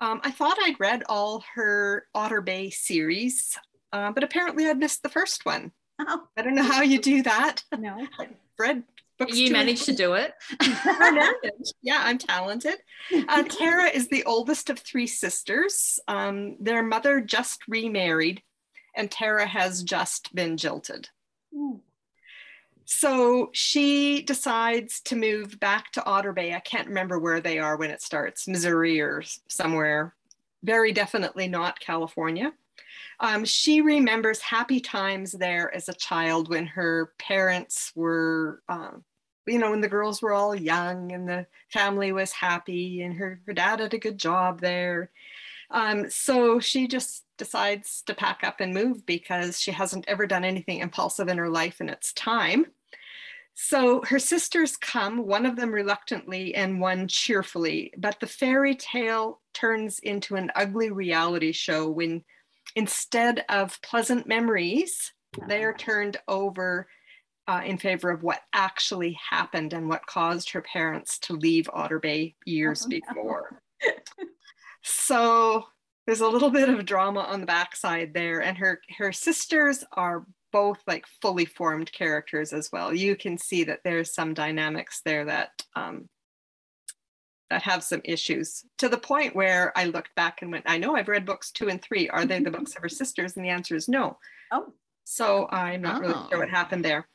Um, 0.00 0.20
I 0.24 0.30
thought 0.30 0.56
I'd 0.62 0.80
read 0.80 1.02
all 1.08 1.44
her 1.54 2.06
Otter 2.14 2.40
Bay 2.40 2.70
series, 2.70 3.56
uh, 3.92 4.10
but 4.10 4.24
apparently 4.24 4.66
I'd 4.66 4.78
missed 4.78 5.02
the 5.02 5.10
first 5.10 5.44
one. 5.44 5.70
Oh. 6.00 6.22
I 6.36 6.42
don't 6.42 6.54
know 6.54 6.64
how 6.64 6.82
you 6.82 6.98
do 6.98 7.22
that. 7.22 7.62
No. 7.78 8.06
I've 8.18 8.28
read 8.58 8.82
books. 9.18 9.36
You 9.36 9.52
managed 9.52 9.84
to 9.84 9.94
do 9.94 10.14
it. 10.14 10.32
yeah, 11.82 12.00
I'm 12.02 12.18
talented. 12.18 12.76
Uh, 13.28 13.42
Tara 13.44 13.90
is 13.90 14.08
the 14.08 14.24
oldest 14.24 14.70
of 14.70 14.78
three 14.78 15.06
sisters. 15.06 16.00
Um, 16.08 16.56
their 16.58 16.82
mother 16.82 17.20
just 17.20 17.60
remarried, 17.68 18.42
and 18.96 19.10
Tara 19.10 19.46
has 19.46 19.82
just 19.82 20.34
been 20.34 20.56
jilted. 20.56 21.10
Ooh. 21.54 21.80
So 22.86 23.50
she 23.52 24.22
decides 24.22 25.00
to 25.02 25.16
move 25.16 25.58
back 25.58 25.92
to 25.92 26.04
Otter 26.04 26.32
Bay. 26.32 26.54
I 26.54 26.60
can't 26.60 26.88
remember 26.88 27.18
where 27.18 27.40
they 27.40 27.58
are 27.58 27.76
when 27.76 27.90
it 27.90 28.02
starts, 28.02 28.46
Missouri 28.46 29.00
or 29.00 29.22
somewhere. 29.48 30.14
Very 30.62 30.92
definitely 30.92 31.48
not 31.48 31.80
California. 31.80 32.52
Um, 33.20 33.44
she 33.44 33.80
remembers 33.80 34.40
happy 34.40 34.80
times 34.80 35.32
there 35.32 35.74
as 35.74 35.88
a 35.88 35.94
child 35.94 36.48
when 36.48 36.66
her 36.66 37.12
parents 37.18 37.92
were, 37.94 38.62
um, 38.68 39.04
you 39.46 39.58
know, 39.58 39.70
when 39.70 39.80
the 39.80 39.88
girls 39.88 40.20
were 40.20 40.32
all 40.32 40.54
young 40.54 41.12
and 41.12 41.28
the 41.28 41.46
family 41.72 42.12
was 42.12 42.32
happy 42.32 43.02
and 43.02 43.14
her, 43.16 43.40
her 43.46 43.52
dad 43.52 43.80
had 43.80 43.94
a 43.94 43.98
good 43.98 44.18
job 44.18 44.60
there. 44.60 45.10
Um, 45.74 46.08
so 46.08 46.60
she 46.60 46.86
just 46.86 47.24
decides 47.36 48.02
to 48.06 48.14
pack 48.14 48.44
up 48.44 48.60
and 48.60 48.72
move 48.72 49.04
because 49.04 49.60
she 49.60 49.72
hasn't 49.72 50.08
ever 50.08 50.24
done 50.24 50.44
anything 50.44 50.78
impulsive 50.78 51.28
in 51.28 51.36
her 51.36 51.50
life 51.50 51.80
and 51.80 51.90
it's 51.90 52.12
time. 52.12 52.66
So 53.54 54.02
her 54.02 54.20
sisters 54.20 54.76
come, 54.76 55.26
one 55.26 55.44
of 55.44 55.56
them 55.56 55.72
reluctantly 55.72 56.54
and 56.54 56.80
one 56.80 57.08
cheerfully, 57.08 57.92
but 57.98 58.20
the 58.20 58.26
fairy 58.26 58.76
tale 58.76 59.40
turns 59.52 59.98
into 59.98 60.36
an 60.36 60.50
ugly 60.54 60.90
reality 60.90 61.52
show 61.52 61.90
when 61.90 62.24
instead 62.76 63.44
of 63.48 63.80
pleasant 63.82 64.28
memories, 64.28 65.12
they 65.48 65.64
are 65.64 65.74
turned 65.74 66.18
over 66.28 66.88
uh, 67.48 67.62
in 67.64 67.78
favor 67.78 68.10
of 68.10 68.22
what 68.22 68.40
actually 68.52 69.18
happened 69.30 69.72
and 69.72 69.88
what 69.88 70.06
caused 70.06 70.50
her 70.50 70.62
parents 70.62 71.18
to 71.18 71.34
leave 71.34 71.68
Otter 71.72 71.98
Bay 71.98 72.36
years 72.44 72.86
oh, 72.86 72.88
before. 72.88 73.60
So 74.84 75.64
there's 76.06 76.20
a 76.20 76.28
little 76.28 76.50
bit 76.50 76.68
of 76.68 76.84
drama 76.84 77.20
on 77.20 77.40
the 77.40 77.46
backside 77.46 78.12
there 78.14 78.42
and 78.42 78.58
her 78.58 78.80
her 78.98 79.12
sisters 79.12 79.84
are 79.92 80.26
both 80.52 80.78
like 80.86 81.06
fully 81.20 81.44
formed 81.44 81.90
characters 81.92 82.52
as 82.52 82.68
well 82.72 82.94
you 82.94 83.16
can 83.16 83.36
see 83.38 83.64
that 83.64 83.80
there's 83.84 84.14
some 84.14 84.34
dynamics 84.34 85.00
there 85.04 85.24
that 85.24 85.50
um, 85.74 86.08
that 87.50 87.62
have 87.62 87.82
some 87.82 88.02
issues 88.04 88.64
to 88.78 88.88
the 88.88 88.98
point 88.98 89.34
where 89.34 89.72
i 89.76 89.84
looked 89.86 90.14
back 90.14 90.42
and 90.42 90.52
went 90.52 90.64
i 90.68 90.78
know 90.78 90.94
i've 90.94 91.08
read 91.08 91.26
books 91.26 91.50
two 91.50 91.68
and 91.68 91.82
three 91.82 92.08
are 92.10 92.24
they 92.24 92.38
the 92.38 92.50
books 92.50 92.76
of 92.76 92.82
her 92.82 92.88
sisters 92.90 93.36
and 93.36 93.44
the 93.44 93.50
answer 93.50 93.74
is 93.74 93.88
no 93.88 94.16
oh 94.52 94.72
So 95.04 95.48
I'm 95.50 95.82
not 95.82 95.96
oh. 95.96 96.00
really 96.00 96.28
sure 96.30 96.38
what 96.38 96.48
oh. 96.48 96.50
happened 96.50 96.84
there. 96.84 97.06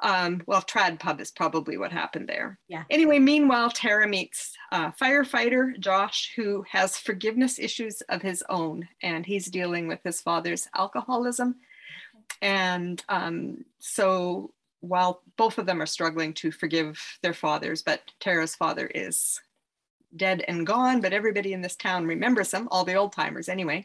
Um, 0.00 0.42
well, 0.46 0.62
Trad 0.62 1.00
Pub 1.00 1.20
is 1.20 1.30
probably 1.30 1.78
what 1.78 1.90
happened 1.90 2.28
there. 2.28 2.58
Yeah. 2.68 2.84
Anyway, 2.90 3.18
meanwhile, 3.18 3.70
Tara 3.70 4.06
meets 4.06 4.52
uh, 4.70 4.90
firefighter 4.92 5.78
Josh, 5.78 6.32
who 6.36 6.64
has 6.70 6.98
forgiveness 6.98 7.58
issues 7.58 8.02
of 8.02 8.20
his 8.20 8.44
own, 8.48 8.88
and 9.02 9.24
he's 9.24 9.46
dealing 9.46 9.88
with 9.88 10.00
his 10.04 10.20
father's 10.20 10.68
alcoholism. 10.74 11.56
And 12.42 13.02
um, 13.08 13.64
so 13.78 14.52
while 14.80 15.22
both 15.36 15.58
of 15.58 15.66
them 15.66 15.80
are 15.80 15.86
struggling 15.86 16.34
to 16.34 16.50
forgive 16.50 17.18
their 17.22 17.34
fathers, 17.34 17.82
but 17.82 18.02
Tara's 18.20 18.54
father 18.54 18.90
is 18.94 19.40
dead 20.14 20.44
and 20.46 20.66
gone, 20.66 21.00
but 21.00 21.12
everybody 21.12 21.52
in 21.52 21.62
this 21.62 21.76
town 21.76 22.06
remembers 22.06 22.52
him, 22.52 22.68
all 22.70 22.84
the 22.84 22.94
old 22.94 23.12
timers 23.12 23.48
anyway. 23.48 23.84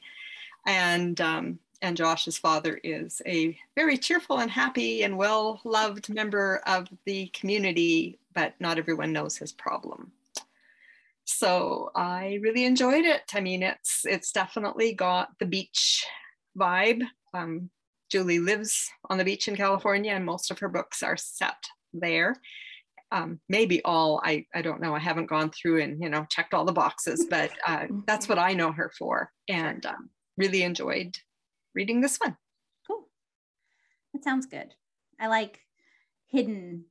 And 0.65 1.19
um, 1.21 1.59
and 1.81 1.97
Josh's 1.97 2.37
father 2.37 2.79
is 2.83 3.21
a 3.25 3.57
very 3.75 3.97
cheerful 3.97 4.39
and 4.39 4.51
happy 4.51 5.03
and 5.03 5.17
well 5.17 5.61
loved 5.63 6.13
member 6.13 6.61
of 6.67 6.87
the 7.05 7.27
community, 7.27 8.19
but 8.33 8.53
not 8.59 8.77
everyone 8.77 9.11
knows 9.11 9.37
his 9.37 9.51
problem. 9.51 10.11
So 11.25 11.91
I 11.95 12.39
really 12.41 12.65
enjoyed 12.65 13.05
it. 13.05 13.23
I 13.33 13.41
mean, 13.41 13.63
it's 13.63 14.05
it's 14.05 14.31
definitely 14.31 14.93
got 14.93 15.29
the 15.39 15.45
beach 15.45 16.05
vibe. 16.57 17.03
Um, 17.33 17.69
Julie 18.09 18.39
lives 18.39 18.89
on 19.09 19.17
the 19.17 19.23
beach 19.23 19.47
in 19.47 19.55
California, 19.55 20.11
and 20.11 20.25
most 20.25 20.51
of 20.51 20.59
her 20.59 20.69
books 20.69 21.01
are 21.01 21.17
set 21.17 21.63
there. 21.93 22.35
Um, 23.13 23.39
maybe 23.49 23.83
all 23.83 24.21
I, 24.23 24.45
I 24.53 24.61
don't 24.61 24.81
know. 24.81 24.95
I 24.95 24.99
haven't 24.99 25.29
gone 25.29 25.49
through 25.49 25.81
and 25.81 26.01
you 26.01 26.09
know 26.09 26.25
checked 26.29 26.53
all 26.53 26.65
the 26.65 26.71
boxes, 26.71 27.25
but 27.29 27.51
uh, 27.65 27.87
that's 28.07 28.29
what 28.29 28.39
I 28.39 28.53
know 28.53 28.71
her 28.71 28.91
for, 28.97 29.31
and 29.47 29.85
um, 29.85 30.09
really 30.37 30.63
enjoyed 30.63 31.17
reading 31.75 32.01
this 32.01 32.17
one. 32.17 32.35
Cool. 32.87 33.07
That 34.13 34.23
sounds 34.23 34.45
good. 34.45 34.73
I 35.19 35.27
like 35.27 35.59
hidden 36.27 36.85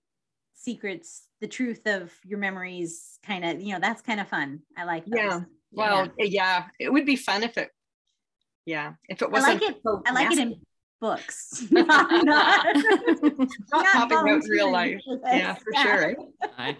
secrets, 0.54 1.26
the 1.40 1.48
truth 1.48 1.86
of 1.86 2.12
your 2.24 2.38
memories, 2.38 3.18
kind 3.24 3.44
of, 3.44 3.60
you 3.60 3.72
know, 3.72 3.80
that's 3.80 4.02
kind 4.02 4.20
of 4.20 4.28
fun. 4.28 4.60
I 4.76 4.84
like 4.84 5.04
those. 5.06 5.18
Yeah. 5.18 5.40
Well, 5.72 6.08
yeah. 6.18 6.24
yeah. 6.24 6.64
it 6.78 6.92
would 6.92 7.06
be 7.06 7.16
fun 7.16 7.42
if 7.42 7.56
it, 7.56 7.70
yeah, 8.66 8.94
if 9.08 9.22
it 9.22 9.30
wasn't. 9.30 9.62
I 9.62 9.66
like 9.66 9.70
it. 9.70 9.80
So 9.84 10.02
I 10.06 10.12
like 10.12 10.32
it 10.32 10.38
in 10.38 10.60
books. 11.00 11.64
not, 11.70 12.24
not, 12.24 12.66
not 13.72 13.86
popping 13.86 14.18
out 14.18 14.42
real 14.48 14.70
life. 14.70 15.00
Yeah, 15.24 15.54
for 15.54 15.72
yeah. 15.72 15.82
sure. 15.82 16.16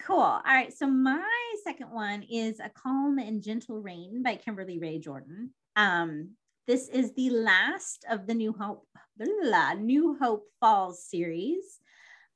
Cool. 0.00 0.18
All 0.18 0.42
right. 0.44 0.70
So 0.70 0.86
my 0.86 1.24
second 1.64 1.90
one 1.90 2.24
is 2.30 2.60
A 2.60 2.68
Calm 2.68 3.18
and 3.18 3.42
Gentle 3.42 3.80
Rain 3.80 4.22
by 4.22 4.36
Kimberly 4.36 4.78
Rae 4.78 4.98
Jordan. 4.98 5.54
Um, 5.76 6.30
this 6.66 6.88
is 6.88 7.12
the 7.14 7.30
last 7.30 8.04
of 8.10 8.26
the 8.26 8.34
New 8.34 8.52
Hope, 8.52 8.86
blah, 9.16 9.74
New 9.74 10.16
Hope 10.20 10.46
Falls 10.60 11.04
series. 11.04 11.78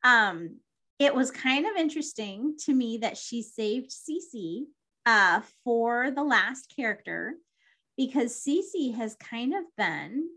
Um, 0.05 0.57
it 0.99 1.15
was 1.15 1.31
kind 1.31 1.67
of 1.67 1.77
interesting 1.77 2.57
to 2.65 2.75
me 2.75 2.99
that 2.99 3.17
she 3.17 3.43
saved 3.43 3.91
Cece 3.91 4.65
uh, 5.07 5.41
for 5.65 6.11
the 6.11 6.23
last 6.23 6.73
character 6.75 7.35
because 7.97 8.45
Cece 8.45 8.95
has 8.97 9.17
kind 9.17 9.55
of 9.55 9.65
been 9.77 10.29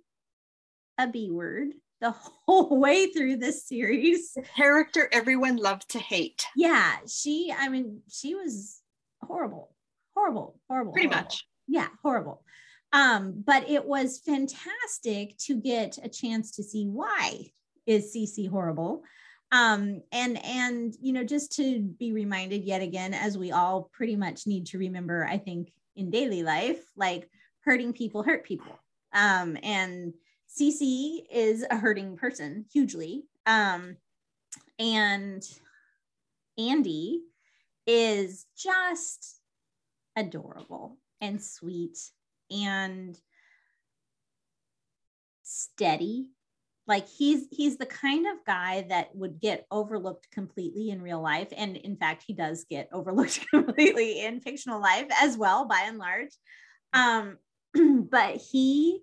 a 0.97 1.07
B 1.07 1.29
word 1.31 1.73
the 1.99 2.11
whole 2.47 2.79
way 2.79 3.07
through 3.07 3.37
this 3.37 3.67
series. 3.67 4.33
The 4.33 4.41
character 4.41 5.09
everyone 5.11 5.57
loved 5.57 5.89
to 5.91 5.99
hate. 5.99 6.45
Yeah, 6.55 6.97
she, 7.07 7.53
I 7.57 7.69
mean, 7.69 8.01
she 8.09 8.35
was 8.35 8.81
horrible, 9.21 9.73
horrible, 10.15 10.59
horrible. 10.69 10.93
Pretty 10.93 11.07
horrible. 11.07 11.25
much. 11.25 11.45
Yeah, 11.67 11.87
horrible. 12.03 12.43
Um, 12.93 13.43
but 13.45 13.69
it 13.69 13.85
was 13.85 14.19
fantastic 14.19 15.37
to 15.39 15.55
get 15.55 15.97
a 16.03 16.09
chance 16.09 16.51
to 16.51 16.63
see 16.63 16.85
why 16.85 17.51
is 17.85 18.13
Cece 18.15 18.49
horrible. 18.49 19.03
Um, 19.51 20.01
and 20.11 20.43
and 20.45 20.93
you 21.01 21.13
know, 21.13 21.23
just 21.23 21.53
to 21.57 21.79
be 21.81 22.13
reminded 22.13 22.63
yet 22.63 22.81
again, 22.81 23.13
as 23.13 23.37
we 23.37 23.51
all 23.51 23.89
pretty 23.93 24.15
much 24.15 24.47
need 24.47 24.67
to 24.67 24.77
remember, 24.77 25.25
I 25.25 25.37
think 25.37 25.71
in 25.95 26.09
daily 26.09 26.43
life, 26.43 26.81
like 26.95 27.29
hurting 27.61 27.93
people 27.93 28.23
hurt 28.23 28.45
people. 28.45 28.79
Um, 29.13 29.57
and 29.61 30.13
Cece 30.49 31.23
is 31.31 31.65
a 31.69 31.77
hurting 31.77 32.17
person 32.17 32.65
hugely. 32.71 33.23
Um, 33.45 33.97
and 34.79 35.43
Andy 36.57 37.21
is 37.85 38.45
just 38.57 39.39
adorable 40.15 40.97
and 41.19 41.41
sweet 41.41 41.97
and 42.51 43.17
steady. 45.43 46.27
Like 46.87 47.07
he's 47.07 47.47
he's 47.51 47.77
the 47.77 47.85
kind 47.85 48.25
of 48.27 48.43
guy 48.45 48.85
that 48.89 49.15
would 49.15 49.39
get 49.39 49.65
overlooked 49.71 50.29
completely 50.31 50.89
in 50.89 51.01
real 51.01 51.21
life. 51.21 51.49
And 51.55 51.77
in 51.77 51.95
fact 51.95 52.23
he 52.25 52.33
does 52.33 52.65
get 52.69 52.89
overlooked 52.93 53.47
completely 53.49 54.25
in 54.25 54.41
fictional 54.41 54.81
life 54.81 55.07
as 55.21 55.37
well 55.37 55.65
by 55.65 55.83
and 55.85 55.97
large. 55.97 56.31
Um 56.93 57.37
but 58.09 58.37
he 58.37 59.01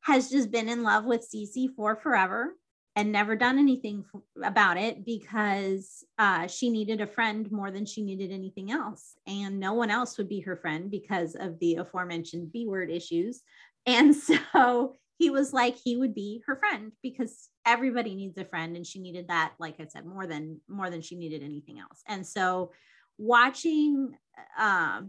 has 0.00 0.30
just 0.30 0.50
been 0.50 0.68
in 0.68 0.82
love 0.82 1.04
with 1.04 1.28
Cece 1.32 1.68
for 1.76 1.94
forever 1.96 2.54
and 2.94 3.10
never 3.10 3.36
done 3.36 3.58
anything 3.58 4.04
f- 4.14 4.20
about 4.44 4.76
it 4.76 5.04
because 5.04 6.04
uh, 6.18 6.46
she 6.46 6.68
needed 6.68 7.00
a 7.00 7.06
friend 7.06 7.50
more 7.50 7.70
than 7.70 7.86
she 7.86 8.02
needed 8.02 8.30
anything 8.30 8.70
else. 8.70 9.14
And 9.26 9.58
no 9.58 9.72
one 9.72 9.90
else 9.90 10.18
would 10.18 10.28
be 10.28 10.40
her 10.40 10.56
friend 10.56 10.90
because 10.90 11.34
of 11.34 11.58
the 11.58 11.76
aforementioned 11.76 12.52
B 12.52 12.66
word 12.66 12.90
issues. 12.90 13.42
And 13.86 14.14
so 14.52 14.96
he 15.18 15.30
was 15.30 15.52
like, 15.52 15.76
he 15.76 15.96
would 15.96 16.14
be 16.14 16.42
her 16.46 16.56
friend 16.56 16.92
because 17.02 17.48
everybody 17.64 18.14
needs 18.14 18.36
a 18.36 18.44
friend. 18.44 18.76
And 18.76 18.86
she 18.86 19.00
needed 19.00 19.28
that, 19.28 19.54
like 19.58 19.76
I 19.80 19.86
said, 19.86 20.04
more 20.04 20.26
than 20.26 20.60
more 20.68 20.90
than 20.90 21.00
she 21.00 21.16
needed 21.16 21.42
anything 21.42 21.78
else. 21.78 22.02
And 22.08 22.26
so 22.26 22.72
watching 23.18 24.12
uh, 24.58 25.02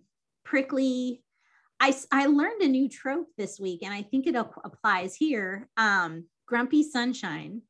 prickly 0.45 1.23
I, 1.79 1.93
I 2.13 2.27
learned 2.27 2.61
a 2.61 2.67
new 2.69 2.87
trope 2.87 3.27
this 3.37 3.59
week 3.59 3.83
and 3.83 3.93
I 3.93 4.03
think 4.03 4.25
it 4.25 4.35
applies 4.35 5.15
here. 5.15 5.67
Um, 5.75 6.25
grumpy 6.45 6.83
sunshine 6.83 7.61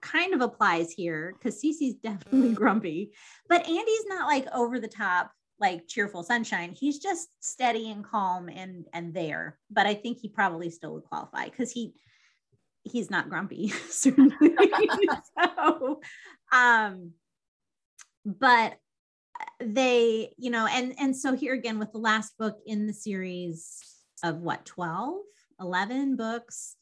kind 0.00 0.34
of 0.34 0.40
applies 0.40 0.90
here 0.90 1.34
because 1.36 1.60
Cece's 1.60 1.94
definitely 1.94 2.50
mm. 2.50 2.54
grumpy, 2.54 3.12
but 3.48 3.66
Andy's 3.66 4.06
not 4.06 4.26
like 4.26 4.46
over 4.52 4.80
the 4.80 4.88
top, 4.88 5.32
like 5.58 5.86
cheerful 5.86 6.22
sunshine. 6.22 6.72
He's 6.72 6.98
just 6.98 7.28
steady 7.40 7.90
and 7.90 8.04
calm 8.04 8.48
and 8.48 8.86
and 8.92 9.12
there. 9.14 9.58
But 9.70 9.86
I 9.86 9.94
think 9.94 10.18
he 10.18 10.28
probably 10.28 10.70
still 10.70 10.94
would 10.94 11.04
qualify 11.04 11.46
because 11.46 11.70
he 11.70 11.94
he's 12.84 13.10
not 13.10 13.28
grumpy 13.28 13.68
certainly. 13.88 14.36
so, 15.38 16.00
um, 16.52 17.12
but 18.24 18.76
they, 19.60 20.32
you 20.36 20.50
know, 20.50 20.66
and 20.66 20.94
and 20.98 21.16
so 21.16 21.34
here 21.34 21.54
again 21.54 21.78
with 21.78 21.92
the 21.92 21.98
last 21.98 22.36
book 22.38 22.58
in 22.66 22.86
the 22.86 22.94
series 22.94 23.78
of 24.22 24.38
what 24.38 24.64
12, 24.64 25.20
11 25.60 26.16
books 26.16 26.76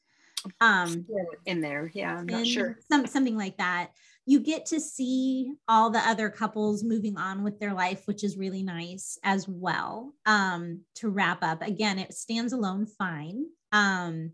um 0.61 1.07
in 1.47 1.61
there 1.61 1.91
yeah 1.95 2.17
i'm 2.17 2.27
not 2.27 2.47
sure. 2.47 2.79
some, 2.91 3.07
something 3.07 3.37
like 3.37 3.57
that. 3.59 3.91
You 4.27 4.41
get 4.41 4.67
to 4.67 4.81
see 4.81 5.55
all 5.69 5.89
the 5.89 6.07
other 6.07 6.29
couples 6.29 6.85
moving 6.85 7.17
on 7.17 7.43
with 7.43 7.59
their 7.59 7.73
life 7.73 8.03
which 8.07 8.23
is 8.23 8.37
really 8.37 8.63
nice 8.63 9.19
as 9.25 9.49
well 9.49 10.13
um 10.27 10.83
to 10.97 11.09
wrap 11.09 11.39
up. 11.43 11.63
Again 11.63 11.99
it 11.99 12.13
stands 12.13 12.53
alone 12.53 12.87
fine 12.87 13.47
um 13.73 14.33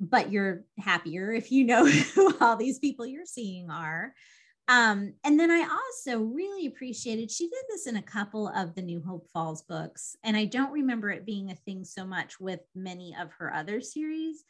but 0.00 0.32
you're 0.32 0.64
happier 0.78 1.30
if 1.30 1.52
you 1.52 1.64
know 1.64 1.86
who 2.14 2.34
all 2.40 2.56
these 2.56 2.78
people 2.78 3.04
you're 3.06 3.26
seeing 3.26 3.70
are. 3.70 4.14
Um, 4.68 5.14
and 5.24 5.38
then 5.38 5.50
I 5.50 5.66
also 5.68 6.20
really 6.22 6.66
appreciated 6.66 7.28
she 7.28 7.48
did 7.48 7.64
this 7.68 7.88
in 7.88 7.96
a 7.96 8.02
couple 8.02 8.46
of 8.46 8.76
the 8.76 8.82
New 8.82 9.02
Hope 9.02 9.26
Falls 9.32 9.62
books, 9.62 10.14
and 10.22 10.36
I 10.36 10.44
don't 10.44 10.70
remember 10.70 11.10
it 11.10 11.26
being 11.26 11.50
a 11.50 11.56
thing 11.56 11.84
so 11.84 12.06
much 12.06 12.38
with 12.38 12.60
many 12.74 13.14
of 13.20 13.32
her 13.38 13.52
other 13.52 13.80
series 13.80 14.44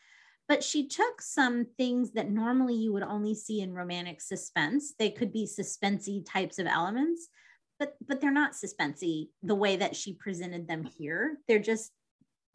but 0.51 0.65
she 0.65 0.89
took 0.89 1.23
some 1.23 1.65
things 1.79 2.11
that 2.11 2.29
normally 2.29 2.75
you 2.75 2.93
would 2.93 3.05
only 3.05 3.37
see 3.37 3.61
in 3.61 3.73
romantic 3.73 4.21
suspense. 4.21 4.95
They 4.99 5.09
could 5.09 5.33
be 5.33 5.47
suspensey 5.47 6.27
types 6.29 6.59
of 6.59 6.67
elements, 6.67 7.29
but 7.79 7.95
but 8.09 8.21
they're 8.21 8.33
not 8.33 8.55
suspensey 8.55 9.29
the 9.45 9.55
way 9.55 9.77
that 9.77 9.95
she 9.95 10.13
presented 10.13 10.67
them 10.67 10.83
here. 10.83 11.39
They're 11.47 11.61
just 11.61 11.93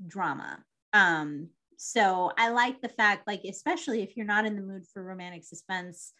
drama. 0.05 0.61
Um, 0.91 1.47
so 1.77 2.33
I 2.37 2.49
like 2.49 2.81
the 2.81 2.89
fact, 2.89 3.27
like, 3.27 3.45
especially 3.45 4.01
if 4.01 4.17
you're 4.17 4.25
not 4.25 4.45
in 4.45 4.57
the 4.57 4.61
mood 4.61 4.83
for 4.93 5.01
romantic 5.01 5.45
suspense, 5.45 6.11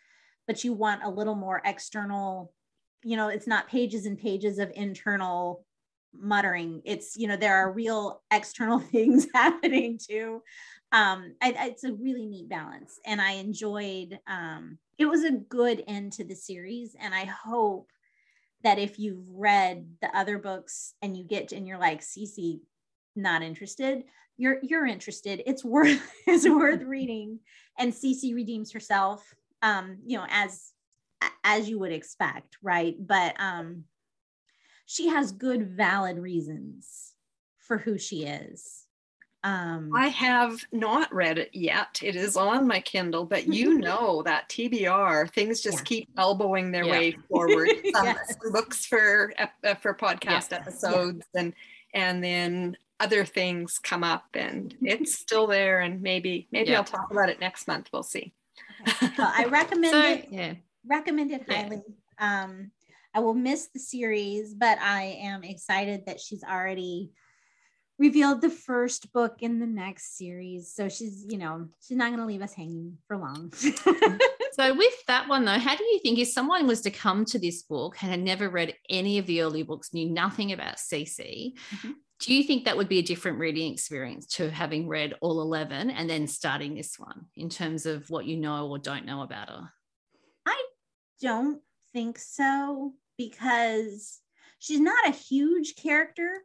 but 0.48 0.64
you 0.64 0.72
want 0.72 1.04
a 1.04 1.10
little 1.10 1.36
more 1.36 1.62
external, 1.66 2.54
you 3.04 3.18
know, 3.18 3.28
it's 3.28 3.48
not 3.48 3.68
pages 3.68 4.06
and 4.06 4.18
pages 4.18 4.60
of 4.60 4.72
internal 4.76 5.66
muttering. 6.18 6.82
It's, 6.86 7.18
you 7.18 7.28
know, 7.28 7.36
there 7.36 7.58
are 7.58 7.74
real 7.74 8.24
external 8.32 8.80
things 8.94 9.28
happening 9.34 10.00
too 10.02 10.42
um, 10.96 11.36
I, 11.42 11.54
it's 11.68 11.84
a 11.84 11.92
really 11.92 12.26
neat 12.26 12.48
balance, 12.48 13.02
and 13.06 13.20
I 13.20 13.34
enjoyed. 13.34 14.18
Um, 14.28 14.78
it 14.98 15.06
was 15.06 15.26
a 15.26 15.32
good 15.32 15.84
end 15.88 16.14
to 16.14 16.24
the 16.24 16.36
series, 16.36 16.96
and 16.98 17.14
I 17.14 17.26
hope 17.26 17.90
that 18.64 18.80
if 18.80 18.98
you've 18.98 19.28
read 19.30 19.86
the 20.02 20.18
other 20.18 20.38
books 20.38 20.94
and 21.02 21.18
you 21.18 21.26
get 21.26 21.52
and 21.52 21.68
you're 21.68 21.78
like 21.78 22.00
Cece, 22.00 22.62
not 23.14 23.44
interested, 23.44 24.04
you're 24.38 24.60
you're 24.64 24.86
interested, 24.86 25.44
it's 25.46 25.66
worth 25.66 26.02
it's 26.28 26.48
worth 26.48 26.82
reading. 26.82 27.40
And 27.78 27.92
Cece 27.92 28.34
redeems 28.34 28.72
herself, 28.72 29.22
um, 29.62 29.98
you 30.06 30.18
know, 30.18 30.26
as 30.30 30.72
as 31.44 31.68
you 31.68 31.78
would 31.78 31.92
expect, 31.92 32.56
right? 32.64 32.96
But 32.98 33.36
um, 33.38 33.84
she 34.86 35.10
has 35.10 35.34
good, 35.34 35.76
valid 35.76 36.20
reasons 36.20 37.14
for 37.58 37.78
who 37.78 37.98
she 37.98 38.24
is. 38.24 38.85
Um, 39.46 39.92
I 39.96 40.08
have 40.08 40.60
not 40.72 41.14
read 41.14 41.38
it 41.38 41.52
yet. 41.54 42.00
It 42.02 42.16
is 42.16 42.36
on 42.36 42.66
my 42.66 42.80
Kindle, 42.80 43.26
but 43.26 43.46
you 43.54 43.78
know 43.78 44.24
that 44.24 44.50
TBR 44.50 45.30
things 45.32 45.62
just 45.62 45.78
yeah. 45.80 45.84
keep 45.84 46.10
elbowing 46.18 46.72
their 46.72 46.84
yeah. 46.84 46.92
way 46.92 47.18
forward. 47.30 47.70
Some 47.94 48.06
yes. 48.06 48.36
books 48.52 48.88
for 48.88 49.34
uh, 49.38 49.76
for 49.76 49.94
podcast 49.94 50.50
yeah. 50.50 50.58
episodes, 50.58 51.28
and 51.36 51.54
and 51.94 52.24
then 52.24 52.76
other 53.00 53.24
things 53.24 53.78
come 53.78 54.04
up, 54.04 54.26
and 54.34 54.76
it's 54.82 55.14
still 55.20 55.46
there. 55.46 55.80
And 55.82 56.02
maybe 56.02 56.48
maybe 56.52 56.76
I'll 56.76 56.84
talk 56.84 57.12
about 57.12 57.30
it 57.30 57.40
next 57.40 57.68
month. 57.68 57.90
We'll 57.94 58.02
see. 58.02 58.34
Okay. 58.82 59.12
Well, 59.16 59.32
I 59.32 59.46
recommend 59.50 59.92
so, 59.92 60.02
it. 60.02 60.28
Yeah. 60.32 60.54
Recommend 60.88 61.32
it 61.32 61.48
highly. 61.48 61.84
Um, 62.18 62.72
I 63.14 63.20
will 63.20 63.36
miss 63.36 63.68
the 63.68 63.80
series, 63.80 64.56
but 64.56 64.80
I 64.80 65.20
am 65.22 65.44
excited 65.44 66.08
that 66.08 66.20
she's 66.20 66.44
already 66.44 67.12
revealed 67.98 68.42
the 68.42 68.50
first 68.50 69.12
book 69.14 69.38
in 69.40 69.60
the 69.60 69.68
next 69.68 70.18
series. 70.18 70.74
So 70.74 70.90
she's, 70.90 71.26
you 71.30 71.38
know, 71.38 71.68
she's 71.82 71.98
not 71.98 72.10
going 72.10 72.20
to 72.20 72.26
leave 72.26 72.42
us 72.42 72.54
hanging 72.54 72.98
for 73.08 73.18
long. 73.18 73.54
so 74.54 74.76
with 74.76 75.06
that 75.08 75.28
one 75.28 75.46
though, 75.46 75.60
how 75.60 75.76
do 75.76 75.84
you 75.84 76.00
think 76.00 76.20
if 76.20 76.28
someone 76.28 76.68
was 76.68 76.82
to 76.82 76.92
come 76.92 77.26
to 77.26 77.40
this 77.40 77.64
book 77.64 77.96
and 78.02 78.12
had 78.12 78.22
never 78.22 78.50
read 78.50 78.74
any 78.90 79.18
of 79.18 79.26
the 79.26 79.42
early 79.42 79.64
books, 79.64 79.94
knew 79.94 80.10
nothing 80.10 80.52
about 80.52 80.76
Cece, 80.76 81.54
mm-hmm. 81.54 81.92
do 82.20 82.34
you 82.34 82.44
think 82.44 82.66
that 82.66 82.76
would 82.76 82.90
be 82.90 83.00
a 83.00 83.04
different 83.04 83.40
reading 83.40 83.72
experience 83.72 84.26
to 84.26 84.50
having 84.50 84.90
read 84.90 85.14
all 85.22 85.42
11 85.42 85.90
and 85.90 86.10
then 86.10 86.28
starting 86.28 86.76
this 86.76 87.00
one 87.00 87.26
in 87.38 87.50
terms 87.50 87.86
of 87.86 88.10
what 88.10 88.26
you 88.26 88.36
know 88.36 88.68
or 88.68 88.78
don't 88.78 89.06
know 89.06 89.22
about 89.22 89.50
her? 89.50 89.70
I 90.46 90.66
don't 91.22 91.62
think 91.94 92.20
so 92.20 92.94
because 93.18 94.20
she's 94.60 94.82
not 94.82 95.08
a 95.08 95.12
huge 95.12 95.76
character 95.78 96.42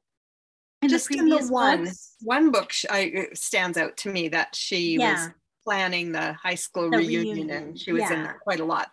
in 0.82 0.88
just 0.88 1.08
the 1.08 1.18
in 1.18 1.28
the 1.28 1.46
one 1.48 1.84
books. 1.84 2.14
one 2.22 2.50
book 2.50 2.72
I, 2.90 3.28
stands 3.34 3.76
out 3.76 3.96
to 3.98 4.10
me 4.10 4.28
that 4.28 4.54
she 4.54 4.98
yeah. 4.98 5.12
was 5.12 5.30
planning 5.64 6.12
the 6.12 6.32
high 6.34 6.54
school 6.54 6.90
the 6.90 6.98
reunion, 6.98 7.36
reunion, 7.36 7.50
and 7.50 7.78
she 7.78 7.92
was 7.92 8.02
yeah. 8.02 8.14
in 8.14 8.22
there 8.22 8.40
quite 8.42 8.60
a 8.60 8.64
lot 8.64 8.88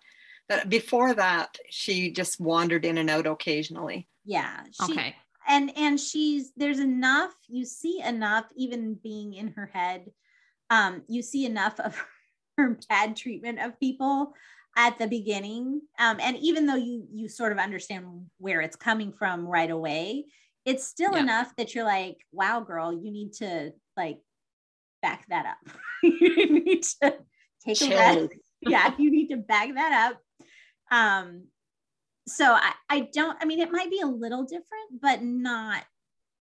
but 0.49 0.69
before 0.69 1.13
that 1.13 1.57
she 1.69 2.11
just 2.11 2.39
wandered 2.39 2.85
in 2.85 2.97
and 2.97 3.09
out 3.09 3.25
occasionally 3.25 4.07
yeah 4.25 4.63
she, 4.71 4.91
okay 4.91 5.15
and 5.47 5.71
and 5.77 5.99
she's 5.99 6.51
there's 6.57 6.79
enough 6.79 7.33
you 7.47 7.65
see 7.65 8.01
enough 8.01 8.45
even 8.55 8.95
being 8.95 9.33
in 9.33 9.49
her 9.49 9.69
head 9.73 10.11
um 10.69 11.01
you 11.07 11.21
see 11.21 11.45
enough 11.45 11.79
of 11.79 12.01
her 12.57 12.77
bad 12.89 13.15
treatment 13.15 13.59
of 13.59 13.79
people 13.79 14.33
at 14.75 14.97
the 14.99 15.07
beginning 15.07 15.81
um 15.99 16.17
and 16.19 16.35
even 16.37 16.65
though 16.65 16.75
you 16.75 17.07
you 17.13 17.29
sort 17.29 17.51
of 17.51 17.57
understand 17.57 18.05
where 18.39 18.61
it's 18.61 18.75
coming 18.75 19.13
from 19.13 19.47
right 19.47 19.71
away 19.71 20.25
it's 20.67 20.85
still 20.85 21.13
yeah. 21.13 21.21
enough 21.21 21.55
that 21.55 21.73
you're 21.73 21.85
like, 21.85 22.17
wow, 22.33 22.59
girl, 22.59 22.91
you 22.91 23.09
need 23.09 23.31
to 23.31 23.71
like 23.95 24.19
back 25.01 25.25
that 25.29 25.45
up. 25.45 25.73
you 26.03 26.59
need 26.59 26.83
to 27.01 27.15
take 27.65 27.77
Chill. 27.77 27.93
a 27.93 27.95
rest. 27.95 28.33
yeah, 28.59 28.93
you 28.99 29.09
need 29.09 29.29
to 29.29 29.37
back 29.37 29.73
that 29.73 30.11
up. 30.11 30.21
Um, 30.91 31.45
so 32.27 32.51
I, 32.51 32.73
I 32.89 33.07
don't, 33.13 33.37
I 33.41 33.45
mean, 33.45 33.61
it 33.61 33.71
might 33.71 33.89
be 33.89 34.01
a 34.01 34.07
little 34.07 34.43
different, 34.43 35.01
but 35.01 35.23
not 35.23 35.85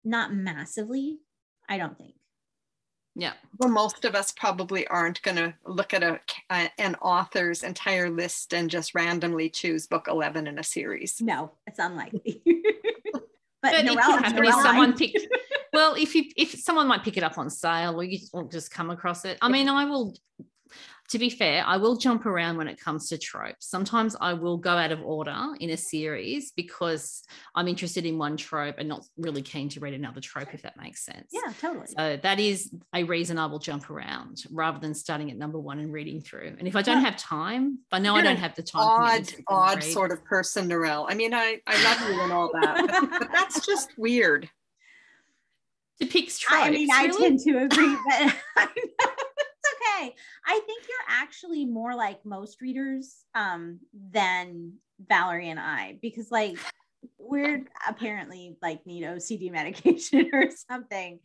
not 0.06 0.34
massively, 0.34 1.18
I 1.68 1.80
don't 1.80 1.98
think. 1.98 2.14
Yeah. 3.16 3.34
Well, 3.58 3.70
most 3.70 4.06
of 4.06 4.16
us 4.16 4.32
probably 4.32 4.88
aren't 4.88 5.22
going 5.22 5.38
to 5.38 5.54
look 5.66 5.94
at 5.94 6.04
a, 6.04 6.20
a, 6.52 6.70
an 6.78 6.96
author's 6.96 7.64
entire 7.64 8.10
list 8.10 8.54
and 8.54 8.70
just 8.70 8.96
randomly 8.96 9.50
choose 9.50 9.88
book 9.88 10.08
11 10.08 10.48
in 10.48 10.60
a 10.60 10.64
series. 10.64 11.22
No, 11.22 11.52
it's 11.68 11.80
unlikely. 11.80 12.42
But, 13.64 13.72
but 13.72 13.86
it 13.86 13.88
could 13.88 14.24
happen 14.24 14.46
if 14.46 14.54
someone 14.56 14.94
picked. 14.98 15.26
well, 15.72 15.96
if 15.96 16.14
you 16.14 16.26
if 16.36 16.52
someone 16.52 16.88
might 16.88 17.04
pick 17.04 17.16
it 17.18 17.24
up 17.24 17.38
on 17.38 17.50
sale, 17.50 18.00
or 18.00 18.04
you 18.04 18.20
just 18.52 18.70
come 18.72 18.90
across 18.92 19.24
it. 19.24 19.38
I 19.42 19.48
mean, 19.48 19.70
I 19.70 19.86
will 19.86 20.16
to 21.14 21.20
be 21.20 21.30
fair, 21.30 21.64
I 21.64 21.78
will 21.78 21.96
jump 21.96 22.26
around 22.26 22.58
when 22.58 22.68
it 22.68 22.80
comes 22.80 23.08
to 23.10 23.20
tropes. 23.20 23.68
Sometimes 23.68 24.16
I 24.20 24.34
will 24.34 24.58
go 24.58 24.72
out 24.72 24.92
of 24.92 25.00
order 25.04 25.50
in 25.60 25.70
a 25.70 25.78
series 25.78 26.52
because 26.54 27.22
I'm 27.54 27.68
interested 27.68 28.04
in 28.08 28.18
one 28.18 28.36
trope 28.36 28.80
and 28.80 28.90
not 28.90 29.06
really 29.16 29.44
keen 29.44 29.70
to 29.70 29.80
read 29.80 29.94
another 29.94 30.22
trope, 30.22 30.56
if 30.56 30.64
that 30.64 30.76
makes 30.76 31.06
sense. 31.06 31.28
Yeah, 31.32 31.54
totally. 31.62 31.86
So 31.96 32.18
that 32.24 32.40
is 32.40 32.74
a 32.96 33.04
reason 33.04 33.38
I 33.38 33.46
will 33.46 33.60
jump 33.60 33.92
around 33.92 34.44
rather 34.50 34.80
than 34.80 34.96
starting 34.96 35.30
at 35.30 35.38
number 35.38 35.60
one 35.60 35.78
and 35.78 35.94
reading 35.94 36.20
through. 36.20 36.56
And 36.58 36.68
if 36.68 36.76
I 36.76 36.82
don't 36.82 37.02
have 37.02 37.16
time, 37.16 37.78
I 37.92 38.00
know 38.00 38.16
I 38.16 38.24
don't 38.24 38.38
have 38.38 38.56
the 38.56 38.64
time. 38.64 38.82
Odd, 38.82 39.34
odd 39.48 39.84
sort 39.84 40.12
of 40.12 40.26
person, 40.26 40.68
Narelle. 40.68 41.06
I 41.08 41.14
mean, 41.14 41.36
I, 41.36 41.62
I 41.68 41.84
love 41.84 42.10
you 42.10 42.22
and 42.22 42.34
all 42.34 42.50
that, 42.54 42.88
but, 42.90 43.20
but 43.20 43.32
that's 43.32 43.64
just 43.68 43.96
weird. 44.00 44.50
Depicts 46.00 46.40
tropes. 46.40 46.64
I 46.66 46.72
mean, 46.72 46.90
I 46.92 47.08
tend 47.08 47.40
to 47.42 47.60
agree, 47.60 47.98
but 48.04 48.34
okay. 49.84 50.14
I 50.46 50.60
think 50.66 50.84
you're 50.88 51.18
actually 51.22 51.66
more 51.66 51.96
like 51.96 52.26
most 52.26 52.62
readers 52.62 53.24
um, 53.36 53.80
than 54.12 54.74
Valerie 55.08 55.50
and 55.50 55.60
I, 55.60 55.98
because 56.02 56.32
like 56.32 56.58
we're 57.18 57.66
apparently 57.88 58.58
like 58.62 58.86
need 58.86 59.04
OCD 59.04 59.52
medication 59.52 60.30
or 60.34 60.50
something. 60.70 61.20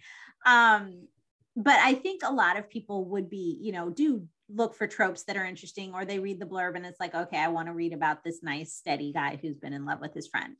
Um, 0.46 1.08
but 1.56 1.76
I 1.76 1.94
think 1.94 2.22
a 2.24 2.32
lot 2.32 2.58
of 2.58 2.70
people 2.70 3.04
would 3.06 3.28
be, 3.28 3.58
you 3.60 3.72
know, 3.72 3.90
do 3.90 4.26
look 4.48 4.74
for 4.74 4.86
tropes 4.86 5.24
that 5.24 5.36
are 5.36 5.44
interesting, 5.44 5.92
or 5.92 6.04
they 6.04 6.18
read 6.18 6.40
the 6.40 6.46
blurb 6.46 6.76
and 6.76 6.86
it's 6.86 7.00
like, 7.00 7.14
okay, 7.14 7.38
I 7.38 7.48
want 7.48 7.66
to 7.66 7.74
read 7.74 7.92
about 7.92 8.22
this 8.24 8.42
nice, 8.42 8.72
steady 8.72 9.12
guy 9.12 9.38
who's 9.40 9.58
been 9.58 9.72
in 9.72 9.84
love 9.84 10.00
with 10.00 10.14
his 10.14 10.28
friend. 10.28 10.56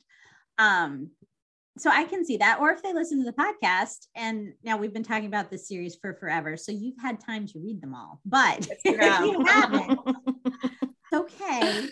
Um, 0.57 1.11
so 1.79 1.89
I 1.89 2.03
can 2.03 2.25
see 2.25 2.37
that. 2.37 2.59
Or 2.59 2.71
if 2.71 2.83
they 2.83 2.93
listen 2.93 3.19
to 3.19 3.25
the 3.25 3.33
podcast, 3.33 4.07
and 4.15 4.53
now 4.63 4.77
we've 4.77 4.93
been 4.93 5.03
talking 5.03 5.27
about 5.27 5.49
this 5.49 5.67
series 5.67 5.95
for 5.95 6.13
forever, 6.13 6.57
so 6.57 6.71
you've 6.71 6.99
had 7.01 7.19
time 7.19 7.47
to 7.47 7.59
read 7.59 7.81
them 7.81 7.93
all. 7.93 8.19
But 8.25 8.67
if 8.85 8.85
you 8.85 9.45
haven't, 9.45 9.99
it's 10.05 11.13
okay. 11.13 11.87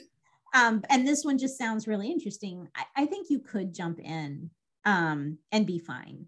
Um, 0.54 0.84
and 0.90 1.08
this 1.08 1.24
one 1.24 1.38
just 1.38 1.58
sounds 1.58 1.88
really 1.88 2.12
interesting. 2.12 2.68
I, 2.76 3.04
I 3.04 3.06
think 3.06 3.28
you 3.30 3.40
could 3.40 3.74
jump 3.74 4.00
in 4.00 4.50
um, 4.86 5.38
and 5.52 5.66
be 5.66 5.80
fine. 5.80 6.28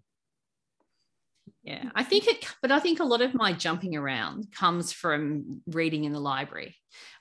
Yeah, 1.62 1.90
I 1.94 2.04
think 2.04 2.26
it, 2.26 2.46
but 2.62 2.72
I 2.72 2.80
think 2.80 3.00
a 3.00 3.04
lot 3.04 3.20
of 3.20 3.34
my 3.34 3.52
jumping 3.52 3.94
around 3.94 4.46
comes 4.52 4.92
from 4.92 5.60
reading 5.66 6.04
in 6.04 6.12
the 6.12 6.20
library 6.20 6.76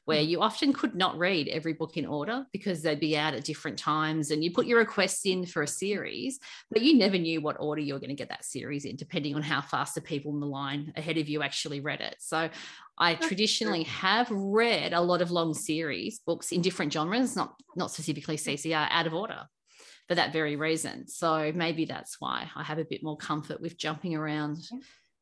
where 0.06 0.24
mm. 0.24 0.28
you 0.28 0.42
often 0.42 0.74
could 0.74 0.96
not 0.96 1.20
read 1.20 1.48
every 1.48 1.74
book 1.74 1.96
in 1.96 2.06
order 2.06 2.44
because 2.52 2.82
they'd 2.82 3.00
be 3.00 3.16
out 3.16 3.36
at 3.36 3.44
different 3.44 3.78
times 3.78 4.32
and 4.32 4.44
you 4.44 4.52
put 4.52 4.66
your 4.66 4.80
requests 4.80 5.24
in 5.26 5.46
for 5.46 5.62
a 5.62 5.68
series 5.68 6.40
but 6.72 6.82
you 6.82 6.98
never 6.98 7.18
knew 7.18 7.42
what 7.42 7.58
order 7.60 7.82
you 7.82 7.94
were 7.94 8.00
going 8.00 8.10
to 8.10 8.16
get 8.16 8.30
that 8.30 8.44
series 8.44 8.86
in 8.86 8.96
depending 8.96 9.36
on 9.36 9.44
how 9.44 9.62
fast 9.62 9.94
the 9.94 10.02
people 10.02 10.34
in 10.34 10.40
the 10.40 10.48
line 10.48 10.92
ahead 10.96 11.18
of 11.18 11.30
you 11.30 11.44
actually 11.44 11.80
read 11.80 12.02
it. 12.02 12.16
So 12.20 12.50
i 12.98 13.16
traditionally 13.16 13.84
have 13.84 14.30
read 14.32 14.94
a 14.94 15.00
lot 15.00 15.22
of 15.22 15.32
long 15.32 15.54
series 15.54 16.20
books 16.26 16.52
in 16.52 16.62
different 16.62 16.92
genres 16.92 17.36
not 17.36 17.54
not 17.76 17.92
specifically 17.92 18.36
ccr 18.36 18.88
out 18.92 19.08
of 19.08 19.14
order 19.14 19.48
for 20.10 20.16
that 20.16 20.34
very 20.34 20.58
reason 20.58 21.08
so 21.08 21.52
maybe 21.56 21.86
that's 21.86 22.18
why 22.20 22.50
i 22.56 22.64
have 22.64 22.80
a 22.80 22.86
bit 22.86 23.02
more 23.04 23.16
comfort 23.16 23.62
with 23.62 23.78
jumping 23.78 24.16
around 24.16 24.58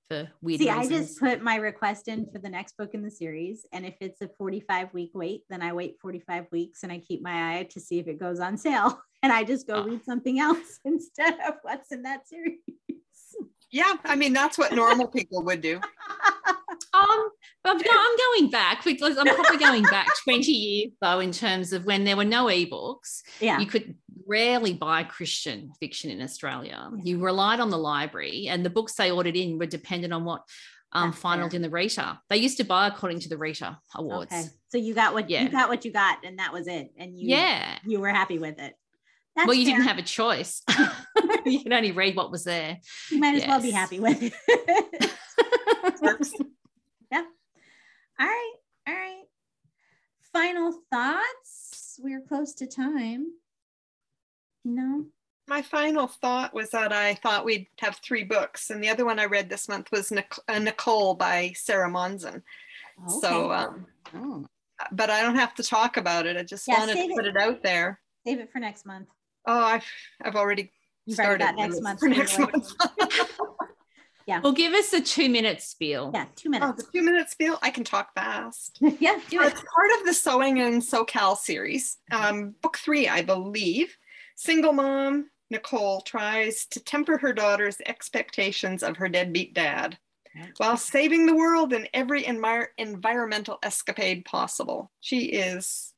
for 0.09 0.29
weird 0.41 0.59
See, 0.59 0.71
reasons. 0.71 0.91
I 0.91 0.97
just 0.97 1.19
put 1.19 1.41
my 1.41 1.55
request 1.55 2.07
in 2.07 2.27
for 2.31 2.39
the 2.39 2.49
next 2.49 2.77
book 2.77 2.91
in 2.93 3.03
the 3.03 3.11
series. 3.11 3.65
And 3.71 3.85
if 3.85 3.95
it's 3.99 4.21
a 4.21 4.29
45 4.37 4.93
week 4.93 5.11
wait, 5.13 5.43
then 5.49 5.61
I 5.61 5.73
wait 5.73 5.97
45 6.01 6.47
weeks 6.51 6.83
and 6.83 6.91
I 6.91 6.99
keep 6.99 7.21
my 7.21 7.57
eye 7.57 7.63
to 7.71 7.79
see 7.79 7.99
if 7.99 8.07
it 8.07 8.19
goes 8.19 8.39
on 8.39 8.57
sale. 8.57 9.01
And 9.23 9.33
I 9.33 9.43
just 9.43 9.65
go 9.65 9.77
oh. 9.77 9.83
read 9.83 10.05
something 10.05 10.39
else 10.39 10.79
instead 10.85 11.39
of 11.47 11.55
what's 11.63 11.91
in 11.91 12.03
that 12.03 12.27
series. 12.27 12.59
Yeah, 13.71 13.95
I 14.05 14.15
mean 14.15 14.31
that's 14.31 14.59
what 14.59 14.73
normal 14.73 15.07
people 15.07 15.43
would 15.43 15.61
do. 15.61 15.81
Um, 16.93 17.29
but 17.63 17.73
no, 17.73 17.91
I'm 17.91 18.17
going 18.17 18.49
back 18.49 18.83
because 18.83 19.17
I'm 19.17 19.25
probably 19.25 19.57
going 19.57 19.83
back 19.83 20.07
20 20.23 20.51
years 20.51 20.91
though 21.01 21.19
in 21.19 21.31
terms 21.31 21.73
of 21.73 21.85
when 21.85 22.03
there 22.03 22.17
were 22.17 22.25
no 22.25 22.45
ebooks. 22.45 23.21
Yeah, 23.39 23.59
you 23.59 23.65
could 23.65 23.95
rarely 24.27 24.73
buy 24.73 25.03
Christian 25.03 25.71
fiction 25.79 26.11
in 26.11 26.21
Australia. 26.21 26.91
You 27.03 27.19
relied 27.19 27.59
on 27.59 27.69
the 27.69 27.77
library, 27.77 28.47
and 28.47 28.65
the 28.65 28.69
books 28.69 28.93
they 28.95 29.11
ordered 29.11 29.35
in 29.35 29.57
were 29.57 29.65
dependent 29.65 30.13
on 30.13 30.25
what 30.25 30.43
um, 30.91 31.13
finaled 31.13 31.53
in 31.53 31.61
the 31.61 31.69
Rita. 31.69 32.19
They 32.29 32.37
used 32.37 32.57
to 32.57 32.63
buy 32.63 32.87
according 32.87 33.19
to 33.21 33.29
the 33.29 33.37
Rita 33.37 33.77
awards. 33.95 34.31
Okay. 34.31 34.45
So 34.69 34.77
you 34.77 34.93
got 34.93 35.13
what 35.13 35.29
yeah. 35.29 35.43
you 35.43 35.49
got 35.49 35.69
what 35.69 35.85
you 35.85 35.91
got, 35.91 36.25
and 36.25 36.39
that 36.39 36.53
was 36.53 36.67
it. 36.67 36.91
And 36.97 37.17
you 37.17 37.29
yeah 37.29 37.77
you 37.85 37.99
were 37.99 38.09
happy 38.09 38.39
with 38.39 38.59
it. 38.59 38.73
That's 39.35 39.47
well, 39.47 39.55
you 39.55 39.65
fair. 39.65 39.75
didn't 39.75 39.87
have 39.87 39.99
a 39.99 40.03
choice. 40.03 40.63
you 41.45 41.61
can 41.61 41.73
only 41.73 41.91
read 41.91 42.15
what 42.15 42.31
was 42.31 42.43
there. 42.43 42.79
You 43.11 43.19
might 43.19 43.35
as 43.35 43.41
yes. 43.41 43.47
well 43.47 43.61
be 43.61 43.71
happy 43.71 43.99
with 43.99 44.17
it. 44.21 44.33
yeah. 47.11 47.23
All 48.19 48.25
right. 48.25 48.53
All 48.87 48.93
right. 48.95 49.23
Final 50.33 50.73
thoughts. 50.91 51.99
We're 51.99 52.21
close 52.21 52.55
to 52.55 52.67
time. 52.67 53.27
No. 54.67 55.05
my 55.47 55.61
final 55.61 56.07
thought 56.07 56.53
was 56.53 56.71
that 56.71 56.91
I 56.91 57.13
thought 57.13 57.45
we'd 57.45 57.67
have 57.79 57.99
three 58.03 58.25
books, 58.25 58.69
and 58.69 58.83
the 58.83 58.89
other 58.89 59.05
one 59.05 59.17
I 59.17 59.25
read 59.25 59.49
this 59.49 59.69
month 59.69 59.91
was 59.91 60.11
Nic- 60.11 60.33
uh, 60.47 60.59
Nicole 60.59 61.15
by 61.15 61.53
Sarah 61.55 61.89
Monzon. 61.89 62.41
Okay. 62.99 63.19
So, 63.21 63.51
um, 63.51 63.85
oh. 64.13 64.45
but 64.91 65.09
I 65.09 65.21
don't 65.21 65.35
have 65.35 65.53
to 65.55 65.63
talk 65.63 65.95
about 65.95 66.25
it. 66.25 66.35
I 66.35 66.43
just 66.43 66.67
yeah, 66.67 66.79
wanted 66.79 66.95
to 66.95 67.15
put 67.15 67.25
it. 67.25 67.35
it 67.35 67.41
out 67.41 67.63
there. 67.63 68.01
Save 68.25 68.39
it 68.39 68.51
for 68.51 68.59
next 68.59 68.85
month. 68.85 69.07
Oh, 69.45 69.63
I've 69.63 69.85
I've 70.21 70.35
already 70.35 70.71
you 71.05 71.13
started 71.13 71.39
that 71.41 71.55
next 71.55 71.81
month. 71.81 71.99
For 72.01 72.09
next 72.09 72.37
month. 72.37 72.73
yeah. 74.27 74.41
Well, 74.41 74.51
give 74.51 74.73
us 74.73 74.91
a 74.91 74.99
two 74.99 75.29
minute 75.29 75.61
spiel. 75.61 76.11
Yeah, 76.13 76.25
two 76.35 76.49
minutes. 76.49 76.69
Oh, 76.69 76.75
the 76.75 76.91
two 76.91 77.05
minute 77.05 77.29
spiel. 77.29 77.57
I 77.61 77.69
can 77.69 77.85
talk 77.85 78.13
fast. 78.13 78.79
yeah, 78.99 79.17
do 79.29 79.41
it. 79.41 79.53
It's 79.53 79.63
part 79.73 79.91
of 79.97 80.05
the 80.05 80.13
Sewing 80.13 80.57
in 80.57 80.81
SoCal 80.81 81.37
series, 81.37 81.97
um, 82.11 82.55
book 82.61 82.77
three, 82.77 83.07
I 83.07 83.21
believe. 83.21 83.95
Single 84.37 84.71
mom 84.71 85.31
Nicole 85.49 86.01
tries 86.01 86.67
to 86.67 86.79
temper 86.79 87.17
her 87.17 87.33
daughter's 87.33 87.77
expectations 87.85 88.83
of 88.83 88.97
her 88.97 89.09
deadbeat 89.09 89.53
dad 89.53 89.97
while 90.57 90.77
saving 90.77 91.25
the 91.25 91.35
world 91.35 91.73
in 91.73 91.87
every 91.93 92.23
envir- 92.23 92.67
environmental 92.77 93.57
escapade 93.63 94.25
possible. 94.25 94.91
She 95.01 95.25
is 95.25 95.93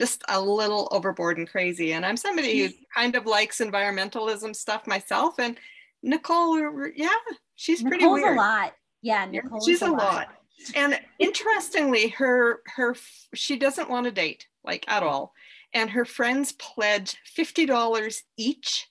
just 0.00 0.24
a 0.28 0.40
little 0.40 0.88
overboard 0.90 1.38
and 1.38 1.48
crazy. 1.48 1.92
And 1.92 2.04
I'm 2.04 2.16
somebody 2.16 2.66
who 2.66 2.72
kind 2.94 3.14
of 3.14 3.26
likes 3.26 3.60
environmentalism 3.60 4.56
stuff 4.56 4.86
myself. 4.88 5.38
And 5.38 5.56
Nicole, 6.02 6.58
yeah, 6.96 7.10
she's 7.54 7.82
Nicole's 7.82 7.90
pretty 7.90 8.06
weird. 8.24 8.36
a 8.36 8.40
lot. 8.40 8.74
Yeah, 9.02 9.24
Nicole. 9.26 9.60
She's 9.64 9.82
a 9.82 9.86
lot. 9.86 9.98
lot. 9.98 10.28
And 10.74 10.98
interestingly, 11.20 12.08
her 12.08 12.62
her 12.74 12.96
she 13.34 13.56
doesn't 13.56 13.88
want 13.88 14.06
to 14.06 14.10
date 14.10 14.48
like 14.64 14.84
at 14.88 15.04
all. 15.04 15.32
And 15.74 15.90
her 15.90 16.04
friends 16.04 16.52
pledge 16.52 17.16
$50 17.36 18.22
each 18.36 18.88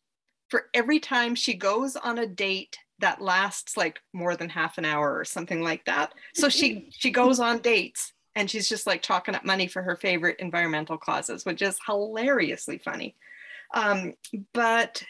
for 0.49 0.69
every 0.73 0.99
time 0.99 1.35
she 1.35 1.53
goes 1.53 1.95
on 1.95 2.17
a 2.19 2.27
date 2.27 2.77
that 2.99 3.21
lasts 3.21 3.77
like 3.77 3.99
more 4.13 4.35
than 4.35 4.49
half 4.49 4.77
an 4.77 4.85
hour 4.85 5.17
or 5.17 5.25
something 5.25 5.61
like 5.61 5.85
that. 5.85 6.13
So 6.33 6.49
she 6.49 6.89
she 6.91 7.11
goes 7.11 7.39
on 7.39 7.59
dates 7.59 8.13
and 8.35 8.49
she's 8.49 8.69
just 8.69 8.87
like 8.87 9.01
chalking 9.01 9.35
up 9.35 9.45
money 9.45 9.67
for 9.67 9.81
her 9.81 9.95
favorite 9.95 10.39
environmental 10.39 10.97
causes, 10.97 11.45
which 11.45 11.61
is 11.61 11.79
hilariously 11.85 12.77
funny. 12.77 13.15
Um, 13.73 14.13
but 14.53 15.03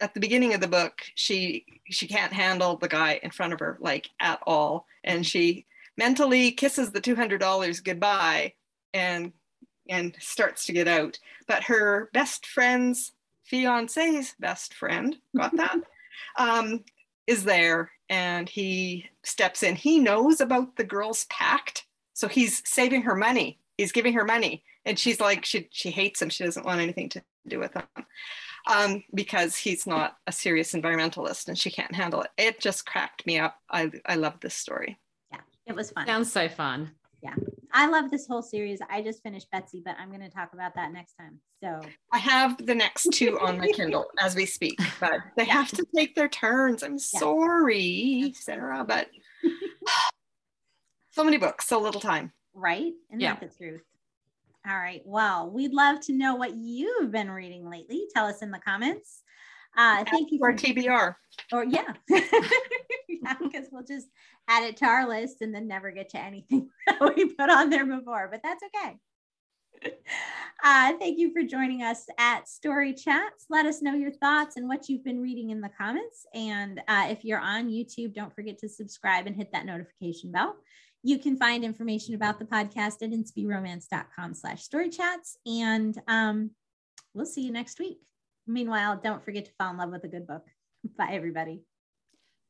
at 0.00 0.14
the 0.14 0.20
beginning 0.20 0.54
of 0.54 0.60
the 0.60 0.68
book, 0.68 1.02
she 1.14 1.64
she 1.88 2.06
can't 2.06 2.32
handle 2.32 2.76
the 2.76 2.88
guy 2.88 3.18
in 3.22 3.30
front 3.30 3.52
of 3.52 3.60
her 3.60 3.78
like 3.80 4.10
at 4.20 4.40
all, 4.46 4.86
and 5.04 5.26
she 5.26 5.66
mentally 5.96 6.52
kisses 6.52 6.92
the 6.92 7.00
two 7.00 7.16
hundred 7.16 7.38
dollars 7.38 7.80
goodbye 7.80 8.52
and 8.92 9.32
and 9.88 10.16
starts 10.18 10.66
to 10.66 10.72
get 10.72 10.88
out. 10.88 11.18
But 11.46 11.64
her 11.64 12.10
best 12.12 12.46
friend's 12.46 13.12
fiance's 13.44 14.34
best 14.40 14.74
friend, 14.74 15.16
got 15.36 15.56
that, 15.56 15.76
um, 16.36 16.84
is 17.26 17.44
there 17.44 17.90
and 18.08 18.48
he 18.48 19.06
steps 19.22 19.62
in. 19.62 19.74
He 19.74 19.98
knows 19.98 20.40
about 20.40 20.76
the 20.76 20.84
girl's 20.84 21.24
pact. 21.24 21.86
So 22.14 22.28
he's 22.28 22.62
saving 22.68 23.02
her 23.02 23.14
money. 23.14 23.58
He's 23.76 23.92
giving 23.92 24.14
her 24.14 24.24
money. 24.24 24.64
And 24.84 24.98
she's 24.98 25.20
like, 25.20 25.44
she, 25.44 25.68
she 25.70 25.90
hates 25.90 26.22
him. 26.22 26.30
She 26.30 26.44
doesn't 26.44 26.64
want 26.64 26.80
anything 26.80 27.08
to 27.10 27.22
do 27.46 27.58
with 27.58 27.74
him 27.74 27.82
um, 28.66 29.04
because 29.14 29.56
he's 29.56 29.86
not 29.86 30.16
a 30.26 30.32
serious 30.32 30.72
environmentalist 30.72 31.48
and 31.48 31.58
she 31.58 31.70
can't 31.70 31.94
handle 31.94 32.22
it. 32.22 32.30
It 32.36 32.60
just 32.60 32.86
cracked 32.86 33.26
me 33.26 33.38
up. 33.38 33.56
I, 33.70 33.90
I 34.04 34.16
love 34.16 34.40
this 34.40 34.54
story. 34.54 34.98
Yeah, 35.32 35.40
it 35.66 35.74
was 35.74 35.90
fun. 35.90 36.06
Sounds 36.06 36.32
so 36.32 36.48
fun. 36.48 36.90
Yeah. 37.22 37.34
I 37.78 37.88
love 37.88 38.10
this 38.10 38.26
whole 38.26 38.40
series. 38.40 38.80
I 38.88 39.02
just 39.02 39.22
finished 39.22 39.50
Betsy, 39.52 39.82
but 39.84 39.96
I'm 40.00 40.08
going 40.08 40.22
to 40.22 40.30
talk 40.30 40.54
about 40.54 40.74
that 40.76 40.94
next 40.94 41.12
time. 41.12 41.38
So 41.62 41.82
I 42.10 42.16
have 42.16 42.64
the 42.64 42.74
next 42.74 43.10
two 43.12 43.38
on 43.38 43.58
my 43.58 43.68
Kindle 43.74 44.06
as 44.18 44.34
we 44.34 44.46
speak, 44.46 44.80
but 44.98 45.20
they 45.36 45.44
yeah. 45.44 45.52
have 45.52 45.70
to 45.72 45.84
take 45.94 46.14
their 46.14 46.28
turns. 46.28 46.82
I'm 46.82 46.92
yeah. 46.92 47.20
sorry, 47.20 48.32
Sarah, 48.34 48.82
but 48.82 49.10
so 51.10 51.22
many 51.22 51.36
books, 51.36 51.68
so 51.68 51.78
little 51.78 52.00
time. 52.00 52.32
Right? 52.54 52.94
And 53.10 53.20
yeah. 53.20 53.36
that's 53.38 53.58
the 53.58 53.64
truth. 53.64 53.82
All 54.66 54.76
right. 54.76 55.02
Well, 55.04 55.50
we'd 55.50 55.74
love 55.74 56.00
to 56.06 56.14
know 56.14 56.34
what 56.34 56.54
you've 56.56 57.10
been 57.10 57.30
reading 57.30 57.68
lately. 57.68 58.06
Tell 58.14 58.24
us 58.24 58.40
in 58.40 58.50
the 58.50 58.58
comments. 58.58 59.22
Uh, 59.76 60.02
thank 60.10 60.32
you 60.32 60.38
for 60.38 60.54
TBR. 60.54 61.14
Or 61.52 61.64
yeah, 61.64 61.92
yeah, 62.08 63.34
because 63.38 63.66
we'll 63.70 63.84
just 63.84 64.08
add 64.48 64.64
it 64.64 64.76
to 64.78 64.86
our 64.86 65.08
list 65.08 65.36
and 65.40 65.54
then 65.54 65.66
never 65.66 65.90
get 65.90 66.10
to 66.10 66.18
anything 66.18 66.68
that 66.86 67.14
we 67.16 67.26
put 67.26 67.50
on 67.50 67.70
there 67.70 67.86
before. 67.86 68.28
But 68.30 68.40
that's 68.42 68.62
okay. 68.64 68.96
Uh, 70.64 70.94
thank 70.98 71.18
you 71.18 71.32
for 71.32 71.42
joining 71.42 71.82
us 71.82 72.06
at 72.18 72.48
Story 72.48 72.94
Chats. 72.94 73.44
Let 73.50 73.66
us 73.66 73.82
know 73.82 73.94
your 73.94 74.10
thoughts 74.10 74.56
and 74.56 74.68
what 74.68 74.88
you've 74.88 75.04
been 75.04 75.20
reading 75.20 75.50
in 75.50 75.60
the 75.60 75.68
comments. 75.68 76.26
And 76.34 76.80
uh, 76.88 77.08
if 77.10 77.24
you're 77.24 77.38
on 77.38 77.68
YouTube, 77.68 78.14
don't 78.14 78.34
forget 78.34 78.58
to 78.60 78.68
subscribe 78.68 79.26
and 79.26 79.36
hit 79.36 79.52
that 79.52 79.66
notification 79.66 80.32
bell. 80.32 80.56
You 81.02 81.18
can 81.18 81.36
find 81.36 81.62
information 81.62 82.14
about 82.14 82.38
the 82.38 82.46
podcast 82.46 83.02
at 83.02 83.10
inspyromance.com 83.10 84.34
slash 84.34 84.62
story 84.62 84.88
chats. 84.88 85.36
And 85.46 85.96
um, 86.08 86.50
we'll 87.14 87.26
see 87.26 87.42
you 87.42 87.52
next 87.52 87.78
week. 87.78 87.98
Meanwhile, 88.46 89.00
don't 89.04 89.24
forget 89.24 89.44
to 89.44 89.52
fall 89.58 89.70
in 89.70 89.76
love 89.76 89.90
with 89.90 90.04
a 90.04 90.08
good 90.08 90.26
book. 90.26 90.46
Bye, 90.98 91.10
everybody. 91.12 91.62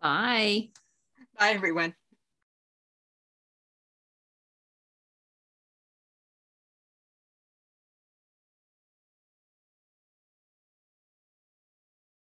Bye. 0.00 0.68
Bye, 1.38 1.50
everyone. 1.52 1.94